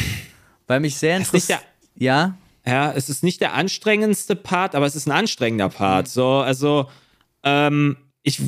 Weil 0.66 0.80
mich 0.80 0.96
sehr 0.96 1.18
interessiert. 1.18 1.60
Ja? 1.96 2.34
Ja, 2.66 2.92
es 2.92 3.10
ist 3.10 3.22
nicht 3.22 3.40
der 3.40 3.54
anstrengendste 3.54 4.36
Part, 4.36 4.74
aber 4.74 4.86
es 4.86 4.96
ist 4.96 5.06
ein 5.06 5.12
anstrengender 5.12 5.68
Part. 5.68 6.06
Mhm. 6.06 6.10
So, 6.10 6.28
also, 6.28 6.88
ähm, 7.42 7.96
ich, 8.22 8.40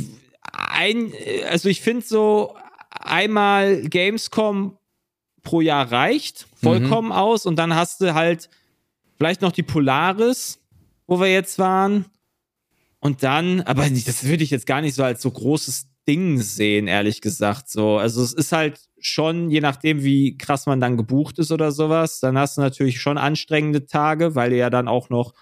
ein, 0.52 1.12
also 1.50 1.68
ich 1.68 1.82
finde 1.82 2.06
so, 2.06 2.56
einmal 2.90 3.82
Gamescom 3.82 4.78
pro 5.42 5.60
Jahr 5.60 5.92
reicht 5.92 6.46
vollkommen 6.60 7.08
mhm. 7.08 7.12
aus 7.12 7.46
und 7.46 7.56
dann 7.56 7.74
hast 7.74 8.00
du 8.00 8.14
halt 8.14 8.48
vielleicht 9.16 9.42
noch 9.42 9.52
die 9.52 9.62
Polaris, 9.62 10.58
wo 11.06 11.20
wir 11.20 11.32
jetzt 11.32 11.58
waren. 11.58 12.06
Und 12.98 13.22
dann, 13.22 13.60
aber 13.62 13.88
das 13.88 14.24
würde 14.24 14.42
ich 14.42 14.50
jetzt 14.50 14.66
gar 14.66 14.80
nicht 14.80 14.94
so 14.94 15.04
als 15.04 15.22
so 15.22 15.30
großes 15.30 15.86
Ding 16.08 16.40
sehen, 16.40 16.88
ehrlich 16.88 17.20
gesagt. 17.20 17.68
So, 17.70 17.98
also 17.98 18.22
es 18.22 18.32
ist 18.32 18.52
halt 18.52 18.80
schon, 19.06 19.50
je 19.50 19.60
nachdem, 19.60 20.02
wie 20.02 20.36
krass 20.36 20.66
man 20.66 20.80
dann 20.80 20.96
gebucht 20.96 21.38
ist 21.38 21.52
oder 21.52 21.72
sowas, 21.72 22.20
dann 22.20 22.36
hast 22.36 22.56
du 22.56 22.60
natürlich 22.60 23.00
schon 23.00 23.18
anstrengende 23.18 23.86
Tage, 23.86 24.34
weil 24.34 24.50
du 24.50 24.56
ja 24.56 24.70
dann 24.70 24.88
auch 24.88 25.10
noch, 25.10 25.32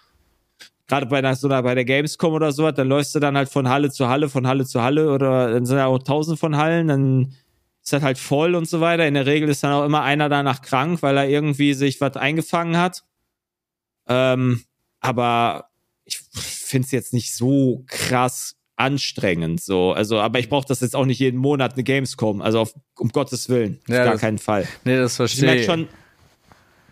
gerade 0.87 1.07
bei 1.07 1.23
der, 1.23 1.35
so 1.35 1.49
bei 1.49 1.75
der 1.75 1.85
Gamescom 1.85 2.35
oder 2.35 2.53
sowas, 2.53 2.75
dann 2.75 2.89
läufst 2.89 3.15
du 3.15 3.21
dann 3.21 3.37
halt 3.37 3.49
von 3.49 3.69
Halle 3.69 3.91
zu 3.91 4.09
Halle, 4.09 4.29
von 4.29 4.47
Halle 4.47 4.67
zu 4.67 4.83
Halle 4.83 5.11
oder 5.11 5.53
dann 5.53 5.65
sind 5.65 5.79
ja 5.79 5.87
auch 5.87 5.99
tausend 5.99 6.39
von 6.39 6.57
Hallen, 6.57 6.89
dann 6.89 7.35
ist 7.83 7.93
das 7.93 8.03
halt 8.03 8.19
voll 8.19 8.55
und 8.55 8.69
so 8.69 8.81
weiter. 8.81 9.07
In 9.07 9.15
der 9.15 9.27
Regel 9.27 9.49
ist 9.49 9.62
dann 9.62 9.73
auch 9.73 9.85
immer 9.85 10.03
einer 10.03 10.29
danach 10.29 10.62
krank, 10.62 11.03
weil 11.03 11.17
er 11.17 11.29
irgendwie 11.29 11.75
sich 11.75 12.01
was 12.01 12.17
eingefangen 12.17 12.77
hat. 12.77 13.05
Ähm, 14.09 14.62
aber 15.01 15.71
ich 16.05 16.19
finde 16.19 16.87
es 16.87 16.93
jetzt 16.93 17.12
nicht 17.12 17.35
so 17.35 17.85
krass 17.87 18.57
anstrengend. 18.77 19.61
So, 19.62 19.93
also, 19.93 20.18
aber 20.18 20.39
ich 20.39 20.49
brauche 20.49 20.66
das 20.66 20.81
jetzt 20.81 20.97
auch 20.97 21.07
nicht 21.07 21.18
jeden 21.20 21.39
Monat 21.39 21.75
eine 21.75 21.85
Gamescom. 21.85 22.43
Also 22.43 22.61
auf, 22.61 22.75
um 22.99 23.09
Gottes 23.11 23.49
Willen, 23.49 23.79
Ja, 23.89 23.99
auf 24.01 24.05
gar 24.05 24.12
das- 24.14 24.20
keinen 24.20 24.39
Fall. 24.39 24.66
Nee, 24.85 24.97
das 24.97 25.12
Ich 25.12 25.16
verstehe 25.16 25.45
merke 25.45 25.61
ich. 25.61 25.66
schon, 25.66 25.89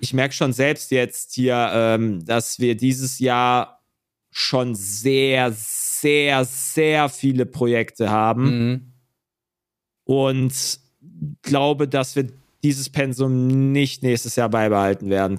ich 0.00 0.12
merke 0.14 0.34
schon 0.34 0.52
selbst 0.52 0.90
jetzt 0.90 1.34
hier, 1.34 1.70
ähm, 1.72 2.24
dass 2.24 2.58
wir 2.58 2.76
dieses 2.76 3.18
Jahr 3.18 3.80
schon 4.30 4.74
sehr, 4.74 5.52
sehr, 5.54 6.44
sehr 6.44 7.08
viele 7.08 7.46
Projekte 7.46 8.10
haben 8.10 8.44
Mhm. 8.44 8.92
und 10.04 10.80
glaube, 11.42 11.88
dass 11.88 12.16
wir 12.16 12.28
dieses 12.62 12.88
Pensum 12.90 13.72
nicht 13.72 14.02
nächstes 14.02 14.36
Jahr 14.36 14.48
beibehalten 14.48 15.10
werden, 15.10 15.38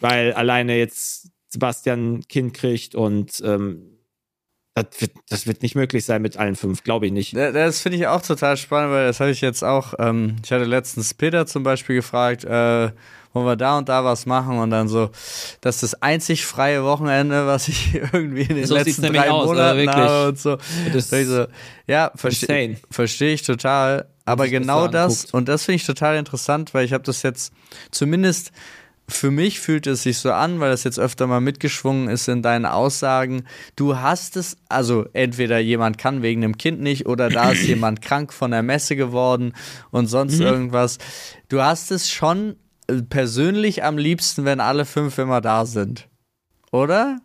weil 0.00 0.32
alleine 0.32 0.76
jetzt 0.78 1.30
Sebastian 1.48 2.14
ein 2.16 2.20
Kind 2.28 2.54
kriegt 2.54 2.94
und 2.94 3.40
ähm, 3.44 3.93
das, 4.74 4.86
wird, 4.98 5.12
das 5.28 5.46
wird 5.46 5.62
nicht 5.62 5.76
möglich 5.76 6.04
sein 6.04 6.20
mit 6.20 6.36
allen 6.36 6.56
fünf, 6.56 6.82
glaube 6.82 7.06
ich 7.06 7.12
nicht. 7.12 7.36
Das 7.36 7.80
finde 7.80 7.98
ich 7.98 8.06
auch 8.08 8.22
total 8.22 8.56
spannend, 8.56 8.92
weil 8.92 9.06
das 9.06 9.20
habe 9.20 9.30
ich 9.30 9.40
jetzt 9.40 9.62
auch, 9.62 9.94
ähm, 9.98 10.36
ich 10.42 10.50
hatte 10.50 10.64
letztens 10.64 11.14
Peter 11.14 11.46
zum 11.46 11.62
Beispiel 11.62 11.96
gefragt, 11.96 12.44
äh, 12.44 12.90
wollen 13.32 13.46
wir 13.46 13.56
da 13.56 13.78
und 13.78 13.88
da 13.88 14.04
was 14.04 14.26
machen 14.26 14.58
und 14.58 14.70
dann 14.70 14.88
so, 14.88 15.10
das 15.60 15.76
ist 15.76 15.82
das 15.82 16.02
einzig 16.02 16.46
freie 16.46 16.82
Wochenende, 16.84 17.46
was 17.46 17.68
ich 17.68 17.94
irgendwie 18.12 18.42
in 18.42 18.56
den 18.56 18.66
So 18.66 18.74
letzten 18.74 19.12
drei 19.12 19.30
aus, 19.30 19.42
also 19.42 19.52
Monaten 19.52 19.78
wirklich. 19.78 19.96
habe 19.96 20.28
und 20.28 20.38
so. 20.38 20.56
Das 20.92 21.08
Da 21.08 21.18
ich 21.18 21.26
so 21.26 21.46
ja, 21.86 22.12
verstehe 22.14 22.76
versteh 22.90 23.32
ich 23.32 23.42
total, 23.42 24.08
aber 24.24 24.48
genau 24.48 24.88
das, 24.88 25.18
anguckt. 25.18 25.34
und 25.34 25.48
das 25.48 25.64
finde 25.64 25.76
ich 25.76 25.86
total 25.86 26.16
interessant, 26.16 26.74
weil 26.74 26.84
ich 26.84 26.92
habe 26.92 27.04
das 27.04 27.22
jetzt 27.22 27.52
zumindest 27.90 28.52
für 29.08 29.30
mich 29.30 29.60
fühlt 29.60 29.86
es 29.86 30.02
sich 30.02 30.18
so 30.18 30.32
an, 30.32 30.60
weil 30.60 30.70
das 30.70 30.84
jetzt 30.84 30.98
öfter 30.98 31.26
mal 31.26 31.40
mitgeschwungen 31.40 32.08
ist 32.08 32.26
in 32.28 32.40
deinen 32.42 32.64
Aussagen. 32.64 33.44
Du 33.76 33.98
hast 33.98 34.36
es, 34.36 34.56
also 34.68 35.04
entweder 35.12 35.58
jemand 35.58 35.98
kann 35.98 36.22
wegen 36.22 36.40
dem 36.40 36.56
Kind 36.56 36.80
nicht 36.80 37.06
oder 37.06 37.28
da 37.28 37.52
ist 37.52 37.66
jemand 37.66 38.00
krank 38.00 38.32
von 38.32 38.50
der 38.50 38.62
Messe 38.62 38.96
geworden 38.96 39.52
und 39.90 40.06
sonst 40.06 40.38
Mhm. 40.38 40.46
irgendwas. 40.46 40.98
Du 41.48 41.60
hast 41.62 41.90
es 41.90 42.10
schon 42.10 42.56
äh, 42.86 43.02
persönlich 43.02 43.84
am 43.84 43.98
liebsten, 43.98 44.44
wenn 44.46 44.60
alle 44.60 44.84
fünf 44.86 45.18
immer 45.18 45.40
da 45.42 45.66
sind. 45.66 46.08
Oder? 46.72 47.18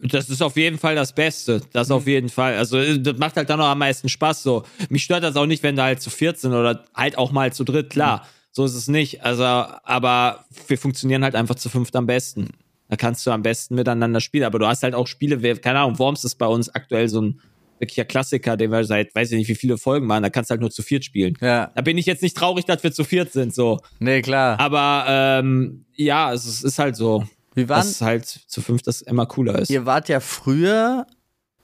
Das 0.00 0.28
ist 0.30 0.42
auf 0.42 0.56
jeden 0.56 0.78
Fall 0.78 0.94
das 0.94 1.12
Beste. 1.12 1.60
Das 1.72 1.88
Mhm. 1.88 1.94
auf 1.94 2.06
jeden 2.06 2.28
Fall. 2.28 2.54
Also, 2.56 2.78
äh, 2.78 3.00
das 3.00 3.18
macht 3.18 3.36
halt 3.36 3.50
dann 3.50 3.58
noch 3.58 3.66
am 3.68 3.78
meisten 3.78 4.08
Spaß 4.08 4.42
so. 4.42 4.64
Mich 4.90 5.04
stört 5.04 5.24
das 5.24 5.34
auch 5.36 5.46
nicht, 5.46 5.62
wenn 5.62 5.74
da 5.76 5.84
halt 5.84 6.00
zu 6.00 6.10
viert 6.10 6.38
sind 6.38 6.52
oder 6.52 6.84
halt 6.94 7.18
auch 7.18 7.32
mal 7.32 7.52
zu 7.52 7.64
dritt, 7.64 7.90
klar. 7.90 8.26
So 8.52 8.64
ist 8.64 8.74
es 8.74 8.88
nicht. 8.88 9.24
Also, 9.24 9.44
aber 9.44 10.44
wir 10.66 10.78
funktionieren 10.78 11.22
halt 11.22 11.34
einfach 11.34 11.54
zu 11.54 11.68
fünft 11.68 11.94
am 11.96 12.06
besten. 12.06 12.48
Da 12.88 12.96
kannst 12.96 13.26
du 13.26 13.30
am 13.30 13.42
besten 13.42 13.74
miteinander 13.74 14.20
spielen. 14.20 14.44
Aber 14.44 14.58
du 14.58 14.66
hast 14.66 14.82
halt 14.82 14.94
auch 14.94 15.06
Spiele, 15.06 15.56
keine 15.56 15.80
Ahnung, 15.80 15.98
Worms 15.98 16.24
ist 16.24 16.36
bei 16.36 16.46
uns 16.46 16.68
aktuell 16.74 17.08
so 17.08 17.20
ein 17.20 17.40
wirklicher 17.78 18.04
Klassiker, 18.04 18.56
den 18.56 18.72
wir 18.72 18.84
seit, 18.84 19.14
weiß 19.14 19.30
ich 19.30 19.38
nicht, 19.38 19.48
wie 19.48 19.54
viele 19.54 19.78
Folgen 19.78 20.06
machen. 20.06 20.22
Da 20.22 20.30
kannst 20.30 20.50
du 20.50 20.52
halt 20.52 20.60
nur 20.60 20.70
zu 20.70 20.82
viert 20.82 21.04
spielen. 21.04 21.36
Ja. 21.40 21.70
Da 21.74 21.82
bin 21.82 21.98
ich 21.98 22.06
jetzt 22.06 22.22
nicht 22.22 22.36
traurig, 22.36 22.64
dass 22.64 22.82
wir 22.82 22.92
zu 22.92 23.04
viert 23.04 23.32
sind, 23.32 23.54
so. 23.54 23.78
Nee, 24.00 24.22
klar. 24.22 24.58
Aber 24.58 25.04
ähm, 25.06 25.84
ja, 25.94 26.32
es 26.32 26.44
ist, 26.44 26.64
ist 26.64 26.78
halt 26.78 26.96
so. 26.96 27.24
Wie 27.54 27.68
waren, 27.68 27.80
Dass 27.80 28.00
halt 28.00 28.24
zu 28.24 28.60
fünft 28.60 28.86
das 28.86 29.00
immer 29.00 29.26
cooler 29.26 29.58
ist. 29.58 29.70
Ihr 29.70 29.84
wart 29.84 30.08
ja 30.08 30.20
früher 30.20 31.06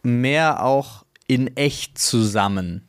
mehr 0.03 0.65
auch 0.65 1.05
in 1.27 1.57
echt 1.57 1.99
zusammen. 1.99 2.89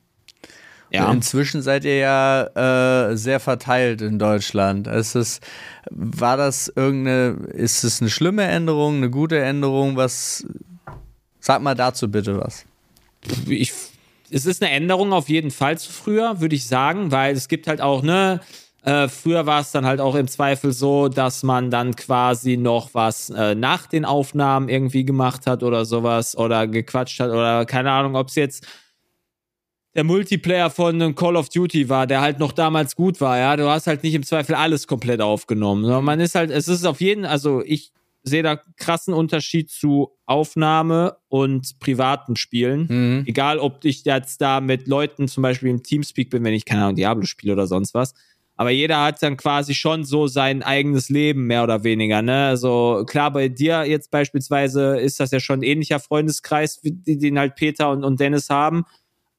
Ja. 0.96 1.12
Inzwischen 1.12 1.62
seid 1.62 1.86
ihr 1.86 1.98
ja 1.98 3.10
äh, 3.10 3.18
sehr 3.18 3.40
verteilt 3.40 4.02
in 4.02 4.18
Deutschland. 4.18 4.88
Ist 4.88 5.16
es, 5.16 5.42
war 5.90 6.38
das 6.38 6.72
irgendeine, 6.74 7.48
ist 7.54 7.84
es 7.84 8.02
eine 8.02 8.10
schlimme 8.10 8.44
Änderung, 8.44 8.98
eine 8.98 9.10
gute 9.10 9.40
Änderung? 9.40 9.98
Was, 9.98 10.46
sag 11.40 11.62
mal 11.62 11.76
dazu 11.76 12.10
bitte 12.10 12.40
was. 12.40 12.66
ich, 13.48 13.74
es 14.32 14.46
ist 14.46 14.64
eine 14.64 14.72
Änderung 14.72 15.14
auf 15.14 15.30
jeden 15.30 15.52
Fall 15.52 15.78
zu 15.78 15.92
früher, 15.92 16.40
würde 16.42 16.56
ich 16.56 16.68
sagen, 16.68 17.12
weil 17.12 17.36
es 17.36 17.48
gibt 17.48 17.68
halt 17.68 17.82
auch, 17.82 18.02
ne, 18.02 18.40
äh, 18.86 19.08
früher 19.08 19.48
war 19.48 19.62
es 19.62 19.72
dann 19.72 19.86
halt 19.86 20.00
auch 20.00 20.14
im 20.16 20.28
Zweifel 20.28 20.72
so, 20.72 21.08
dass 21.08 21.42
man 21.42 21.72
dann 21.72 21.96
quasi 21.96 22.56
noch 22.56 22.94
was 22.94 23.32
äh, 23.32 23.56
nach 23.56 23.88
den 23.88 24.06
Aufnahmen 24.06 24.70
irgendwie 24.70 25.04
gemacht 25.06 25.48
hat 25.48 25.64
oder 25.64 25.86
sowas 25.86 26.38
oder 26.38 26.68
gequatscht 26.68 27.20
hat 27.20 27.32
oder 27.32 27.66
keine 27.66 27.92
Ahnung, 27.92 28.16
ob 28.16 28.28
es 28.30 28.36
jetzt 28.36 28.68
der 29.96 30.04
Multiplayer 30.04 30.70
von 30.70 30.96
einem 30.96 31.16
Call 31.16 31.38
of 31.38 31.50
Duty 31.50 31.88
war, 31.90 32.06
der 32.06 32.22
halt 32.22 32.40
noch 32.40 32.52
damals 32.52 32.96
gut 32.96 33.22
war, 33.22 33.38
ja. 33.38 33.56
Du 33.56 33.68
hast 33.70 33.88
halt 33.88 34.04
nicht 34.04 34.14
im 34.14 34.24
Zweifel 34.24 34.54
alles 34.56 34.88
komplett 34.88 35.22
aufgenommen. 35.22 35.84
sondern 35.84 36.04
Man 36.04 36.20
ist 36.20 36.36
halt, 36.36 36.52
es 36.52 36.68
ist 36.68 36.86
auf 36.86 37.00
jeden, 37.00 37.26
also 37.26 37.64
ich 37.64 37.92
sehe 38.24 38.44
da 38.44 38.60
krassen 38.78 39.14
Unterschied 39.14 39.70
zu 39.70 40.12
Aufnahme 40.26 41.18
und 41.30 41.80
privaten 41.80 42.36
Spielen. 42.36 42.88
Mhm. 42.90 43.24
Egal, 43.28 43.60
ob 43.60 43.86
ich 43.86 44.04
jetzt 44.04 44.42
da 44.42 44.60
mit 44.60 44.88
Leuten 44.88 45.28
zum 45.28 45.44
Beispiel 45.44 45.70
im 45.70 45.84
Teamspeak 45.84 46.30
bin, 46.30 46.44
wenn 46.44 46.54
ich, 46.54 46.66
keine 46.66 46.84
Ahnung, 46.84 46.96
Diablo 46.96 47.26
spiele 47.26 47.54
oder 47.54 47.68
sonst 47.68 47.94
was. 47.94 48.14
Aber 48.58 48.72
jeder 48.72 49.04
hat 49.04 49.22
dann 49.22 49.38
quasi 49.38 49.76
schon 49.76 50.06
so 50.06 50.28
sein 50.28 50.64
eigenes 50.64 51.10
Leben, 51.10 51.46
mehr 51.46 51.64
oder 51.64 51.84
weniger. 51.84 52.22
Ne? 52.22 52.48
Also 52.48 53.04
klar, 53.06 53.32
bei 53.32 53.50
dir 53.50 53.86
jetzt 53.86 54.12
beispielsweise 54.12 54.98
ist 54.98 55.20
das 55.20 55.32
ja 55.32 55.40
schon 55.40 55.60
ein 55.60 55.64
ähnlicher 55.64 56.00
Freundeskreis, 56.00 56.80
den 56.84 57.38
halt 57.38 57.56
Peter 57.56 57.92
und, 57.92 58.04
und 58.04 58.20
Dennis 58.20 58.50
haben. 58.50 58.86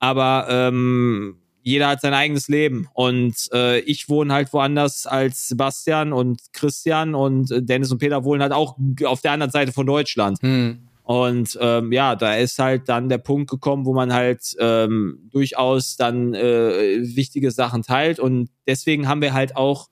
Aber 0.06 0.46
ähm, 0.48 1.36
jeder 1.62 1.88
hat 1.88 2.00
sein 2.00 2.14
eigenes 2.14 2.46
Leben. 2.46 2.86
Und 2.94 3.34
äh, 3.52 3.80
ich 3.80 4.08
wohne 4.08 4.32
halt 4.32 4.52
woanders 4.52 5.04
als 5.04 5.48
Sebastian 5.48 6.12
und 6.12 6.40
Christian 6.52 7.16
und 7.16 7.50
äh, 7.50 7.60
Dennis 7.60 7.90
und 7.90 7.98
Peter 7.98 8.22
wohnen 8.22 8.40
halt 8.40 8.52
auch 8.52 8.76
auf 9.04 9.20
der 9.20 9.32
anderen 9.32 9.50
Seite 9.50 9.72
von 9.72 9.84
Deutschland. 9.84 10.40
Hm. 10.42 10.78
Und 11.02 11.58
ähm, 11.60 11.90
ja, 11.90 12.14
da 12.14 12.36
ist 12.36 12.60
halt 12.60 12.88
dann 12.88 13.08
der 13.08 13.18
Punkt 13.18 13.50
gekommen, 13.50 13.84
wo 13.84 13.94
man 13.94 14.12
halt 14.12 14.56
ähm, 14.60 15.28
durchaus 15.32 15.96
dann 15.96 16.34
äh, 16.34 16.98
wichtige 17.16 17.50
Sachen 17.50 17.82
teilt. 17.82 18.20
Und 18.20 18.48
deswegen 18.68 19.08
haben 19.08 19.20
wir 19.20 19.34
halt 19.34 19.56
auch 19.56 19.88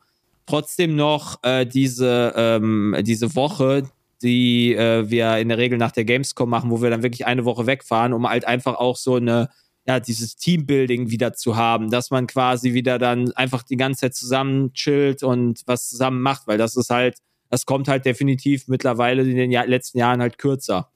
trotzdem 0.46 0.94
noch 0.94 1.42
äh, 1.42 1.66
diese, 1.66 2.34
ähm, 2.36 2.96
diese 3.02 3.34
Woche, 3.34 3.82
die 4.22 4.76
äh, 4.76 5.10
wir 5.10 5.38
in 5.38 5.48
der 5.48 5.58
Regel 5.58 5.76
nach 5.76 5.92
der 5.92 6.04
Gamescom 6.04 6.48
machen, 6.48 6.70
wo 6.70 6.82
wir 6.82 6.90
dann 6.90 7.02
wirklich 7.02 7.26
eine 7.26 7.44
Woche 7.44 7.66
wegfahren, 7.66 8.12
um 8.12 8.28
halt 8.28 8.44
einfach 8.44 8.76
auch 8.76 8.96
so 8.96 9.16
eine, 9.16 9.48
ja, 9.86 10.00
dieses 10.00 10.36
Teambuilding 10.36 11.10
wieder 11.10 11.34
zu 11.34 11.56
haben, 11.56 11.90
dass 11.90 12.10
man 12.10 12.26
quasi 12.26 12.72
wieder 12.72 12.98
dann 12.98 13.32
einfach 13.32 13.62
die 13.62 13.76
ganze 13.76 14.00
Zeit 14.02 14.14
zusammen 14.14 14.72
chillt 14.72 15.22
und 15.22 15.62
was 15.66 15.88
zusammen 15.88 16.22
macht, 16.22 16.46
weil 16.46 16.56
das 16.58 16.76
ist 16.76 16.90
halt, 16.90 17.18
das 17.50 17.66
kommt 17.66 17.88
halt 17.88 18.04
definitiv 18.06 18.66
mittlerweile 18.68 19.22
in 19.22 19.36
den 19.36 19.50
Jahr, 19.50 19.66
letzten 19.66 19.98
Jahren 19.98 20.20
halt 20.20 20.38
kürzer. 20.38 20.90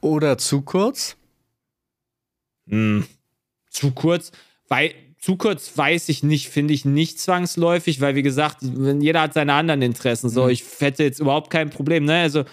Oder 0.00 0.38
zu 0.38 0.62
kurz? 0.62 1.16
Hm. 2.68 3.04
Zu 3.70 3.90
kurz, 3.90 4.30
weil 4.68 4.94
zu 5.18 5.36
kurz 5.36 5.76
weiß 5.76 6.10
ich 6.10 6.22
nicht, 6.22 6.48
finde 6.50 6.74
ich 6.74 6.84
nicht 6.84 7.18
zwangsläufig, 7.18 8.00
weil 8.00 8.14
wie 8.14 8.22
gesagt, 8.22 8.58
jeder 8.62 9.22
hat 9.22 9.34
seine 9.34 9.54
anderen 9.54 9.82
Interessen. 9.82 10.28
So, 10.28 10.44
Mhm. 10.44 10.50
ich 10.50 10.64
hätte 10.78 11.02
jetzt 11.02 11.18
überhaupt 11.18 11.50
kein 11.50 11.70
Problem. 11.70 12.04
Ne? 12.04 12.20
Also 12.20 12.44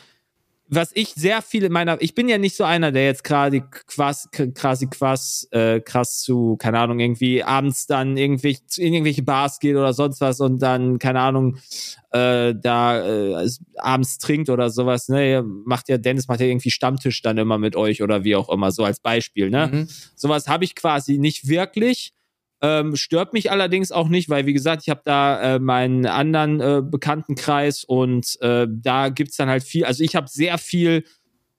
was 0.74 0.91
ich 0.93 1.09
sehr 1.09 1.41
viel 1.41 1.65
in 1.65 1.74
meiner, 1.74 2.01
ich 2.01 2.15
bin 2.15 2.30
ja 2.30 2.38
nicht 2.38 2.55
so 2.55 2.63
einer, 2.63 2.93
der 2.93 3.05
jetzt 3.05 3.26
gerade 3.26 3.61
quasi 3.61 4.30
quasi 4.55 4.88
quasi 4.88 5.47
äh, 5.51 5.82
krass 5.82 6.22
zu, 6.22 6.55
keine 6.57 6.80
Ahnung, 6.80 6.99
irgendwie 6.99 7.43
abends 7.43 7.88
dann 7.88 8.15
irgendwie 8.15 8.57
in 8.78 8.93
irgendwelche 8.93 9.22
Bars 9.22 9.59
geht 9.59 9.76
oder 9.76 9.91
sonst 9.91 10.22
was 10.22 10.39
und 10.39 10.61
dann, 10.61 10.97
keine 10.97 11.19
Ahnung, 11.19 11.57
äh, 12.11 12.55
da 12.55 13.05
äh, 13.05 13.49
abends 13.76 14.17
trinkt 14.17 14.49
oder 14.49 14.69
sowas, 14.69 15.09
ne? 15.09 15.43
Macht 15.43 15.89
ja, 15.89 15.97
Dennis 15.97 16.30
macht 16.30 16.39
ja 16.39 16.45
irgendwie 16.45 16.72
Stammtisch 16.72 17.22
dann 17.22 17.38
immer 17.38 17.57
mit 17.57 17.76
euch 17.76 18.01
oder 18.01 18.24
wie 18.24 18.38
auch 18.38 18.49
immer, 18.49 18.72
so 18.72 18.86
als 18.86 19.01
Beispiel, 19.01 19.49
ne? 19.49 19.69
Mhm. 19.72 19.88
Sowas 20.15 20.47
habe 20.47 20.63
ich 20.63 20.76
quasi 20.76 21.17
nicht 21.17 21.49
wirklich. 21.49 22.13
Ähm, 22.62 22.95
stört 22.95 23.34
mich 23.34 23.49
allerdings 23.51 23.91
auch 23.91 24.07
nicht, 24.07 24.30
weil 24.30 24.45
wie 24.45 24.53
gesagt, 24.53 24.84
ich 24.84 24.89
habe 24.89 25.01
da 25.03 25.55
äh, 25.55 25.59
meinen 25.59 26.05
anderen 26.05 26.59
äh, 26.62 26.82
Bekanntenkreis 26.84 27.84
und 27.84 28.38
äh, 28.41 28.68
da 28.70 29.09
gibt's 29.09 29.38
dann 29.38 29.49
halt 29.49 29.64
viel, 29.64 29.84
also 29.86 30.03
ich 30.03 30.16
habe 30.16 30.28
sehr 30.30 30.57
viel, 30.59 31.03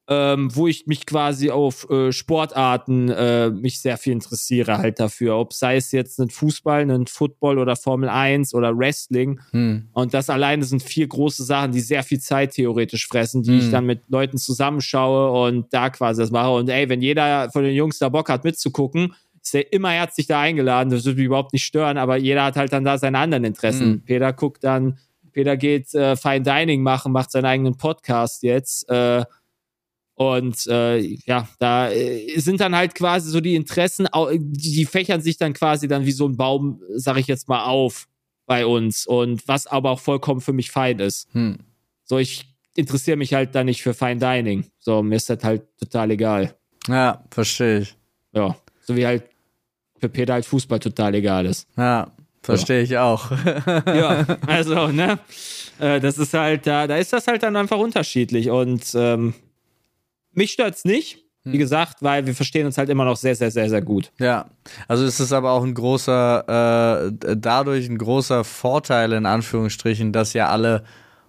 ähm, 0.09 0.55
wo 0.55 0.67
ich 0.67 0.87
mich 0.87 1.07
quasi 1.07 1.51
auf 1.51 1.89
äh, 1.89 2.13
Sportarten 2.13 3.09
äh, 3.09 3.51
mich 3.51 3.81
sehr 3.81 3.97
viel 3.97 4.13
interessiere 4.13 4.79
halt 4.79 4.99
dafür. 5.01 5.37
Ob 5.37 5.53
sei 5.55 5.77
es 5.77 5.93
jetzt 5.93 6.19
ein 6.21 6.29
Fußball, 6.29 6.89
ein 6.91 7.07
Football 7.07 7.59
oder 7.59 7.77
Formel 7.77 8.09
1 8.09 8.53
oder 8.55 8.77
Wrestling. 8.77 9.41
Hm. 9.53 9.89
Und 9.93 10.13
das 10.13 10.29
alleine 10.29 10.65
sind 10.65 10.83
vier 10.83 11.07
große 11.07 11.45
Sachen, 11.45 11.71
die 11.73 11.81
sehr 11.81 12.03
viel 12.03 12.19
Zeit 12.21 12.53
theoretisch 12.53 13.07
fressen, 13.07 13.43
die 13.43 13.59
ich 13.59 13.67
Mhm. 13.67 13.71
dann 13.71 13.87
mit 13.87 14.03
Leuten 14.09 14.39
zusammenschaue 14.39 15.47
und 15.49 15.73
da 15.73 15.89
quasi 15.91 16.21
das 16.21 16.31
mache. 16.33 16.51
Und 16.51 16.69
ey, 16.69 16.89
wenn 16.89 17.01
jeder 17.01 17.51
von 17.51 17.63
den 17.63 17.75
Jungs 17.75 17.99
da 17.99 18.09
Bock 18.09 18.29
hat 18.29 18.43
mitzugucken, 18.45 19.15
ist 19.43 19.55
er 19.55 19.73
immer 19.73 19.91
herzlich 19.91 20.27
da 20.27 20.41
eingeladen. 20.41 20.91
Das 20.91 21.05
würde 21.05 21.19
mich 21.19 21.27
überhaupt 21.27 21.53
nicht 21.53 21.65
stören, 21.65 21.99
aber 21.99 22.17
jeder 22.17 22.45
hat 22.45 22.57
halt 22.57 22.73
dann 22.73 22.85
da 22.85 22.97
seine 22.99 23.19
anderen 23.19 23.45
Interessen. 23.45 23.91
Mhm. 23.91 24.05
Peter 24.05 24.33
guckt 24.33 24.63
dann, 24.65 24.99
Peter 25.33 25.57
geht 25.57 25.93
äh, 25.95 26.17
Fine 26.17 26.43
Dining 26.43 26.83
machen, 26.83 27.13
macht 27.13 27.33
seinen 27.33 27.47
eigenen 27.47 27.77
Podcast 27.77 28.43
jetzt. 28.43 28.89
Äh, 28.89 29.25
und 30.15 30.67
äh, 30.69 30.99
ja, 30.99 31.49
da 31.59 31.91
äh, 31.91 32.39
sind 32.39 32.61
dann 32.61 32.77
halt 32.77 32.95
quasi 32.95 33.31
so 33.31 33.41
die 33.41 33.57
Interessen, 33.57 34.07
die 34.39 34.85
fächern 34.85 35.21
sich 35.21 35.39
dann 35.39 35.55
quasi 35.55 35.89
dann 35.89 36.07
wie 36.07 36.13
so 36.13 36.29
ein 36.29 36.37
Baum, 36.37 36.81
sag 36.95 37.17
ich 37.17 37.27
jetzt 37.27 37.49
mal, 37.49 37.65
auf 37.65 38.07
bei 38.47 38.67
uns. 38.67 39.07
Und 39.07 39.49
was 39.49 39.67
aber 39.67 39.91
auch 39.91 40.01
vollkommen 40.01 40.41
für 40.41 40.53
mich 40.53 40.71
fein 40.71 40.99
ist. 40.99 41.29
Hm. 41.33 41.59
So, 42.05 42.19
ich 42.19 42.47
interessiere 42.77 43.17
mich 43.17 43.35
halt 43.35 43.55
da 43.55 43.65
nicht 43.65 43.83
für 43.83 43.95
Fine 43.95 44.19
Dining. 44.19 44.67
So, 44.79 45.03
mir 45.03 45.17
ist 45.17 45.31
das 45.31 45.43
halt 45.43 45.63
total 45.79 46.11
egal. 46.11 46.55
Ja, 46.87 47.25
verstehe 47.31 47.81
ich. 47.81 47.97
Ja, 48.33 48.57
so 48.83 48.97
wie 48.97 49.07
halt 49.07 49.25
für 50.03 50.09
Peter 50.09 50.33
halt 50.33 50.45
Fußball 50.45 50.81
total 50.81 51.15
egal 51.15 51.47
ist. 51.47 51.69
Ja, 51.77 52.11
verstehe 52.43 52.83
ich 52.83 52.99
auch. 52.99 53.31
ja, 53.87 54.27
also, 54.49 54.89
ne? 54.89 55.21
Äh, 55.79 56.01
das 56.01 56.19
ist 56.19 56.35
halt, 56.35 56.67
da, 56.67 56.89
da 56.89 56.97
ist 56.97 57.13
das 57.13 57.29
halt 57.29 57.45
dann 57.45 57.55
einfach 57.55 57.79
unterschiedlich. 57.79 58.51
Und 58.51 58.85
ähm, 58.97 59.33
mich 60.33 60.51
stört's 60.51 60.85
nicht. 60.85 61.19
Wie 61.45 61.59
gesagt, 61.59 62.03
weil 62.03 62.27
wir 62.27 62.35
verstehen 62.37 62.67
uns 62.67 62.79
halt 62.79 62.89
immer 62.89 63.05
noch 63.05 63.17
sehr, 63.17 63.35
sehr, 63.35 63.51
sehr, 63.51 63.69
sehr 63.69 63.83
gut. 63.83 64.13
Ja, 64.19 64.47
also 64.87 65.05
es 65.05 65.19
ist 65.19 65.33
aber 65.33 65.51
auch 65.51 65.65
ein 65.65 65.75
großer, 65.75 67.09
äh, 67.09 67.37
dadurch 67.37 67.89
ein 67.89 67.99
großer 67.99 68.45
Vorteil 68.45 69.13
in 69.13 69.27
Anführungsstrichen, 69.27 70.13
dass 70.13 70.37
ihr 70.37 70.49
alle 70.49 70.85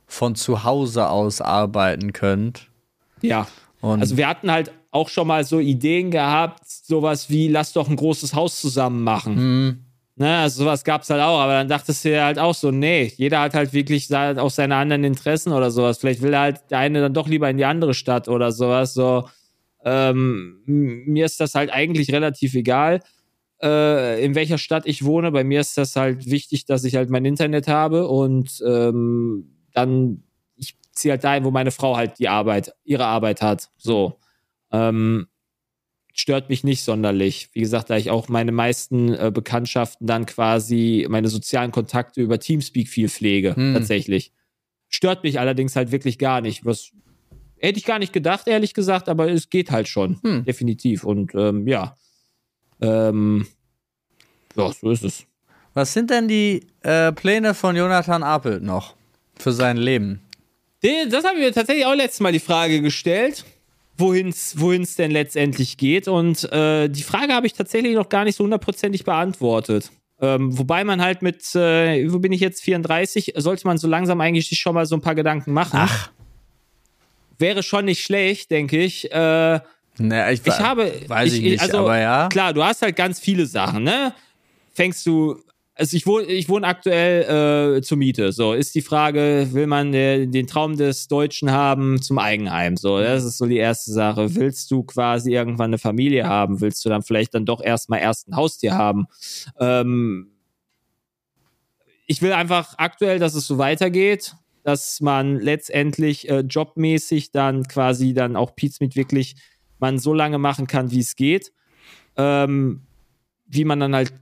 von 0.05 0.35
zu 0.35 0.63
Hause 0.63 1.09
aus 1.09 1.41
arbeiten 1.41 2.13
könnt. 2.13 2.69
Ja. 3.21 3.47
Und 3.81 4.01
also 4.01 4.15
wir 4.15 4.27
hatten 4.27 4.51
halt 4.51 4.71
auch 4.93 5.09
schon 5.09 5.27
mal 5.27 5.43
so 5.43 5.59
Ideen 5.59 6.11
gehabt, 6.11 6.67
sowas 6.67 7.29
wie, 7.29 7.47
lass 7.47 7.73
doch 7.73 7.89
ein 7.89 7.95
großes 7.95 8.35
Haus 8.35 8.61
zusammen 8.61 9.03
machen. 9.03 9.35
Mhm. 9.35 9.85
Ne, 10.15 10.37
also 10.37 10.63
sowas 10.63 10.83
gab 10.83 11.01
es 11.01 11.09
halt 11.09 11.21
auch, 11.21 11.39
aber 11.39 11.53
dann 11.53 11.67
dachtest 11.67 12.05
du 12.05 12.09
dir 12.09 12.23
halt 12.23 12.37
auch 12.37 12.53
so, 12.53 12.69
nee, 12.69 13.11
jeder 13.17 13.41
hat 13.41 13.55
halt 13.55 13.73
wirklich 13.73 14.15
auch 14.15 14.51
seine 14.51 14.75
anderen 14.75 15.03
Interessen 15.03 15.51
oder 15.51 15.71
sowas. 15.71 15.97
Vielleicht 15.97 16.21
will 16.21 16.37
halt 16.37 16.61
der 16.69 16.77
eine 16.77 17.01
dann 17.01 17.15
doch 17.15 17.27
lieber 17.27 17.49
in 17.49 17.57
die 17.57 17.65
andere 17.65 17.95
Stadt 17.95 18.27
oder 18.27 18.51
sowas. 18.51 18.93
So, 18.93 19.27
ähm, 19.83 20.61
mir 20.67 21.25
ist 21.25 21.39
das 21.39 21.55
halt 21.55 21.73
eigentlich 21.73 22.13
relativ 22.13 22.53
egal, 22.53 22.99
äh, 23.63 24.23
in 24.23 24.35
welcher 24.35 24.59
Stadt 24.59 24.85
ich 24.85 25.03
wohne. 25.03 25.31
Bei 25.31 25.43
mir 25.43 25.61
ist 25.61 25.75
das 25.79 25.95
halt 25.95 26.29
wichtig, 26.29 26.65
dass 26.65 26.83
ich 26.83 26.95
halt 26.95 27.09
mein 27.09 27.25
Internet 27.25 27.67
habe 27.67 28.07
und 28.07 28.61
ähm, 28.67 29.55
dann 29.73 30.21
ich 30.55 30.75
ziehe 30.91 31.13
halt 31.13 31.23
dahin, 31.23 31.43
wo 31.43 31.49
meine 31.49 31.71
Frau 31.71 31.97
halt 31.97 32.19
die 32.19 32.29
Arbeit, 32.29 32.75
ihre 32.83 33.05
Arbeit 33.05 33.41
hat. 33.41 33.69
So. 33.77 34.19
Ähm, 34.73 35.27
stört 36.13 36.49
mich 36.49 36.63
nicht 36.63 36.83
sonderlich. 36.83 37.49
Wie 37.53 37.61
gesagt, 37.61 37.89
da 37.89 37.97
ich 37.97 38.09
auch 38.09 38.27
meine 38.27 38.51
meisten 38.51 39.13
äh, 39.13 39.31
Bekanntschaften 39.33 40.07
dann 40.07 40.25
quasi 40.25 41.05
meine 41.09 41.27
sozialen 41.27 41.71
Kontakte 41.71 42.21
über 42.21 42.39
Teamspeak 42.39 42.87
viel 42.87 43.09
pflege, 43.09 43.55
hm. 43.55 43.73
tatsächlich. 43.73 44.31
Stört 44.89 45.23
mich 45.23 45.39
allerdings 45.39 45.75
halt 45.75 45.91
wirklich 45.91 46.19
gar 46.19 46.41
nicht. 46.41 46.65
Was 46.65 46.91
hätte 47.57 47.79
ich 47.79 47.85
gar 47.85 47.99
nicht 47.99 48.13
gedacht, 48.13 48.47
ehrlich 48.47 48.73
gesagt, 48.73 49.09
aber 49.09 49.31
es 49.31 49.49
geht 49.49 49.71
halt 49.71 49.87
schon. 49.87 50.19
Hm. 50.21 50.45
Definitiv. 50.45 51.03
Und 51.03 51.33
ähm, 51.33 51.67
ja. 51.67 51.95
Ähm, 52.81 53.47
ja, 54.55 54.71
so 54.71 54.91
ist 54.91 55.03
es. 55.03 55.25
Was 55.73 55.93
sind 55.93 56.11
denn 56.11 56.27
die 56.27 56.67
äh, 56.81 57.11
Pläne 57.11 57.55
von 57.55 57.75
Jonathan 57.75 58.21
Apelt 58.21 58.61
noch 58.61 58.95
für 59.39 59.51
sein 59.51 59.77
Leben? 59.77 60.21
Das 61.09 61.23
habe 61.23 61.37
ich 61.37 61.45
mir 61.45 61.53
tatsächlich 61.53 61.85
auch 61.85 61.95
letztes 61.95 62.19
Mal 62.19 62.33
die 62.33 62.39
Frage 62.39 62.81
gestellt 62.81 63.45
wohin 63.97 64.29
es 64.29 64.95
denn 64.95 65.11
letztendlich 65.11 65.77
geht. 65.77 66.07
Und 66.07 66.51
äh, 66.51 66.89
die 66.89 67.03
Frage 67.03 67.33
habe 67.33 67.47
ich 67.47 67.53
tatsächlich 67.53 67.95
noch 67.95 68.09
gar 68.09 68.23
nicht 68.23 68.35
so 68.35 68.43
hundertprozentig 68.43 69.03
beantwortet. 69.03 69.91
Ähm, 70.21 70.57
wobei 70.57 70.83
man 70.83 71.01
halt 71.01 71.21
mit, 71.21 71.53
äh, 71.55 72.11
wo 72.11 72.19
bin 72.19 72.31
ich 72.31 72.41
jetzt, 72.41 72.61
34, 72.63 73.33
sollte 73.35 73.67
man 73.67 73.77
so 73.77 73.87
langsam 73.87 74.21
eigentlich 74.21 74.47
sich 74.47 74.59
schon 74.59 74.73
mal 74.73 74.85
so 74.85 74.95
ein 74.95 75.01
paar 75.01 75.15
Gedanken 75.15 75.51
machen. 75.51 75.79
Ach. 75.81 76.11
Wäre 77.37 77.63
schon 77.63 77.85
nicht 77.85 78.03
schlecht, 78.03 78.51
denke 78.51 78.81
ich. 78.81 79.11
Äh, 79.11 79.59
naja, 79.97 80.31
ich, 80.31 80.41
ich 80.45 80.59
habe, 80.59 80.91
weiß 81.07 81.33
ich, 81.33 81.43
ich 81.43 81.51
nicht, 81.51 81.61
also, 81.61 81.79
aber 81.79 81.99
ja. 81.99 82.29
Klar, 82.29 82.53
du 82.53 82.63
hast 82.63 82.81
halt 82.81 82.95
ganz 82.95 83.19
viele 83.19 83.45
Sachen, 83.45 83.83
ne? 83.83 84.13
Fängst 84.73 85.05
du 85.05 85.39
also 85.75 85.97
ich 85.97 86.05
wohne, 86.05 86.25
ich 86.25 86.49
wohne 86.49 86.67
aktuell 86.67 87.77
äh, 87.77 87.81
zur 87.81 87.97
Miete. 87.97 88.31
So 88.31 88.53
ist 88.53 88.75
die 88.75 88.81
Frage, 88.81 89.49
will 89.51 89.67
man 89.67 89.93
äh, 89.93 90.27
den 90.27 90.45
Traum 90.45 90.77
des 90.77 91.07
Deutschen 91.07 91.51
haben 91.51 92.01
zum 92.01 92.19
Eigenheim? 92.19 92.77
So, 92.77 92.99
das 92.99 93.23
ist 93.23 93.37
so 93.37 93.47
die 93.47 93.57
erste 93.57 93.91
Sache. 93.91 94.35
Willst 94.35 94.69
du 94.69 94.83
quasi 94.83 95.33
irgendwann 95.33 95.71
eine 95.71 95.79
Familie 95.79 96.27
haben? 96.27 96.61
Willst 96.61 96.85
du 96.85 96.89
dann 96.89 97.01
vielleicht 97.01 97.33
dann 97.33 97.45
doch 97.45 97.61
erstmal 97.61 97.99
erst 98.01 98.27
ein 98.27 98.35
Haustier 98.35 98.75
haben? 98.75 99.05
Ähm, 99.59 100.31
ich 102.05 102.21
will 102.21 102.33
einfach 102.33 102.75
aktuell, 102.77 103.17
dass 103.17 103.33
es 103.33 103.47
so 103.47 103.57
weitergeht, 103.57 104.35
dass 104.63 105.01
man 105.01 105.39
letztendlich 105.39 106.29
äh, 106.29 106.41
jobmäßig 106.41 107.31
dann 107.31 107.63
quasi 107.67 108.13
dann 108.13 108.35
auch 108.35 108.55
Pizmeet 108.55 108.95
wirklich 108.95 109.35
man 109.79 109.97
so 109.97 110.13
lange 110.13 110.37
machen 110.37 110.67
kann, 110.67 110.91
wie 110.91 110.99
es 110.99 111.15
geht. 111.15 111.51
Ähm, 112.15 112.83
wie 113.47 113.65
man 113.65 113.79
dann 113.79 113.95
halt 113.95 114.13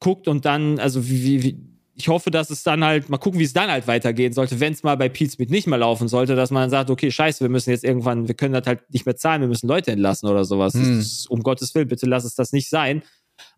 guckt 0.00 0.28
und 0.28 0.44
dann, 0.44 0.78
also 0.78 1.08
wie, 1.08 1.42
wie, 1.42 1.58
ich 1.94 2.08
hoffe, 2.08 2.30
dass 2.30 2.50
es 2.50 2.62
dann 2.62 2.84
halt, 2.84 3.08
mal 3.08 3.18
gucken, 3.18 3.40
wie 3.40 3.44
es 3.44 3.54
dann 3.54 3.70
halt 3.70 3.86
weitergehen 3.86 4.32
sollte, 4.32 4.60
wenn 4.60 4.72
es 4.74 4.82
mal 4.82 4.96
bei 4.96 5.08
Pete 5.08 5.30
Smith 5.30 5.48
nicht 5.48 5.66
mehr 5.66 5.78
laufen 5.78 6.08
sollte, 6.08 6.36
dass 6.36 6.50
man 6.50 6.64
dann 6.64 6.70
sagt, 6.70 6.90
okay, 6.90 7.10
scheiße, 7.10 7.42
wir 7.42 7.48
müssen 7.48 7.70
jetzt 7.70 7.84
irgendwann, 7.84 8.28
wir 8.28 8.34
können 8.34 8.52
das 8.52 8.66
halt 8.66 8.80
nicht 8.92 9.06
mehr 9.06 9.16
zahlen, 9.16 9.40
wir 9.40 9.48
müssen 9.48 9.66
Leute 9.66 9.92
entlassen 9.92 10.28
oder 10.28 10.44
sowas. 10.44 10.74
Hm. 10.74 11.00
Ist, 11.00 11.30
um 11.30 11.42
Gottes 11.42 11.74
Willen, 11.74 11.88
bitte 11.88 12.06
lass 12.06 12.24
es 12.24 12.34
das 12.34 12.52
nicht 12.52 12.68
sein. 12.68 13.02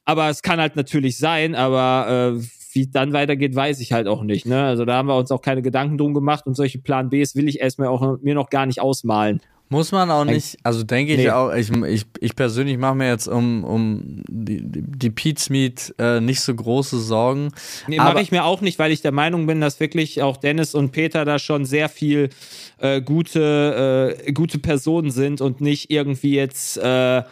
Aber 0.04 0.28
es 0.30 0.42
kann 0.42 0.60
halt 0.60 0.76
natürlich 0.76 1.18
sein, 1.18 1.54
aber 1.54 2.36
äh, 2.38 2.42
wie 2.72 2.86
dann 2.86 3.12
weitergeht, 3.12 3.54
weiß 3.54 3.80
ich 3.80 3.92
halt 3.92 4.06
auch 4.06 4.22
nicht. 4.22 4.46
Ne? 4.46 4.64
Also 4.64 4.84
da 4.84 4.96
haben 4.96 5.08
wir 5.08 5.16
uns 5.16 5.30
auch 5.32 5.42
keine 5.42 5.62
Gedanken 5.62 5.98
drum 5.98 6.14
gemacht 6.14 6.46
und 6.46 6.54
solche 6.54 6.78
Plan 6.78 7.10
Bs 7.10 7.34
will 7.34 7.48
ich 7.48 7.60
erstmal 7.60 7.88
auch 7.88 8.18
mir 8.20 8.34
noch 8.34 8.50
gar 8.50 8.66
nicht 8.66 8.80
ausmalen. 8.80 9.40
Muss 9.70 9.92
man 9.92 10.10
auch 10.10 10.24
nicht, 10.24 10.56
also 10.62 10.82
denke 10.82 11.12
ich 11.12 11.18
nee. 11.18 11.30
auch, 11.30 11.52
ich, 11.52 11.70
ich, 11.70 12.06
ich 12.20 12.34
persönlich 12.34 12.78
mache 12.78 12.94
mir 12.94 13.08
jetzt 13.08 13.28
um, 13.28 13.64
um 13.64 14.22
die, 14.26 14.62
die 14.64 15.10
Pete's 15.10 15.50
Meat 15.50 15.94
äh, 15.98 16.20
nicht 16.20 16.40
so 16.40 16.54
große 16.54 16.98
Sorgen. 16.98 17.52
Nee, 17.86 17.98
mache 17.98 18.22
ich 18.22 18.30
mir 18.30 18.44
auch 18.44 18.62
nicht, 18.62 18.78
weil 18.78 18.92
ich 18.92 19.02
der 19.02 19.12
Meinung 19.12 19.46
bin, 19.46 19.60
dass 19.60 19.78
wirklich 19.78 20.22
auch 20.22 20.38
Dennis 20.38 20.74
und 20.74 20.92
Peter 20.92 21.26
da 21.26 21.38
schon 21.38 21.66
sehr 21.66 21.90
viel 21.90 22.30
äh, 22.78 23.02
gute, 23.02 24.16
äh, 24.26 24.32
gute 24.32 24.58
Personen 24.58 25.10
sind 25.10 25.42
und 25.42 25.60
nicht 25.60 25.90
irgendwie 25.90 26.34
jetzt 26.34 26.78
äh, 26.78 27.22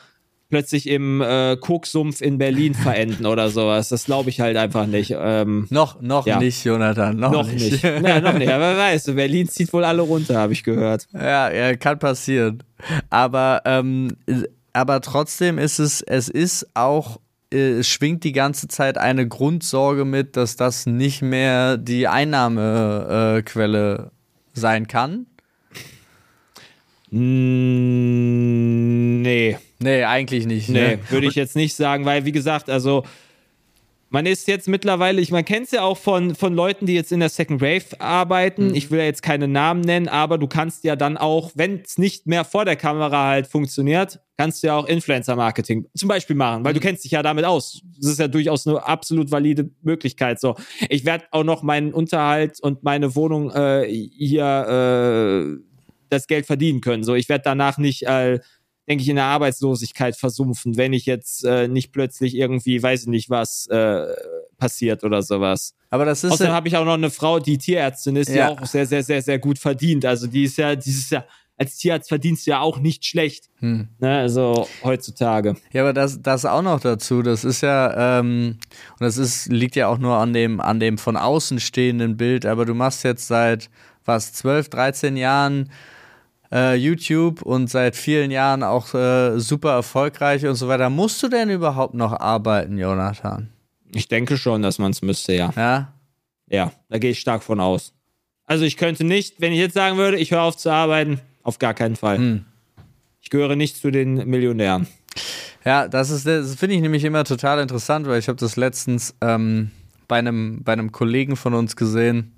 plötzlich 0.49 0.89
im 0.89 1.21
äh, 1.21 1.57
Koksumpf 1.57 2.21
in 2.21 2.39
Berlin 2.39 2.75
verenden 2.75 3.27
oder 3.27 3.51
sowas. 3.51 3.89
Das 3.89 4.05
glaube 4.05 4.31
ich 4.31 4.41
halt 4.41 4.57
einfach 4.57 4.87
nicht. 4.87 5.15
Ähm, 5.19 5.67
noch 5.71 6.01
noch 6.01 6.27
ja. 6.27 6.39
nicht, 6.39 6.65
Jonathan. 6.65 7.17
Noch, 7.17 7.33
noch 7.33 7.51
nicht. 7.51 7.73
nicht. 7.73 7.85
ja, 7.85 8.21
noch 8.21 8.35
nicht. 8.35 8.51
Aber 8.51 8.77
weißt 8.77 9.09
du, 9.09 9.15
Berlin 9.15 9.49
zieht 9.49 9.73
wohl 9.73 9.85
alle 9.85 10.03
runter, 10.03 10.39
habe 10.39 10.53
ich 10.53 10.63
gehört. 10.63 11.07
Ja, 11.13 11.51
ja, 11.51 11.75
kann 11.77 11.99
passieren. 11.99 12.63
Aber, 13.11 13.63
ähm, 13.65 14.17
aber 14.73 15.01
trotzdem 15.01 15.59
ist 15.59 15.79
es, 15.79 16.03
es 16.03 16.29
ist 16.29 16.67
auch 16.75 17.19
äh, 17.53 17.79
es 17.79 17.89
schwingt 17.89 18.25
die 18.25 18.33
ganze 18.33 18.69
Zeit 18.69 18.99
eine 18.99 19.27
Grundsorge 19.27 20.05
mit, 20.05 20.37
dass 20.37 20.57
das 20.57 20.87
nicht 20.87 21.23
mehr 21.23 21.77
die 21.77 22.09
Einnahmequelle 22.09 23.95
äh, 23.95 24.11
sein 24.53 24.87
kann. 24.87 25.27
Nee. 27.11 27.27
Nee, 29.79 30.05
eigentlich 30.05 30.47
nicht. 30.47 30.69
Nee, 30.69 30.97
ne? 30.97 30.99
würde 31.11 31.27
ich 31.27 31.35
jetzt 31.35 31.57
nicht 31.57 31.75
sagen, 31.75 32.05
weil, 32.05 32.25
wie 32.25 32.33
gesagt, 32.33 32.71
also 32.71 33.05
man 34.09 34.25
ist 34.25 34.47
jetzt 34.47 34.69
mittlerweile, 34.69 35.21
ich 35.21 35.31
man 35.31 35.45
kennt 35.45 35.67
es 35.67 35.73
ja 35.73 35.83
auch 35.83 35.99
von, 35.99 36.35
von 36.35 36.55
Leuten, 36.55 36.87
die 36.87 36.95
jetzt 36.95 37.13
in 37.13 37.21
der 37.21 37.29
Second 37.29 37.61
Wave 37.61 38.01
arbeiten. 38.01 38.69
Mhm. 38.69 38.75
Ich 38.75 38.91
will 38.91 38.99
ja 38.99 39.05
jetzt 39.05 39.23
keine 39.23 39.49
Namen 39.49 39.81
nennen, 39.81 40.09
aber 40.09 40.39
du 40.39 40.47
kannst 40.47 40.85
ja 40.85 40.97
dann 40.97 41.17
auch, 41.17 41.51
wenn 41.55 41.81
es 41.85 41.99
nicht 41.99 42.27
mehr 42.27 42.45
vor 42.45 42.65
der 42.65 42.77
Kamera 42.77 43.27
halt 43.27 43.47
funktioniert, 43.47 44.21
kannst 44.39 44.63
du 44.63 44.69
ja 44.69 44.77
auch 44.77 44.87
Influencer-Marketing 44.87 45.87
zum 45.95 46.09
Beispiel 46.09 46.37
machen, 46.37 46.65
weil 46.65 46.73
mhm. 46.73 46.77
du 46.77 46.81
kennst 46.81 47.05
dich 47.05 47.13
ja 47.13 47.23
damit 47.23 47.45
aus. 47.45 47.83
Das 48.01 48.13
ist 48.13 48.21
ja 48.21 48.29
durchaus 48.29 48.67
eine 48.67 48.83
absolut 48.85 49.31
valide 49.31 49.71
Möglichkeit. 49.83 50.41
So, 50.41 50.55
ich 50.89 51.05
werde 51.05 51.25
auch 51.31 51.45
noch 51.45 51.63
meinen 51.63 51.93
Unterhalt 51.93 52.61
und 52.61 52.85
meine 52.85 53.15
Wohnung 53.17 53.51
äh, 53.51 53.87
hier 53.89 55.59
äh, 55.59 55.63
das 56.11 56.27
Geld 56.27 56.47
verdienen 56.47 56.81
können. 56.81 57.03
So, 57.03 57.15
ich 57.15 57.29
werde 57.29 57.43
danach 57.45 57.79
nicht 57.79 58.05
äh, 58.05 58.39
denke 58.89 59.03
ich, 59.03 59.09
in 59.09 59.17
der 59.17 59.25
Arbeitslosigkeit 59.25 60.17
versumpfen, 60.17 60.77
wenn 60.77 60.93
ich 60.93 61.07
jetzt 61.07 61.45
äh, 61.45 61.69
nicht 61.69 61.93
plötzlich 61.93 62.37
irgendwie, 62.37 62.83
weiß 62.83 63.03
ich 63.03 63.09
nicht 63.09 63.31
was, 63.31 63.67
äh, 63.69 64.07
passiert 64.59 65.05
oder 65.05 65.23
sowas. 65.23 65.75
Aber 65.91 66.05
das 66.05 66.25
ist. 66.25 66.33
Außerdem 66.33 66.53
habe 66.53 66.69
ich 66.69 66.77
auch 66.77 66.85
noch 66.85 66.95
eine 66.95 67.11
Frau, 67.11 67.39
die 67.39 67.59
Tierärztin 67.59 68.17
ist, 68.17 68.31
die 68.31 68.37
ja. 68.37 68.51
auch 68.51 68.65
sehr, 68.67 68.87
sehr, 68.87 69.03
sehr, 69.03 69.23
sehr 69.23 69.39
gut 69.39 69.59
verdient. 69.59 70.05
Also 70.05 70.27
die 70.27 70.45
ist 70.45 70.57
ja, 70.59 70.75
dieses 70.75 71.11
Jahr 71.11 71.27
als 71.59 71.77
Tierarzt 71.77 72.09
verdienst 72.09 72.47
du 72.47 72.51
ja 72.51 72.61
auch 72.61 72.79
nicht 72.79 73.05
schlecht. 73.07 73.49
Hm. 73.61 73.89
Ne, 73.99 74.19
also 74.19 74.69
heutzutage. 74.85 75.57
Ja, 75.73 75.83
aber 75.83 75.93
das, 75.93 76.21
das 76.21 76.45
auch 76.45 76.63
noch 76.63 76.81
dazu. 76.81 77.23
Das 77.23 77.45
ist 77.45 77.63
ja, 77.63 78.19
ähm, 78.21 78.59
und 78.93 79.01
das 79.01 79.17
ist, 79.17 79.47
liegt 79.47 79.75
ja 79.75 79.89
auch 79.89 79.99
nur 79.99 80.17
an 80.17 80.33
dem, 80.33 80.61
an 80.61 80.81
dem 80.81 80.99
von 80.99 81.17
außen 81.17 81.61
stehenden 81.61 82.17
Bild, 82.17 82.45
aber 82.45 82.67
du 82.67 82.75
machst 82.75 83.05
jetzt 83.05 83.27
seit 83.27 83.71
was, 84.05 84.35
12, 84.35 84.69
13 84.69 85.17
Jahren 85.17 85.71
äh, 86.53 86.75
YouTube 86.75 87.43
und 87.43 87.69
seit 87.69 87.97
vielen 87.97 88.31
Jahren 88.31 88.63
auch 88.63 88.95
äh, 88.95 89.39
super 89.39 89.73
erfolgreich 89.73 90.47
und 90.47 90.55
so 90.55 90.69
weiter. 90.69 90.91
Musst 90.91 91.23
du 91.23 91.29
denn 91.29 91.51
überhaupt 91.51 91.95
noch 91.95 92.13
arbeiten, 92.13 92.79
Jonathan? 92.79 93.51
Ich 93.93 94.09
denke 94.09 94.37
schon, 94.37 94.63
dass 94.63 94.79
man 94.79 94.91
es 94.91 95.03
müsste, 95.03 95.35
ja. 95.35 95.53
Ja? 95.57 95.93
Ja, 96.49 96.73
da 96.89 96.99
gehe 96.99 97.11
ich 97.11 97.21
stark 97.21 97.43
von 97.43 97.61
aus. 97.61 97.93
Also 98.45 98.65
ich 98.65 98.77
könnte 98.77 99.05
nicht, 99.05 99.41
wenn 99.41 99.53
ich 99.53 99.59
jetzt 99.59 99.75
sagen 99.75 99.97
würde, 99.97 100.19
ich 100.19 100.31
höre 100.31 100.43
auf 100.43 100.57
zu 100.57 100.71
arbeiten, 100.71 101.21
auf 101.43 101.59
gar 101.59 101.75
keinen 101.75 101.97
Fall. 101.97 102.19
Hm. 102.19 102.45
Ich 103.21 103.31
gehöre 103.31 103.57
nicht 103.57 103.77
zu 103.77 103.91
den 103.91 104.29
Millionären. 104.29 104.87
Ja, 105.65 105.89
das 105.89 106.11
ist, 106.11 106.27
das 106.27 106.55
finde 106.55 106.77
ich 106.77 106.81
nämlich 106.81 107.03
immer 107.03 107.25
total 107.25 107.59
interessant, 107.61 108.07
weil 108.07 108.21
ich 108.21 108.29
habe 108.29 108.39
das 108.39 108.55
letztens 108.55 109.17
ähm, 109.21 109.73
bei 110.07 110.19
einem 110.19 110.63
bei 110.63 110.73
einem 110.73 110.93
Kollegen 110.93 111.35
von 111.35 111.55
uns 111.55 111.75
gesehen 111.75 112.35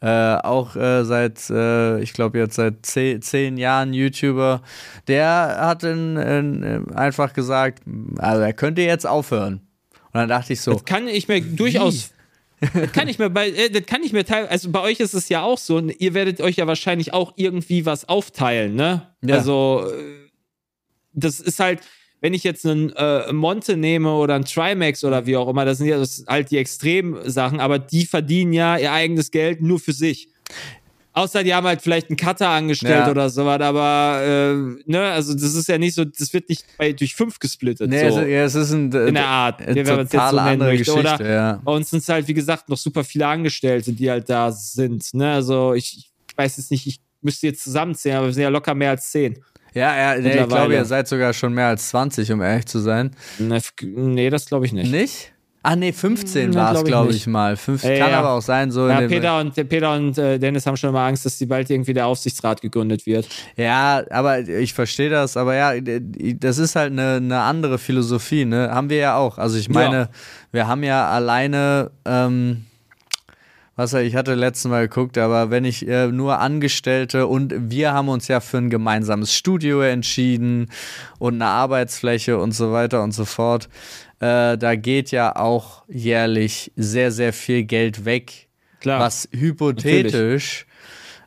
Äh, 0.00 0.36
auch 0.36 0.76
äh, 0.76 1.04
seit, 1.04 1.48
äh, 1.48 2.00
ich 2.00 2.12
glaube 2.12 2.38
jetzt 2.38 2.56
seit 2.56 2.84
zehn, 2.84 3.22
zehn, 3.22 3.56
Jahren 3.56 3.94
YouTuber, 3.94 4.62
der 5.08 5.56
hat 5.60 5.82
in, 5.82 6.16
in, 6.16 6.94
einfach 6.94 7.32
gesagt, 7.32 7.82
also 8.18 8.42
er 8.42 8.52
könnte 8.52 8.82
jetzt 8.82 9.06
aufhören. 9.06 9.60
Und 10.12 10.20
dann 10.20 10.28
dachte 10.28 10.52
ich 10.52 10.60
so. 10.60 10.72
Das 10.72 10.84
kann 10.84 11.08
ich 11.08 11.26
mir 11.28 11.44
wie? 11.44 11.56
durchaus. 11.56 12.12
das 12.60 12.92
kann 12.92 13.08
ich 13.08 13.18
mir 13.18 13.30
bei, 13.30 13.48
äh, 13.48 13.70
das 13.70 13.86
kann 13.86 14.02
ich 14.02 14.12
mir 14.12 14.24
teilweise, 14.24 14.50
also 14.50 14.70
bei 14.70 14.80
euch 14.80 15.00
ist 15.00 15.14
es 15.14 15.28
ja 15.28 15.42
auch 15.42 15.58
so, 15.58 15.80
ihr 15.80 16.14
werdet 16.14 16.40
euch 16.40 16.56
ja 16.56 16.66
wahrscheinlich 16.66 17.12
auch 17.12 17.32
irgendwie 17.36 17.86
was 17.86 18.08
aufteilen, 18.08 18.74
ne? 18.74 19.08
Ja. 19.22 19.36
Also, 19.36 19.90
äh, 19.90 20.30
das 21.12 21.40
ist 21.40 21.60
halt, 21.60 21.80
wenn 22.24 22.32
ich 22.32 22.42
jetzt 22.42 22.64
einen 22.64 22.88
äh, 22.96 23.30
Monte 23.34 23.76
nehme 23.76 24.14
oder 24.14 24.36
einen 24.36 24.46
Trimax 24.46 25.04
oder 25.04 25.26
wie 25.26 25.36
auch 25.36 25.46
immer, 25.46 25.66
das 25.66 25.76
sind 25.76 25.88
ja 25.88 25.98
das 25.98 26.24
halt 26.26 26.50
die 26.50 26.56
Extremsachen, 26.56 27.60
aber 27.60 27.78
die 27.78 28.06
verdienen 28.06 28.54
ja 28.54 28.78
ihr 28.78 28.92
eigenes 28.92 29.30
Geld 29.30 29.60
nur 29.60 29.78
für 29.78 29.92
sich. 29.92 30.30
Außer 31.12 31.44
die 31.44 31.52
haben 31.52 31.66
halt 31.66 31.82
vielleicht 31.82 32.08
einen 32.08 32.16
Cutter 32.16 32.48
angestellt 32.48 33.04
ja. 33.04 33.10
oder 33.10 33.28
sowas, 33.28 33.60
aber 33.60 34.22
äh, 34.22 34.54
ne, 34.90 35.02
also 35.12 35.34
das 35.34 35.54
ist 35.54 35.68
ja 35.68 35.76
nicht 35.76 35.94
so, 35.94 36.06
das 36.06 36.32
wird 36.32 36.48
nicht 36.48 36.64
bei, 36.78 36.94
durch 36.94 37.14
fünf 37.14 37.38
gesplittet. 37.40 37.90
Nee, 37.90 38.08
so. 38.08 38.20
ja, 38.20 38.44
es 38.44 38.54
ist 38.54 38.72
ein, 38.72 38.90
äh, 38.94 39.08
in 39.08 39.14
der 39.16 39.26
Art, 39.26 39.60
wie 39.60 39.82
man 39.82 40.00
es 40.00 40.12
jetzt 40.12 40.30
so 40.30 40.40
nennen 40.40 40.58
möchte. 40.60 40.94
Oder 40.94 41.30
ja. 41.30 41.60
bei 41.62 41.72
uns 41.72 41.90
sind 41.90 41.98
es 41.98 42.08
halt, 42.08 42.26
wie 42.26 42.34
gesagt, 42.34 42.70
noch 42.70 42.78
super 42.78 43.04
viele 43.04 43.26
Angestellte, 43.26 43.92
die 43.92 44.10
halt 44.10 44.30
da 44.30 44.50
sind. 44.50 45.12
Ne? 45.12 45.30
Also 45.30 45.74
ich, 45.74 46.10
ich 46.26 46.38
weiß 46.38 46.56
jetzt 46.56 46.70
nicht, 46.70 46.86
ich 46.86 47.00
müsste 47.20 47.48
jetzt 47.48 47.62
zusammenzählen, 47.62 48.16
aber 48.16 48.28
wir 48.28 48.32
sind 48.32 48.44
ja 48.44 48.48
locker 48.48 48.74
mehr 48.74 48.92
als 48.92 49.10
zehn. 49.10 49.38
Ja, 49.74 49.96
ja 49.96 50.20
nee, 50.20 50.40
ich 50.40 50.48
glaube, 50.48 50.74
ihr 50.74 50.84
seid 50.84 51.08
sogar 51.08 51.32
schon 51.32 51.52
mehr 51.52 51.68
als 51.68 51.88
20, 51.88 52.32
um 52.32 52.40
ehrlich 52.40 52.66
zu 52.66 52.78
sein. 52.78 53.10
Ne, 53.38 53.60
nee, 53.82 54.30
das 54.30 54.46
glaube 54.46 54.66
ich 54.66 54.72
nicht. 54.72 54.90
Nicht? 54.90 55.34
Ah, 55.66 55.76
nee, 55.76 55.92
15 55.92 56.54
war 56.54 56.74
es, 56.74 56.84
glaube 56.84 57.12
ich, 57.12 57.26
mal. 57.26 57.56
15, 57.56 57.90
äh, 57.90 57.98
kann 57.98 58.10
ja. 58.10 58.18
aber 58.18 58.32
auch 58.32 58.42
sein, 58.42 58.70
so. 58.70 58.86
Ja, 58.86 59.00
Peter 59.08 59.40
und, 59.40 59.54
Peter 59.54 59.94
und 59.94 60.18
äh, 60.18 60.38
Dennis 60.38 60.66
haben 60.66 60.76
schon 60.76 60.92
mal 60.92 61.08
Angst, 61.08 61.24
dass 61.24 61.38
die 61.38 61.46
bald 61.46 61.70
irgendwie 61.70 61.94
der 61.94 62.06
Aufsichtsrat 62.06 62.60
gegründet 62.60 63.06
wird. 63.06 63.26
Ja, 63.56 64.04
aber 64.10 64.40
ich 64.40 64.74
verstehe 64.74 65.08
das. 65.08 65.38
Aber 65.38 65.54
ja, 65.54 65.72
das 65.80 66.58
ist 66.58 66.76
halt 66.76 66.92
eine, 66.92 67.14
eine 67.14 67.40
andere 67.40 67.78
Philosophie, 67.78 68.44
ne? 68.44 68.70
Haben 68.70 68.90
wir 68.90 68.98
ja 68.98 69.16
auch. 69.16 69.38
Also, 69.38 69.56
ich 69.56 69.70
meine, 69.70 69.96
ja. 69.96 70.08
wir 70.52 70.68
haben 70.68 70.82
ja 70.82 71.08
alleine. 71.08 71.90
Ähm, 72.04 72.66
was 73.76 73.92
ich 73.94 74.14
hatte 74.14 74.34
letztes 74.34 74.70
Mal 74.70 74.88
geguckt, 74.88 75.18
aber 75.18 75.50
wenn 75.50 75.64
ich 75.64 75.86
äh, 75.88 76.08
nur 76.08 76.38
Angestellte 76.38 77.26
und 77.26 77.54
wir 77.70 77.92
haben 77.92 78.08
uns 78.08 78.28
ja 78.28 78.40
für 78.40 78.58
ein 78.58 78.70
gemeinsames 78.70 79.34
Studio 79.34 79.80
entschieden 79.80 80.70
und 81.18 81.34
eine 81.34 81.46
Arbeitsfläche 81.46 82.38
und 82.38 82.52
so 82.52 82.72
weiter 82.72 83.02
und 83.02 83.12
so 83.12 83.24
fort. 83.24 83.68
Äh, 84.20 84.56
da 84.56 84.76
geht 84.76 85.10
ja 85.10 85.36
auch 85.36 85.82
jährlich 85.88 86.72
sehr, 86.76 87.10
sehr 87.10 87.32
viel 87.32 87.64
Geld 87.64 88.04
weg, 88.04 88.48
Klar. 88.80 89.00
was 89.00 89.28
hypothetisch 89.32 90.66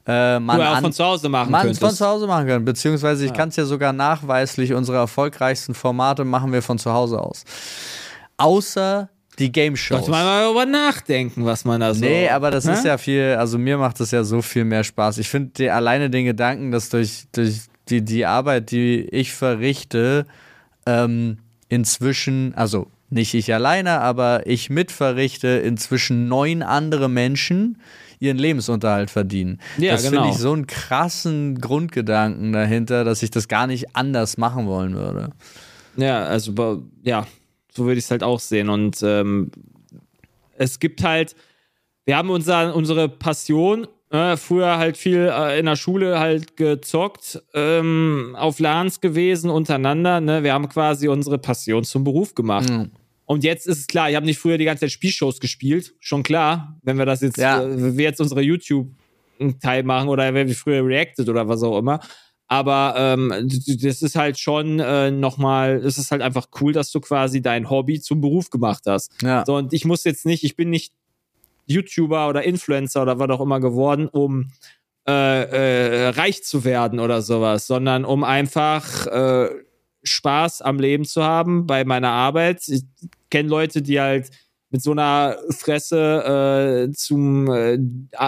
äh, 0.07 0.39
man 0.39 0.61
auch 0.61 0.79
von 0.79 0.93
zu 0.93 1.03
Hause 1.03 1.27
machen 1.27 1.51
man 1.51 1.75
von 1.75 1.91
zu 1.91 2.05
Hause 2.05 2.27
machen 2.27 2.47
können. 2.47 2.63
Beziehungsweise 2.63 3.25
ich 3.25 3.31
ja. 3.31 3.35
kann 3.35 3.49
es 3.49 3.57
ja 3.57 3.65
sogar 3.65 3.91
nachweislich, 3.91 4.73
unsere 4.73 4.97
erfolgreichsten 4.97 5.73
Formate 5.73 6.23
machen 6.23 6.53
wir 6.53 6.61
von 6.61 6.79
zu 6.79 6.93
Hause 6.93 7.19
aus. 7.19 7.43
Außer 8.37 9.09
die 9.39 9.51
Game 9.51 9.75
Shows. 9.75 9.99
Sollte 9.99 10.11
man 10.11 10.25
mal 10.25 10.41
darüber 10.43 10.65
nachdenken, 10.65 11.45
was 11.45 11.63
man 11.65 11.79
da 11.81 11.93
so. 11.93 12.03
Nee, 12.03 12.29
aber 12.29 12.51
das 12.51 12.65
ne? 12.65 12.73
ist 12.73 12.85
ja 12.85 12.97
viel, 12.97 13.35
also 13.37 13.57
mir 13.57 13.77
macht 13.77 13.99
das 13.99 14.11
ja 14.11 14.23
so 14.23 14.41
viel 14.41 14.65
mehr 14.65 14.83
Spaß. 14.83 15.19
Ich 15.19 15.29
finde 15.29 15.73
alleine 15.73 16.09
den 16.09 16.25
Gedanken, 16.25 16.71
dass 16.71 16.89
durch, 16.89 17.27
durch 17.31 17.61
die, 17.89 18.03
die 18.03 18.25
Arbeit, 18.25 18.71
die 18.71 19.01
ich 19.11 19.33
verrichte, 19.33 20.25
ähm, 20.85 21.37
inzwischen, 21.69 22.53
also 22.55 22.87
nicht 23.09 23.33
ich 23.33 23.53
alleine, 23.53 24.01
aber 24.01 24.47
ich 24.47 24.69
mitverrichte, 24.69 25.47
inzwischen 25.47 26.27
neun 26.27 26.61
andere 26.61 27.09
Menschen 27.09 27.77
ihren 28.19 28.37
Lebensunterhalt 28.37 29.11
verdienen. 29.11 29.59
Ja, 29.77 29.93
das 29.93 30.03
genau. 30.03 30.23
finde 30.23 30.35
ich 30.35 30.41
so 30.41 30.51
einen 30.51 30.65
krassen 30.65 31.61
Grundgedanken 31.61 32.51
dahinter, 32.51 33.03
dass 33.03 33.21
ich 33.21 33.29
das 33.29 33.47
gar 33.47 33.67
nicht 33.67 33.95
anders 33.95 34.37
machen 34.37 34.65
wollen 34.65 34.95
würde. 34.95 35.29
Ja, 35.95 36.23
also 36.25 36.83
ja, 37.03 37.27
so 37.77 37.85
würde 37.85 37.99
ich 37.99 38.05
es 38.05 38.11
halt 38.11 38.23
auch 38.23 38.39
sehen. 38.39 38.69
Und 38.69 39.01
ähm, 39.03 39.51
es 40.57 40.79
gibt 40.79 41.03
halt, 41.03 41.35
wir 42.05 42.17
haben 42.17 42.31
unser, 42.31 42.75
unsere 42.75 43.07
Passion, 43.07 43.87
äh, 44.09 44.35
früher 44.35 44.79
halt 44.79 44.97
viel 44.97 45.31
äh, 45.31 45.59
in 45.59 45.67
der 45.67 45.75
Schule 45.75 46.19
halt 46.19 46.57
gezockt, 46.57 47.41
ähm, 47.53 48.35
auf 48.37 48.59
LANs 48.59 48.99
gewesen 48.99 49.51
untereinander. 49.51 50.19
Ne? 50.21 50.43
Wir 50.43 50.53
haben 50.53 50.67
quasi 50.69 51.07
unsere 51.07 51.37
Passion 51.37 51.83
zum 51.83 52.03
Beruf 52.03 52.33
gemacht. 52.33 52.69
Mhm. 52.69 52.91
Und 53.25 53.43
jetzt 53.43 53.67
ist 53.67 53.79
es 53.79 53.87
klar, 53.87 54.09
ich 54.09 54.15
habe 54.15 54.25
nicht 54.25 54.39
früher 54.39 54.57
die 54.57 54.65
ganze 54.65 54.81
Zeit 54.81 54.91
Spielshows 54.91 55.39
gespielt, 55.39 55.93
schon 55.99 56.23
klar, 56.23 56.79
wenn 56.81 56.97
wir 56.97 57.05
das 57.05 57.21
jetzt, 57.21 57.37
ja. 57.37 57.61
äh, 57.61 57.95
wir 57.95 58.05
jetzt 58.05 58.21
unsere 58.21 58.41
YouTube-Teil 58.41 59.83
machen 59.83 60.09
oder 60.09 60.33
wenn 60.33 60.47
wir 60.47 60.55
früher 60.55 60.83
reacted 60.83 61.29
oder 61.29 61.47
was 61.47 61.61
auch 61.61 61.77
immer. 61.77 61.99
Aber 62.47 62.93
ähm, 62.97 63.49
das 63.81 64.01
ist 64.01 64.15
halt 64.15 64.39
schon 64.39 64.79
äh, 64.79 65.11
nochmal, 65.11 65.81
es 65.83 65.97
ist 65.97 66.11
halt 66.11 66.21
einfach 66.21 66.47
cool, 66.61 66.71
dass 66.71 66.91
du 66.91 67.01
quasi 67.01 67.41
dein 67.41 67.69
Hobby 67.69 67.99
zum 67.99 68.21
Beruf 68.21 68.49
gemacht 68.49 68.83
hast. 68.87 69.11
Ja. 69.21 69.43
So, 69.45 69.57
und 69.57 69.73
ich 69.73 69.83
muss 69.83 70.05
jetzt 70.05 70.25
nicht, 70.25 70.43
ich 70.45 70.55
bin 70.55 70.69
nicht 70.69 70.93
YouTuber 71.65 72.29
oder 72.29 72.43
Influencer 72.43 73.01
oder 73.01 73.19
was 73.19 73.29
auch 73.29 73.41
immer 73.41 73.59
geworden, 73.59 74.07
um 74.07 74.49
äh, 75.05 76.05
äh, 76.05 76.09
reich 76.09 76.43
zu 76.43 76.63
werden 76.63 77.01
oder 77.01 77.21
sowas, 77.21 77.67
sondern 77.67 78.05
um 78.05 78.23
einfach 78.23 79.07
äh, 79.07 79.49
Spaß 80.03 80.61
am 80.61 80.79
Leben 80.79 81.03
zu 81.03 81.23
haben 81.23 81.67
bei 81.67 81.83
meiner 81.83 82.11
Arbeit. 82.11 82.65
Ich 82.69 82.83
kenne 83.29 83.49
Leute, 83.49 83.81
die 83.81 83.99
halt 83.99 84.31
mit 84.69 84.81
so 84.81 84.91
einer 84.91 85.35
Fresse 85.49 86.87
äh, 86.87 86.91
zum, 86.93 87.51
äh, 87.51 87.77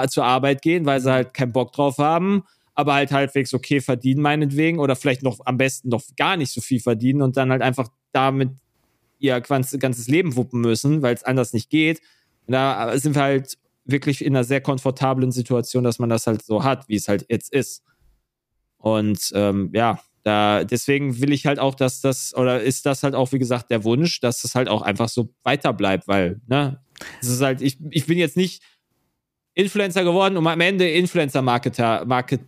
zur 0.09 0.25
Arbeit 0.25 0.61
gehen, 0.61 0.85
weil 0.85 0.99
sie 0.99 1.11
halt 1.11 1.33
keinen 1.33 1.53
Bock 1.53 1.71
drauf 1.71 1.97
haben 1.99 2.43
aber 2.79 2.93
halt 2.93 3.11
halbwegs 3.11 3.53
okay 3.53 3.81
verdienen, 3.81 4.21
meinetwegen, 4.21 4.79
oder 4.79 4.95
vielleicht 4.95 5.21
noch 5.21 5.41
am 5.43 5.57
besten 5.57 5.89
noch 5.89 6.01
gar 6.15 6.37
nicht 6.37 6.53
so 6.53 6.61
viel 6.61 6.79
verdienen 6.79 7.21
und 7.21 7.35
dann 7.35 7.51
halt 7.51 7.61
einfach 7.61 7.89
damit 8.13 8.51
ihr 9.19 9.41
ganzes 9.41 10.07
Leben 10.07 10.37
wuppen 10.37 10.61
müssen, 10.61 11.01
weil 11.01 11.13
es 11.13 11.23
anders 11.23 11.51
nicht 11.51 11.69
geht. 11.69 11.99
Und 12.47 12.53
da 12.53 12.97
sind 12.97 13.15
wir 13.15 13.21
halt 13.21 13.57
wirklich 13.83 14.23
in 14.23 14.33
einer 14.33 14.45
sehr 14.45 14.61
komfortablen 14.61 15.33
Situation, 15.33 15.83
dass 15.83 15.99
man 15.99 16.07
das 16.09 16.25
halt 16.25 16.41
so 16.41 16.63
hat, 16.63 16.87
wie 16.87 16.95
es 16.95 17.09
halt 17.09 17.25
jetzt 17.27 17.51
ist. 17.51 17.83
Und 18.77 19.29
ähm, 19.33 19.71
ja, 19.73 19.99
da, 20.23 20.63
deswegen 20.63 21.19
will 21.19 21.33
ich 21.33 21.45
halt 21.45 21.59
auch, 21.59 21.75
dass 21.75 21.99
das, 21.99 22.33
oder 22.33 22.61
ist 22.61 22.85
das 22.85 23.03
halt 23.03 23.13
auch, 23.13 23.33
wie 23.33 23.39
gesagt, 23.39 23.71
der 23.71 23.83
Wunsch, 23.83 24.21
dass 24.21 24.41
das 24.41 24.55
halt 24.55 24.69
auch 24.69 24.83
einfach 24.83 25.09
so 25.09 25.33
weiter 25.43 25.73
bleibt, 25.73 26.07
weil, 26.07 26.39
ne, 26.47 26.79
es 27.21 27.27
ist 27.27 27.41
halt, 27.41 27.61
ich, 27.61 27.77
ich 27.91 28.05
bin 28.05 28.17
jetzt 28.17 28.37
nicht 28.37 28.63
Influencer 29.53 30.05
geworden, 30.05 30.37
um 30.37 30.47
am 30.47 30.61
Ende 30.61 30.89
Influencer-Marketer, 30.89 32.05
Market, 32.05 32.39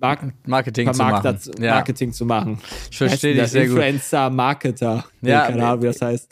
Mark 0.00 0.32
Marketing, 0.46 0.92
zu 0.92 1.02
machen. 1.02 1.38
Ja. 1.58 1.74
Marketing 1.74 2.12
zu 2.12 2.24
machen. 2.24 2.60
Ich 2.90 2.98
verstehe 2.98 3.34
dich 3.34 3.48
sehr 3.48 3.64
Influencer, 3.64 4.30
Marketer. 4.30 5.04
Ja, 5.22 5.46
keine 5.46 5.66
Ahnung, 5.66 5.82
wie 5.82 5.86
das 5.86 6.00
heißt. 6.00 6.28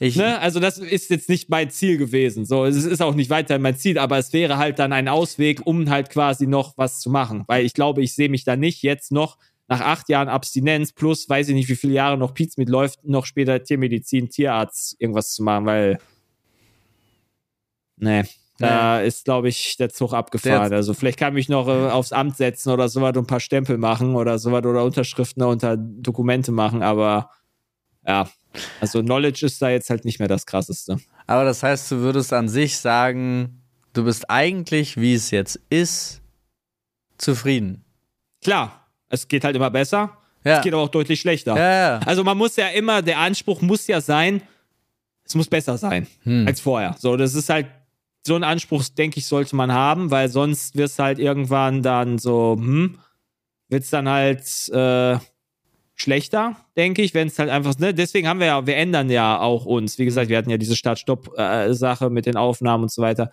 Ich, 0.00 0.16
ne? 0.16 0.38
Also 0.38 0.60
das 0.60 0.78
ist 0.78 1.10
jetzt 1.10 1.28
nicht 1.28 1.48
mein 1.50 1.70
Ziel 1.70 1.98
gewesen. 1.98 2.44
So, 2.44 2.64
es 2.64 2.76
ist 2.76 3.02
auch 3.02 3.14
nicht 3.14 3.30
weiter 3.30 3.58
mein 3.58 3.76
Ziel, 3.76 3.98
aber 3.98 4.18
es 4.18 4.32
wäre 4.32 4.56
halt 4.58 4.78
dann 4.78 4.92
ein 4.92 5.08
Ausweg, 5.08 5.60
um 5.64 5.88
halt 5.90 6.10
quasi 6.10 6.46
noch 6.46 6.76
was 6.76 7.00
zu 7.00 7.10
machen. 7.10 7.44
Weil 7.46 7.64
ich 7.64 7.74
glaube, 7.74 8.02
ich 8.02 8.14
sehe 8.14 8.28
mich 8.28 8.44
da 8.44 8.56
nicht 8.56 8.82
jetzt 8.82 9.12
noch 9.12 9.38
nach 9.68 9.80
acht 9.80 10.08
Jahren 10.08 10.28
Abstinenz 10.28 10.92
plus 10.92 11.28
weiß 11.28 11.48
ich 11.48 11.54
nicht, 11.54 11.68
wie 11.68 11.76
viele 11.76 11.92
Jahre 11.92 12.18
noch 12.18 12.34
Pizza 12.34 12.60
mitläuft, 12.60 13.04
noch 13.04 13.24
später 13.24 13.62
Tiermedizin, 13.62 14.28
Tierarzt 14.28 14.96
irgendwas 14.98 15.32
zu 15.32 15.42
machen, 15.44 15.66
weil 15.66 15.98
nee. 17.96 18.24
Da 18.60 19.00
ist, 19.00 19.24
glaube 19.24 19.48
ich, 19.48 19.76
der 19.78 19.88
Zug 19.88 20.12
abgefahren. 20.12 20.68
Der 20.68 20.78
also 20.78 20.94
vielleicht 20.94 21.18
kann 21.18 21.32
ich 21.32 21.34
mich 21.34 21.48
noch 21.48 21.66
äh, 21.68 21.90
aufs 21.90 22.12
Amt 22.12 22.36
setzen 22.36 22.70
oder 22.70 22.88
sowas 22.88 23.16
und 23.16 23.24
ein 23.24 23.26
paar 23.26 23.40
Stempel 23.40 23.78
machen 23.78 24.14
oder 24.14 24.38
sowas 24.38 24.64
oder 24.64 24.84
Unterschriften 24.84 25.42
unter 25.42 25.76
Dokumente 25.76 26.52
machen, 26.52 26.82
aber 26.82 27.30
ja, 28.06 28.28
also 28.80 29.02
Knowledge 29.02 29.46
ist 29.46 29.60
da 29.62 29.70
jetzt 29.70 29.90
halt 29.90 30.04
nicht 30.04 30.18
mehr 30.18 30.28
das 30.28 30.46
krasseste. 30.46 30.98
Aber 31.26 31.44
das 31.44 31.62
heißt, 31.62 31.90
du 31.90 31.98
würdest 31.98 32.32
an 32.32 32.48
sich 32.48 32.78
sagen, 32.78 33.62
du 33.92 34.04
bist 34.04 34.28
eigentlich, 34.28 34.96
wie 34.96 35.14
es 35.14 35.30
jetzt 35.30 35.60
ist, 35.70 36.20
zufrieden. 37.18 37.84
Klar, 38.42 38.86
es 39.08 39.28
geht 39.28 39.44
halt 39.44 39.56
immer 39.56 39.70
besser. 39.70 40.16
Ja. 40.44 40.56
Es 40.56 40.62
geht 40.62 40.72
aber 40.72 40.82
auch 40.82 40.88
deutlich 40.88 41.20
schlechter. 41.20 41.56
Ja, 41.56 41.72
ja. 41.72 42.00
Also 42.06 42.24
man 42.24 42.36
muss 42.36 42.56
ja 42.56 42.68
immer, 42.68 43.02
der 43.02 43.18
Anspruch 43.18 43.60
muss 43.60 43.86
ja 43.86 44.00
sein, 44.00 44.42
es 45.24 45.34
muss 45.34 45.46
besser 45.46 45.76
sein 45.76 46.06
hm. 46.22 46.46
als 46.46 46.60
vorher. 46.60 46.96
So, 46.98 47.16
das 47.16 47.34
ist 47.34 47.48
halt 47.50 47.66
so 48.26 48.34
einen 48.34 48.44
Anspruch, 48.44 48.84
denke 48.88 49.18
ich, 49.18 49.26
sollte 49.26 49.56
man 49.56 49.72
haben, 49.72 50.10
weil 50.10 50.28
sonst 50.28 50.76
wird 50.76 50.90
es 50.90 50.98
halt 50.98 51.18
irgendwann 51.18 51.82
dann 51.82 52.18
so, 52.18 52.56
hm, 52.58 52.98
wird 53.68 53.84
es 53.84 53.90
dann 53.90 54.08
halt 54.08 54.68
äh, 54.68 55.18
schlechter, 55.94 56.56
denke 56.76 57.02
ich, 57.02 57.14
wenn 57.14 57.28
es 57.28 57.38
halt 57.38 57.50
einfach, 57.50 57.78
ne, 57.78 57.94
deswegen 57.94 58.26
haben 58.28 58.40
wir 58.40 58.46
ja, 58.46 58.66
wir 58.66 58.76
ändern 58.76 59.10
ja 59.10 59.40
auch 59.40 59.64
uns. 59.64 59.98
Wie 59.98 60.04
gesagt, 60.04 60.28
wir 60.28 60.38
hatten 60.38 60.50
ja 60.50 60.58
diese 60.58 60.76
Start-Stopp-Sache 60.76 62.06
äh, 62.06 62.10
mit 62.10 62.26
den 62.26 62.36
Aufnahmen 62.36 62.84
und 62.84 62.92
so 62.92 63.02
weiter. 63.02 63.30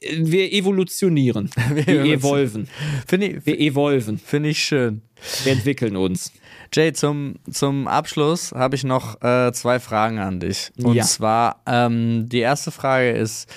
Wir 0.00 0.52
evolutionieren. 0.52 1.50
wir, 1.74 1.86
evolven. 2.04 2.68
Ich, 3.10 3.46
wir 3.46 3.60
evolven. 3.60 4.18
Finde 4.18 4.48
ich 4.48 4.62
schön. 4.62 5.02
Wir 5.44 5.52
entwickeln 5.52 5.96
uns. 5.96 6.32
Jay, 6.72 6.92
zum, 6.92 7.34
zum 7.50 7.88
Abschluss 7.88 8.52
habe 8.52 8.76
ich 8.76 8.84
noch 8.84 9.20
äh, 9.22 9.52
zwei 9.52 9.80
Fragen 9.80 10.18
an 10.18 10.38
dich. 10.40 10.70
Und 10.82 10.94
ja. 10.94 11.04
zwar, 11.04 11.62
ähm, 11.66 12.28
die 12.28 12.38
erste 12.38 12.70
Frage 12.70 13.10
ist, 13.10 13.50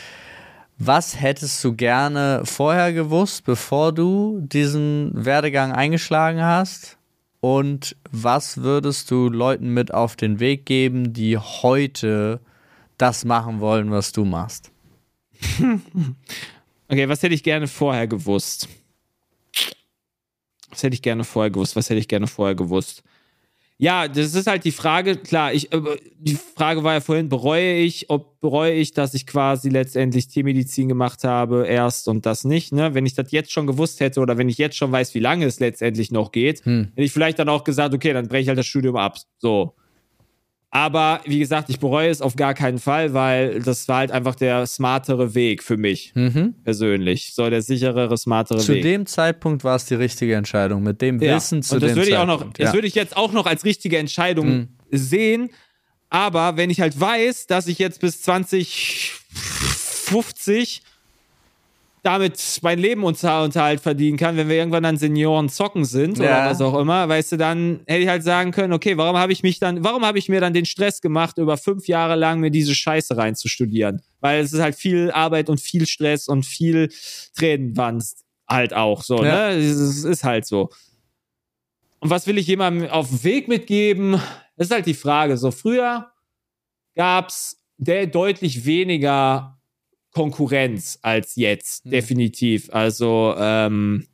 Was 0.78 1.20
hättest 1.20 1.64
du 1.64 1.76
gerne 1.76 2.42
vorher 2.46 2.94
gewusst, 2.94 3.46
bevor 3.46 3.94
du 3.94 4.40
diesen 4.42 5.12
Werdegang 5.14 5.72
eingeschlagen 5.72 6.44
hast? 6.44 6.98
Und 7.40 7.96
was 8.12 8.58
würdest 8.58 9.12
du 9.12 9.30
Leuten 9.30 9.70
mit 9.70 9.94
auf 9.94 10.16
den 10.16 10.40
Weg 10.40 10.66
geben, 10.66 11.14
die 11.14 11.38
heute 11.38 12.40
das 12.98 13.24
machen 13.24 13.60
wollen, 13.60 13.92
was 13.92 14.14
du 14.14 14.26
machst? 14.26 14.72
okay, 16.90 17.08
was 17.08 17.22
hätte 17.22 17.36
ich 17.36 17.44
gerne 17.44 17.68
vorher 17.68 18.08
gewusst? 18.08 18.68
Was 20.74 20.84
hätte 20.84 20.96
ich 20.96 21.02
gerne 21.02 21.24
vorher 21.24 21.52
gewusst? 21.52 21.76
Was 21.76 21.90
hätte 21.90 22.00
ich 22.00 22.08
gerne 22.08 22.28
vorher 22.28 22.56
gewusst? 22.56 23.04
Ja, 23.78 24.08
das 24.08 24.36
ist 24.36 24.48
halt 24.48 24.66
die 24.66 24.72
Frage. 24.72 25.18
Klar, 25.18 25.54
ich, 25.54 25.74
äh, 25.74 25.82
die 26.18 26.36
Frage 26.36 26.84
war 26.84 26.94
ja 26.94 27.02
vorhin, 27.02 27.28
bereue 27.28 27.76
ich, 27.76 28.10
ob 28.10 28.40
bereue 28.40 28.74
ich, 28.74 28.94
dass 28.94 29.14
ich 29.14 29.26
quasi 29.26 29.70
letztendlich 29.70 30.28
Tiermedizin 30.28 30.88
gemacht 30.88 31.24
habe 31.24 31.66
erst 31.68 32.08
und 32.08 32.26
das 32.26 32.44
nicht. 32.44 32.72
Ne? 32.72 32.94
Wenn 32.94 33.06
ich 33.06 33.14
das 33.14 33.32
jetzt 33.32 33.52
schon 33.52 33.68
gewusst 33.68 34.00
hätte 34.00 34.20
oder 34.20 34.38
wenn 34.38 34.50
ich 34.50 34.58
jetzt 34.58 34.78
schon 34.78 34.92
weiß, 34.92 35.14
wie 35.16 35.20
lange 35.20 35.46
es 35.46 35.60
letztendlich 35.60 36.12
noch 36.12 36.32
geht, 36.32 36.64
hm. 36.66 36.90
hätte 36.92 37.02
ich 37.02 37.12
vielleicht 37.12 37.40
dann 37.40 37.50
auch 37.50 37.64
gesagt, 37.64 37.94
okay, 37.94 38.14
dann 38.14 38.28
breche 38.28 38.44
ich 38.44 38.48
halt 38.48 38.60
das 38.60 38.68
Studium 38.68 38.96
ab. 38.96 39.18
So. 39.40 39.76
Aber 40.76 41.22
wie 41.26 41.38
gesagt, 41.38 41.70
ich 41.70 41.80
bereue 41.80 42.10
es 42.10 42.20
auf 42.20 42.36
gar 42.36 42.56
keinen 42.56 42.80
Fall, 42.80 43.14
weil 43.14 43.60
das 43.60 43.88
war 43.88 43.98
halt 43.98 44.12
einfach 44.12 44.34
der 44.34 44.66
smartere 44.66 45.36
Weg 45.36 45.62
für 45.62 45.78
mich 45.78 46.14
mhm. 46.16 46.56
persönlich. 46.64 47.36
So 47.36 47.48
der 47.48 47.62
sicherere, 47.62 48.18
smartere 48.18 48.58
zu 48.58 48.74
Weg. 48.74 48.82
Zu 48.82 48.88
dem 48.88 49.06
Zeitpunkt 49.06 49.64
war 49.64 49.76
es 49.76 49.86
die 49.86 49.94
richtige 49.94 50.34
Entscheidung. 50.34 50.82
Mit 50.82 51.00
dem 51.04 51.22
ja. 51.22 51.36
Wissen 51.36 51.62
zu 51.62 51.76
Und 51.76 51.84
das 51.84 51.92
dem 51.92 51.98
würde 51.98 52.10
ich 52.10 52.18
auch 52.18 52.26
noch, 52.26 52.42
ja. 52.42 52.50
Das 52.58 52.74
würde 52.74 52.88
ich 52.88 52.96
jetzt 52.96 53.16
auch 53.16 53.34
noch 53.34 53.46
als 53.46 53.66
richtige 53.66 54.00
Entscheidung 54.00 54.48
mhm. 54.48 54.70
sehen. 54.90 55.52
Aber 56.10 56.58
wenn 56.58 56.72
ich 56.72 56.82
halt 56.82 57.00
weiß, 57.00 57.46
dass 57.46 57.68
ich 57.68 57.78
jetzt 57.78 58.02
bis 58.02 58.24
2050 58.24 60.82
damit 62.04 62.60
mein 62.62 62.80
Leben 62.80 63.04
Unterhalt 63.06 63.80
verdienen 63.80 64.18
kann, 64.18 64.36
wenn 64.36 64.50
wir 64.50 64.58
irgendwann 64.58 64.84
dann 64.84 64.98
Senioren 64.98 65.48
zocken 65.48 65.86
sind 65.86 66.18
ja. 66.18 66.24
oder 66.26 66.52
was 66.52 66.62
auch 66.62 66.78
immer, 66.78 67.08
weißt 67.08 67.32
du, 67.32 67.38
dann 67.38 67.80
hätte 67.88 68.04
ich 68.04 68.10
halt 68.10 68.24
sagen 68.24 68.52
können, 68.52 68.74
okay, 68.74 68.98
warum 68.98 69.18
habe 69.18 69.32
ich 69.32 69.42
mich 69.42 69.60
dann, 69.60 69.86
warum 69.86 70.06
habe 70.06 70.20
ich 70.20 70.28
mir 70.28 70.42
dann 70.42 70.54
den 70.54 70.66
Stress 70.66 71.00
gemacht, 71.00 71.38
über 71.38 71.56
fünf 71.58 71.88
Jahre 71.88 72.16
lang 72.16 72.42
mir 72.42 72.52
diese 72.52 72.76
Scheiße 72.76 73.16
reinzustudieren? 73.16 74.02
Weil 74.20 74.44
es 74.44 74.52
ist 74.52 74.60
halt 74.60 74.76
viel 74.76 75.12
Arbeit 75.12 75.50
und 75.50 75.62
viel 75.62 75.88
Stress 75.88 76.28
und 76.28 76.46
viel 76.46 76.90
Tränenwand 77.38 78.04
halt 78.50 78.74
auch 78.74 79.02
so, 79.02 79.24
ja. 79.24 79.50
ne? 79.50 79.56
Es 79.56 80.04
ist 80.04 80.26
halt 80.26 80.46
so. 80.46 80.70
Und 82.00 82.10
was 82.10 82.28
will 82.28 82.38
ich 82.38 82.48
jemandem 82.48 82.90
auf 82.90 83.08
den 83.08 83.24
Weg 83.24 83.48
mitgeben? 83.48 84.20
Das 84.58 84.68
ist 84.68 84.72
halt 84.72 84.86
die 84.86 84.94
Frage. 84.94 85.38
So 85.38 85.52
früher 85.52 86.12
gab's 86.96 87.64
der 87.78 88.08
deutlich 88.08 88.66
weniger 88.66 89.58
Konkurrenz 90.14 91.00
als 91.02 91.36
jetzt, 91.36 91.86
mhm. 91.86 91.90
definitiv. 91.92 92.70
Also, 92.72 93.36
ähm, 93.38 94.08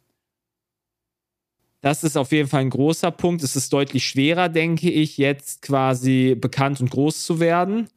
das 1.82 2.04
ist 2.04 2.18
auf 2.18 2.32
jeden 2.32 2.50
Fall 2.50 2.62
ein 2.62 2.70
großer 2.70 3.12
Punkt. 3.12 3.41
Es 3.43 3.56
ist 3.56 3.72
deutlich 3.72 4.06
schwerer, 4.06 4.50
denke 4.50 4.89
ich, 4.89 5.18
jetzt 5.18 5.62
quasi 5.62 6.36
bekannt 6.36 6.82
und 6.82 6.91
groß 6.91 7.24
zu 7.24 7.39
werden. 7.39 7.89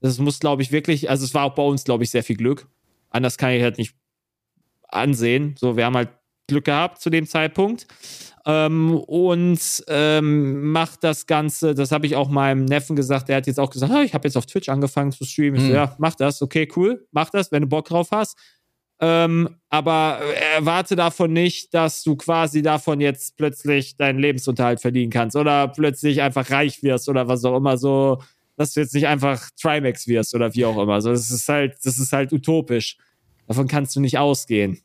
Das 0.00 0.18
muss, 0.18 0.38
glaube 0.38 0.62
ich, 0.62 0.70
wirklich, 0.70 1.10
also 1.10 1.24
es 1.24 1.34
war 1.34 1.44
auch 1.44 1.54
bei 1.54 1.62
uns, 1.62 1.84
glaube 1.84 2.04
ich, 2.04 2.10
sehr 2.10 2.22
viel 2.22 2.36
Glück. 2.36 2.68
Anders 3.10 3.38
kann 3.38 3.52
ich 3.52 3.62
halt 3.62 3.78
nicht 3.78 3.94
ansehen. 4.88 5.56
So, 5.58 5.76
wir 5.76 5.86
haben 5.86 5.96
halt 5.96 6.10
Glück 6.46 6.66
gehabt 6.66 7.00
zu 7.00 7.10
dem 7.10 7.26
Zeitpunkt 7.26 7.86
ähm, 8.46 8.96
und 8.96 9.84
ähm, 9.88 10.70
macht 10.70 11.02
das 11.02 11.26
Ganze, 11.26 11.74
das 11.74 11.92
habe 11.92 12.06
ich 12.06 12.14
auch 12.14 12.28
meinem 12.28 12.66
Neffen 12.66 12.94
gesagt, 12.94 13.28
der 13.28 13.36
hat 13.36 13.46
jetzt 13.46 13.58
auch 13.58 13.70
gesagt, 13.70 13.92
ah, 13.92 14.02
ich 14.02 14.12
habe 14.12 14.28
jetzt 14.28 14.36
auf 14.36 14.44
Twitch 14.44 14.68
angefangen 14.68 15.12
zu 15.12 15.24
streamen. 15.24 15.60
Ich 15.60 15.66
so, 15.66 15.72
ja, 15.72 15.94
mach 15.98 16.14
das, 16.14 16.42
okay, 16.42 16.68
cool, 16.76 17.06
mach 17.10 17.30
das, 17.30 17.52
wenn 17.52 17.62
du 17.62 17.68
Bock 17.68 17.86
drauf 17.86 18.08
hast. 18.10 18.36
Ähm, 19.00 19.48
aber 19.70 20.20
erwarte 20.54 20.94
davon 20.94 21.32
nicht, 21.32 21.74
dass 21.74 22.02
du 22.02 22.16
quasi 22.16 22.62
davon 22.62 23.00
jetzt 23.00 23.36
plötzlich 23.36 23.96
deinen 23.96 24.18
Lebensunterhalt 24.18 24.80
verdienen 24.80 25.10
kannst 25.10 25.36
oder 25.36 25.68
plötzlich 25.68 26.22
einfach 26.22 26.50
reich 26.50 26.82
wirst 26.82 27.08
oder 27.08 27.26
was 27.26 27.44
auch 27.44 27.56
immer 27.56 27.76
so, 27.76 28.22
dass 28.56 28.72
du 28.72 28.80
jetzt 28.80 28.94
nicht 28.94 29.06
einfach 29.06 29.50
Trimax 29.60 30.06
wirst 30.06 30.34
oder 30.34 30.54
wie 30.54 30.64
auch 30.64 30.80
immer. 30.80 31.00
So, 31.00 31.10
das 31.10 31.30
ist 31.30 31.48
halt, 31.48 31.76
das 31.82 31.98
ist 31.98 32.12
halt 32.12 32.32
utopisch. 32.32 32.98
Davon 33.48 33.68
kannst 33.68 33.96
du 33.96 34.00
nicht 34.00 34.18
ausgehen 34.18 34.83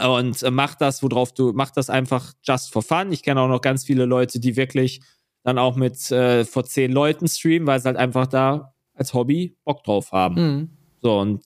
und 0.00 0.42
äh, 0.42 0.50
mach 0.50 0.74
das, 0.74 1.02
worauf 1.02 1.32
du, 1.32 1.52
mach 1.54 1.70
das 1.70 1.90
einfach 1.90 2.32
just 2.42 2.72
for 2.72 2.82
fun. 2.82 3.12
Ich 3.12 3.22
kenne 3.22 3.40
auch 3.40 3.48
noch 3.48 3.60
ganz 3.60 3.84
viele 3.84 4.04
Leute, 4.04 4.40
die 4.40 4.56
wirklich 4.56 5.00
dann 5.42 5.58
auch 5.58 5.76
mit 5.76 6.10
äh, 6.10 6.44
vor 6.44 6.64
zehn 6.64 6.90
Leuten 6.90 7.28
streamen, 7.28 7.66
weil 7.66 7.80
sie 7.80 7.86
halt 7.86 7.96
einfach 7.96 8.26
da 8.26 8.74
als 8.94 9.14
Hobby 9.14 9.56
Bock 9.64 9.84
drauf 9.84 10.12
haben. 10.12 10.34
Mhm. 10.34 10.70
So, 11.00 11.18
und 11.18 11.44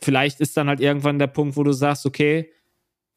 vielleicht 0.00 0.40
ist 0.40 0.56
dann 0.56 0.68
halt 0.68 0.80
irgendwann 0.80 1.18
der 1.18 1.26
Punkt, 1.26 1.56
wo 1.56 1.62
du 1.64 1.72
sagst, 1.72 2.06
okay, 2.06 2.52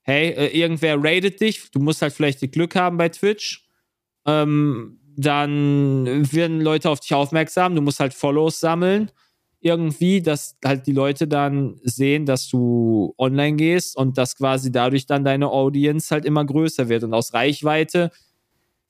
hey, 0.02 0.30
äh, 0.30 0.48
irgendwer 0.48 0.98
rated 1.00 1.40
dich, 1.40 1.72
du 1.72 1.80
musst 1.80 2.02
halt 2.02 2.14
vielleicht 2.14 2.40
Glück 2.52 2.76
haben 2.76 2.98
bei 2.98 3.10
Twitch. 3.10 3.68
Ähm, 4.26 5.00
dann 5.18 6.32
werden 6.34 6.60
Leute 6.60 6.90
auf 6.90 7.00
dich 7.00 7.14
aufmerksam, 7.14 7.76
du 7.76 7.82
musst 7.82 8.00
halt 8.00 8.14
Follows 8.14 8.60
sammeln 8.60 9.12
irgendwie, 9.66 10.22
dass 10.22 10.58
halt 10.64 10.86
die 10.86 10.92
Leute 10.92 11.28
dann 11.28 11.80
sehen, 11.84 12.28
dass 12.28 12.48
du 12.48 13.16
online 13.18 13.58
gehst 13.58 13.98
und 13.98 14.16
dass 14.16 14.36
quasi 14.36 14.72
dadurch 14.72 15.08
dann 15.08 15.26
deine 15.26 15.50
Audience 15.50 16.14
halt 16.14 16.24
immer 16.24 16.46
größer 16.46 16.88
wird 16.88 17.04
und 17.04 17.16
aus 17.16 17.34
Reichweite 17.34 18.12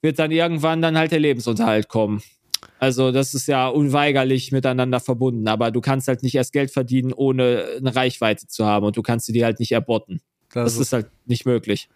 wird 0.02 0.20
dann 0.20 0.32
irgendwann 0.32 0.82
dann 0.82 0.98
halt 0.98 1.14
der 1.14 1.20
Lebensunterhalt 1.22 1.88
kommen. 1.88 2.22
Also 2.78 3.14
das 3.14 3.34
ist 3.34 3.48
ja 3.48 3.70
unweigerlich 3.70 4.52
miteinander 4.52 5.00
verbunden, 5.00 5.48
aber 5.48 5.72
du 5.72 5.80
kannst 5.80 6.10
halt 6.10 6.24
nicht 6.24 6.36
erst 6.36 6.52
Geld 6.52 6.72
verdienen, 6.72 7.14
ohne 7.14 7.66
eine 7.78 7.96
Reichweite 7.96 8.48
zu 8.48 8.66
haben 8.66 8.86
und 8.86 8.98
du 8.98 9.02
kannst 9.02 9.28
sie 9.28 9.34
dir 9.34 9.46
halt 9.46 9.62
nicht 9.62 9.72
erbotten. 9.72 10.20
Das, 10.52 10.74
das 10.74 10.82
ist 10.88 10.94
halt 10.94 11.08
nicht 11.26 11.46
möglich. 11.46 11.88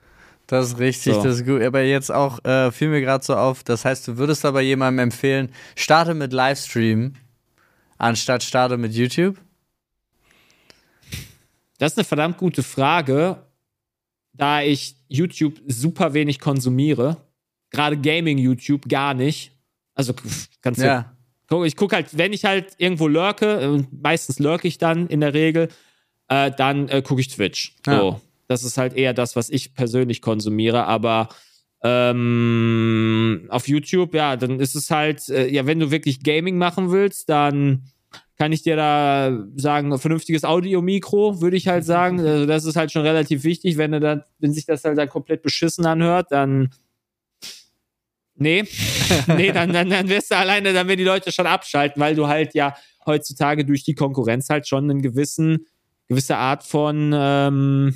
Das 0.47 0.67
ist 0.67 0.80
richtig, 0.80 1.15
so. 1.15 1.23
das 1.23 1.41
ist 1.41 1.45
gut. 1.45 1.61
Aber 1.61 1.82
jetzt 1.82 2.11
auch 2.11 2.43
äh, 2.45 2.71
fiel 2.71 2.88
mir 2.88 3.01
gerade 3.01 3.25
so 3.25 3.36
auf, 3.36 3.65
das 3.65 3.84
heißt, 3.84 4.07
du 4.07 4.17
würdest 4.17 4.45
aber 4.45 4.61
jemandem 4.61 5.03
empfehlen, 5.03 5.49
starte 5.75 6.13
mit 6.13 6.32
Livestream 6.32 7.13
anstatt 7.99 8.41
starte 8.41 8.77
mit 8.77 8.93
YouTube? 8.93 9.37
Das 11.77 11.93
ist 11.93 11.97
eine 11.99 12.05
verdammt 12.05 12.37
gute 12.37 12.63
Frage, 12.63 13.43
da 14.33 14.61
ich 14.61 14.95
YouTube 15.07 15.61
super 15.67 16.13
wenig 16.13 16.39
konsumiere. 16.39 17.17
Gerade 17.69 17.97
Gaming-YouTube 17.97 18.89
gar 18.89 19.13
nicht. 19.13 19.51
Also 19.93 20.13
kannst 20.61 20.81
du. 20.81 20.85
Ja. 20.85 21.15
Ich 21.65 21.75
gucke 21.75 21.95
halt, 21.95 22.17
wenn 22.17 22.33
ich 22.33 22.45
halt 22.45 22.73
irgendwo 22.77 23.07
lurke, 23.07 23.71
und 23.71 24.01
meistens 24.03 24.39
lurke 24.39 24.67
ich 24.67 24.77
dann 24.77 25.07
in 25.07 25.21
der 25.21 25.33
Regel, 25.33 25.69
äh, 26.27 26.51
dann 26.51 26.87
äh, 26.89 27.01
gucke 27.01 27.21
ich 27.21 27.27
Twitch. 27.29 27.75
So. 27.85 27.91
Ja. 27.91 28.21
Das 28.47 28.63
ist 28.63 28.77
halt 28.77 28.93
eher 28.93 29.13
das, 29.13 29.35
was 29.35 29.49
ich 29.49 29.73
persönlich 29.73 30.21
konsumiere, 30.21 30.85
aber 30.85 31.29
ähm, 31.82 33.47
auf 33.49 33.67
YouTube, 33.67 34.13
ja, 34.13 34.36
dann 34.36 34.59
ist 34.59 34.75
es 34.75 34.91
halt, 34.91 35.30
äh, 35.30 35.47
ja, 35.47 35.65
wenn 35.65 35.80
du 35.80 35.91
wirklich 35.91 36.23
Gaming 36.23 36.57
machen 36.57 36.91
willst, 36.91 37.30
dann 37.30 37.84
kann 38.38 38.53
ich 38.53 38.63
dir 38.63 38.77
da 38.77 39.38
sagen, 39.55 39.97
vernünftiges 39.97 40.45
Audio-Mikro, 40.45 41.41
würde 41.41 41.57
ich 41.57 41.67
halt 41.67 41.86
sagen. 41.86 42.19
Also 42.25 42.45
das 42.45 42.65
ist 42.65 42.75
halt 42.75 42.91
schon 42.91 43.01
relativ 43.03 43.43
wichtig. 43.43 43.77
Wenn, 43.77 43.91
du 43.91 43.99
dann, 43.99 44.23
wenn 44.39 44.53
sich 44.53 44.65
das 44.65 44.84
halt 44.84 44.97
dann 44.97 45.09
komplett 45.09 45.41
beschissen 45.41 45.86
anhört, 45.86 46.32
dann. 46.32 46.69
Nee, 48.36 48.63
nee, 49.27 49.51
dann, 49.51 49.73
dann, 49.73 49.89
dann 49.89 50.07
wirst 50.07 50.32
du 50.32 50.38
alleine, 50.38 50.71
dann 50.71 50.88
werden 50.88 50.97
die 50.97 51.03
Leute 51.03 51.34
schon 51.34 51.47
abschalten, 51.47 52.01
weil 52.01 52.15
du 52.15 52.27
halt 52.27 52.53
ja 52.53 52.73
heutzutage 53.05 53.65
durch 53.65 53.84
die 53.84 53.95
Konkurrenz 53.95 54.49
halt 54.49 54.65
schon 54.65 54.89
einen 54.89 55.01
gewissen, 55.01 55.65
gewisse 56.07 56.38
Art 56.38 56.63
von 56.63 57.11
ähm, 57.13 57.93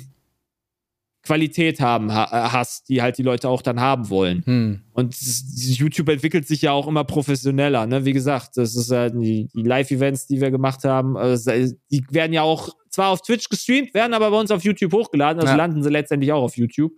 Qualität 1.24 1.80
haben 1.80 2.12
ha 2.12 2.52
hast, 2.52 2.88
die 2.88 3.00
halt 3.00 3.16
die 3.16 3.22
Leute 3.22 3.48
auch 3.48 3.62
dann 3.62 3.80
haben 3.80 4.10
wollen. 4.10 4.42
Hm. 4.44 4.80
Und 4.92 5.16
YouTube 5.18 6.08
entwickelt 6.10 6.46
sich 6.46 6.62
ja 6.62 6.72
auch 6.72 6.86
immer 6.86 7.04
professioneller. 7.04 7.86
Ne? 7.86 8.04
Wie 8.04 8.12
gesagt, 8.12 8.56
das 8.56 8.76
ist 8.76 8.90
ja 8.90 9.08
die, 9.08 9.48
die 9.54 9.62
Live-Events, 9.62 10.26
die 10.26 10.40
wir 10.40 10.50
gemacht 10.50 10.84
haben, 10.84 11.16
also 11.16 11.50
die 11.90 12.04
werden 12.10 12.32
ja 12.32 12.42
auch 12.42 12.68
zwar 12.90 13.08
auf 13.08 13.22
Twitch 13.22 13.48
gestreamt, 13.48 13.94
werden 13.94 14.12
aber 14.14 14.30
bei 14.30 14.38
uns 14.38 14.50
auf 14.50 14.62
YouTube 14.62 14.92
hochgeladen, 14.92 15.40
also 15.40 15.52
ja. 15.52 15.56
landen 15.56 15.82
sie 15.82 15.90
letztendlich 15.90 16.30
auch 16.32 16.42
auf 16.42 16.56
YouTube. 16.56 16.92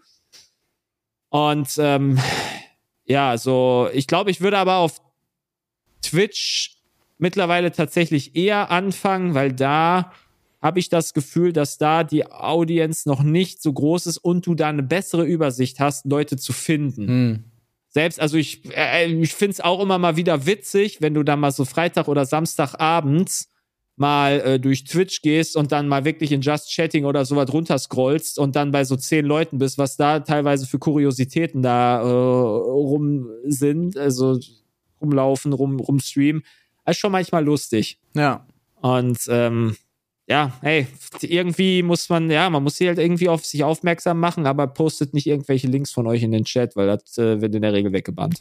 Und 1.28 1.68
ähm, 1.78 2.18
ja, 3.04 3.38
so 3.38 3.88
ich 3.92 4.06
glaube, 4.06 4.30
ich 4.30 4.40
würde 4.40 4.58
aber 4.58 4.76
auf 4.76 5.00
Twitch 6.02 6.76
mittlerweile 7.18 7.70
tatsächlich 7.70 8.36
eher 8.36 8.70
anfangen, 8.70 9.34
weil 9.34 9.52
da 9.52 10.12
habe 10.66 10.80
ich 10.80 10.88
das 10.88 11.14
Gefühl, 11.14 11.52
dass 11.52 11.78
da 11.78 12.02
die 12.02 12.26
Audience 12.26 13.08
noch 13.08 13.22
nicht 13.22 13.62
so 13.62 13.72
groß 13.72 14.06
ist 14.06 14.18
und 14.18 14.46
du 14.46 14.56
da 14.56 14.68
eine 14.68 14.82
bessere 14.82 15.24
Übersicht 15.24 15.78
hast, 15.78 16.06
Leute 16.06 16.36
zu 16.36 16.52
finden. 16.52 17.06
Hm. 17.06 17.44
Selbst, 17.88 18.20
also 18.20 18.36
ich, 18.36 18.62
äh, 18.76 19.06
ich 19.06 19.32
finde 19.32 19.52
es 19.52 19.60
auch 19.60 19.80
immer 19.80 19.98
mal 19.98 20.16
wieder 20.16 20.44
witzig, 20.44 21.00
wenn 21.00 21.14
du 21.14 21.22
da 21.22 21.36
mal 21.36 21.52
so 21.52 21.64
Freitag 21.64 22.08
oder 22.08 22.26
Samstagabends 22.26 23.48
mal 23.94 24.40
äh, 24.40 24.60
durch 24.60 24.82
Twitch 24.82 25.22
gehst 25.22 25.56
und 25.56 25.70
dann 25.70 25.86
mal 25.86 26.04
wirklich 26.04 26.32
in 26.32 26.40
Just 26.40 26.74
Chatting 26.74 27.04
oder 27.04 27.24
sowas 27.24 27.50
runterscrollst 27.52 28.40
und 28.40 28.56
dann 28.56 28.72
bei 28.72 28.84
so 28.84 28.96
zehn 28.96 29.24
Leuten 29.24 29.58
bist, 29.58 29.78
was 29.78 29.96
da 29.96 30.18
teilweise 30.18 30.66
für 30.66 30.80
Kuriositäten 30.80 31.62
da 31.62 32.00
äh, 32.00 32.04
rum 32.04 33.30
sind, 33.44 33.96
also 33.96 34.40
rumlaufen, 35.00 35.52
rum, 35.52 35.78
rumstreamen. 35.78 36.42
Das 36.84 36.96
ist 36.96 37.00
schon 37.00 37.12
manchmal 37.12 37.44
lustig. 37.44 38.00
Ja. 38.14 38.46
Und 38.82 39.18
ähm, 39.28 39.76
ja, 40.28 40.52
hey, 40.60 40.88
irgendwie 41.22 41.82
muss 41.82 42.08
man, 42.08 42.28
ja, 42.30 42.50
man 42.50 42.62
muss 42.62 42.76
sie 42.76 42.88
halt 42.88 42.98
irgendwie 42.98 43.28
auf 43.28 43.44
sich 43.44 43.62
aufmerksam 43.62 44.18
machen, 44.18 44.46
aber 44.46 44.66
postet 44.66 45.14
nicht 45.14 45.26
irgendwelche 45.26 45.68
Links 45.68 45.92
von 45.92 46.06
euch 46.06 46.22
in 46.22 46.32
den 46.32 46.44
Chat, 46.44 46.74
weil 46.74 46.88
das 46.88 47.16
äh, 47.18 47.40
wird 47.40 47.54
in 47.54 47.62
der 47.62 47.72
Regel 47.72 47.92
weggebannt. 47.92 48.36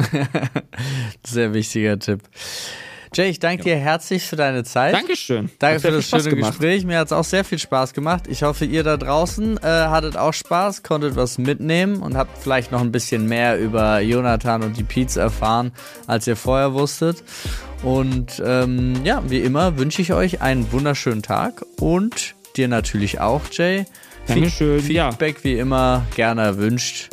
Sehr 1.23 1.53
wichtiger 1.53 1.99
Tipp. 1.99 2.21
Jay, 3.15 3.29
ich 3.29 3.39
danke 3.39 3.63
dir 3.63 3.77
herzlich 3.77 4.23
für 4.23 4.35
deine 4.35 4.65
Zeit. 4.65 4.93
Dankeschön. 4.93 5.49
Danke 5.59 5.79
für 5.79 5.91
das 5.91 6.09
schöne 6.09 6.23
gemacht. 6.23 6.51
Gespräch. 6.59 6.83
Mir 6.85 6.97
hat 6.99 7.05
es 7.07 7.13
auch 7.13 7.23
sehr 7.23 7.45
viel 7.45 7.59
Spaß 7.59 7.93
gemacht. 7.93 8.25
Ich 8.27 8.43
hoffe, 8.43 8.65
ihr 8.65 8.83
da 8.83 8.97
draußen 8.97 9.55
äh, 9.57 9.61
hattet 9.61 10.17
auch 10.17 10.33
Spaß, 10.33 10.83
konntet 10.83 11.15
was 11.15 11.37
mitnehmen 11.37 12.01
und 12.01 12.17
habt 12.17 12.37
vielleicht 12.37 12.73
noch 12.73 12.81
ein 12.81 12.91
bisschen 12.91 13.25
mehr 13.27 13.57
über 13.57 14.01
Jonathan 14.01 14.63
und 14.63 14.75
die 14.75 14.83
Peets 14.83 15.15
erfahren, 15.15 15.71
als 16.07 16.27
ihr 16.27 16.35
vorher 16.35 16.73
wusstet. 16.73 17.23
Und 17.83 18.43
ähm, 18.45 18.95
ja, 19.05 19.23
wie 19.29 19.39
immer 19.39 19.77
wünsche 19.77 20.01
ich 20.01 20.11
euch 20.11 20.41
einen 20.41 20.69
wunderschönen 20.73 21.21
Tag 21.21 21.65
und 21.79 22.35
dir 22.57 22.67
natürlich 22.67 23.21
auch, 23.21 23.43
Jay. 23.49 23.85
Dankeschön, 24.27 24.81
Feed- 24.81 24.91
ja. 24.91 25.11
Feedback 25.11 25.43
wie 25.43 25.53
immer 25.57 26.05
gerne 26.15 26.41
erwünscht. 26.41 27.09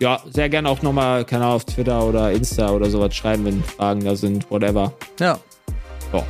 Ja, 0.00 0.22
sehr 0.32 0.48
gerne 0.48 0.68
auch 0.68 0.82
nochmal, 0.82 1.24
keine 1.24 1.44
Ahnung, 1.44 1.56
auf 1.56 1.64
Twitter 1.64 2.04
oder 2.04 2.30
Insta 2.30 2.70
oder 2.70 2.88
sowas 2.88 3.14
schreiben, 3.14 3.44
wenn 3.44 3.64
Fragen 3.64 4.04
da 4.04 4.14
sind, 4.14 4.48
whatever. 4.50 4.92
Ja. 5.18 5.38
Ja. 6.12 6.24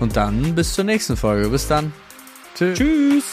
Und 0.00 0.16
dann 0.16 0.54
bis 0.54 0.74
zur 0.74 0.84
nächsten 0.84 1.16
Folge. 1.16 1.48
Bis 1.48 1.68
dann. 1.68 1.92
Tschüss. 2.56 2.78
Tschüss. 2.78 3.24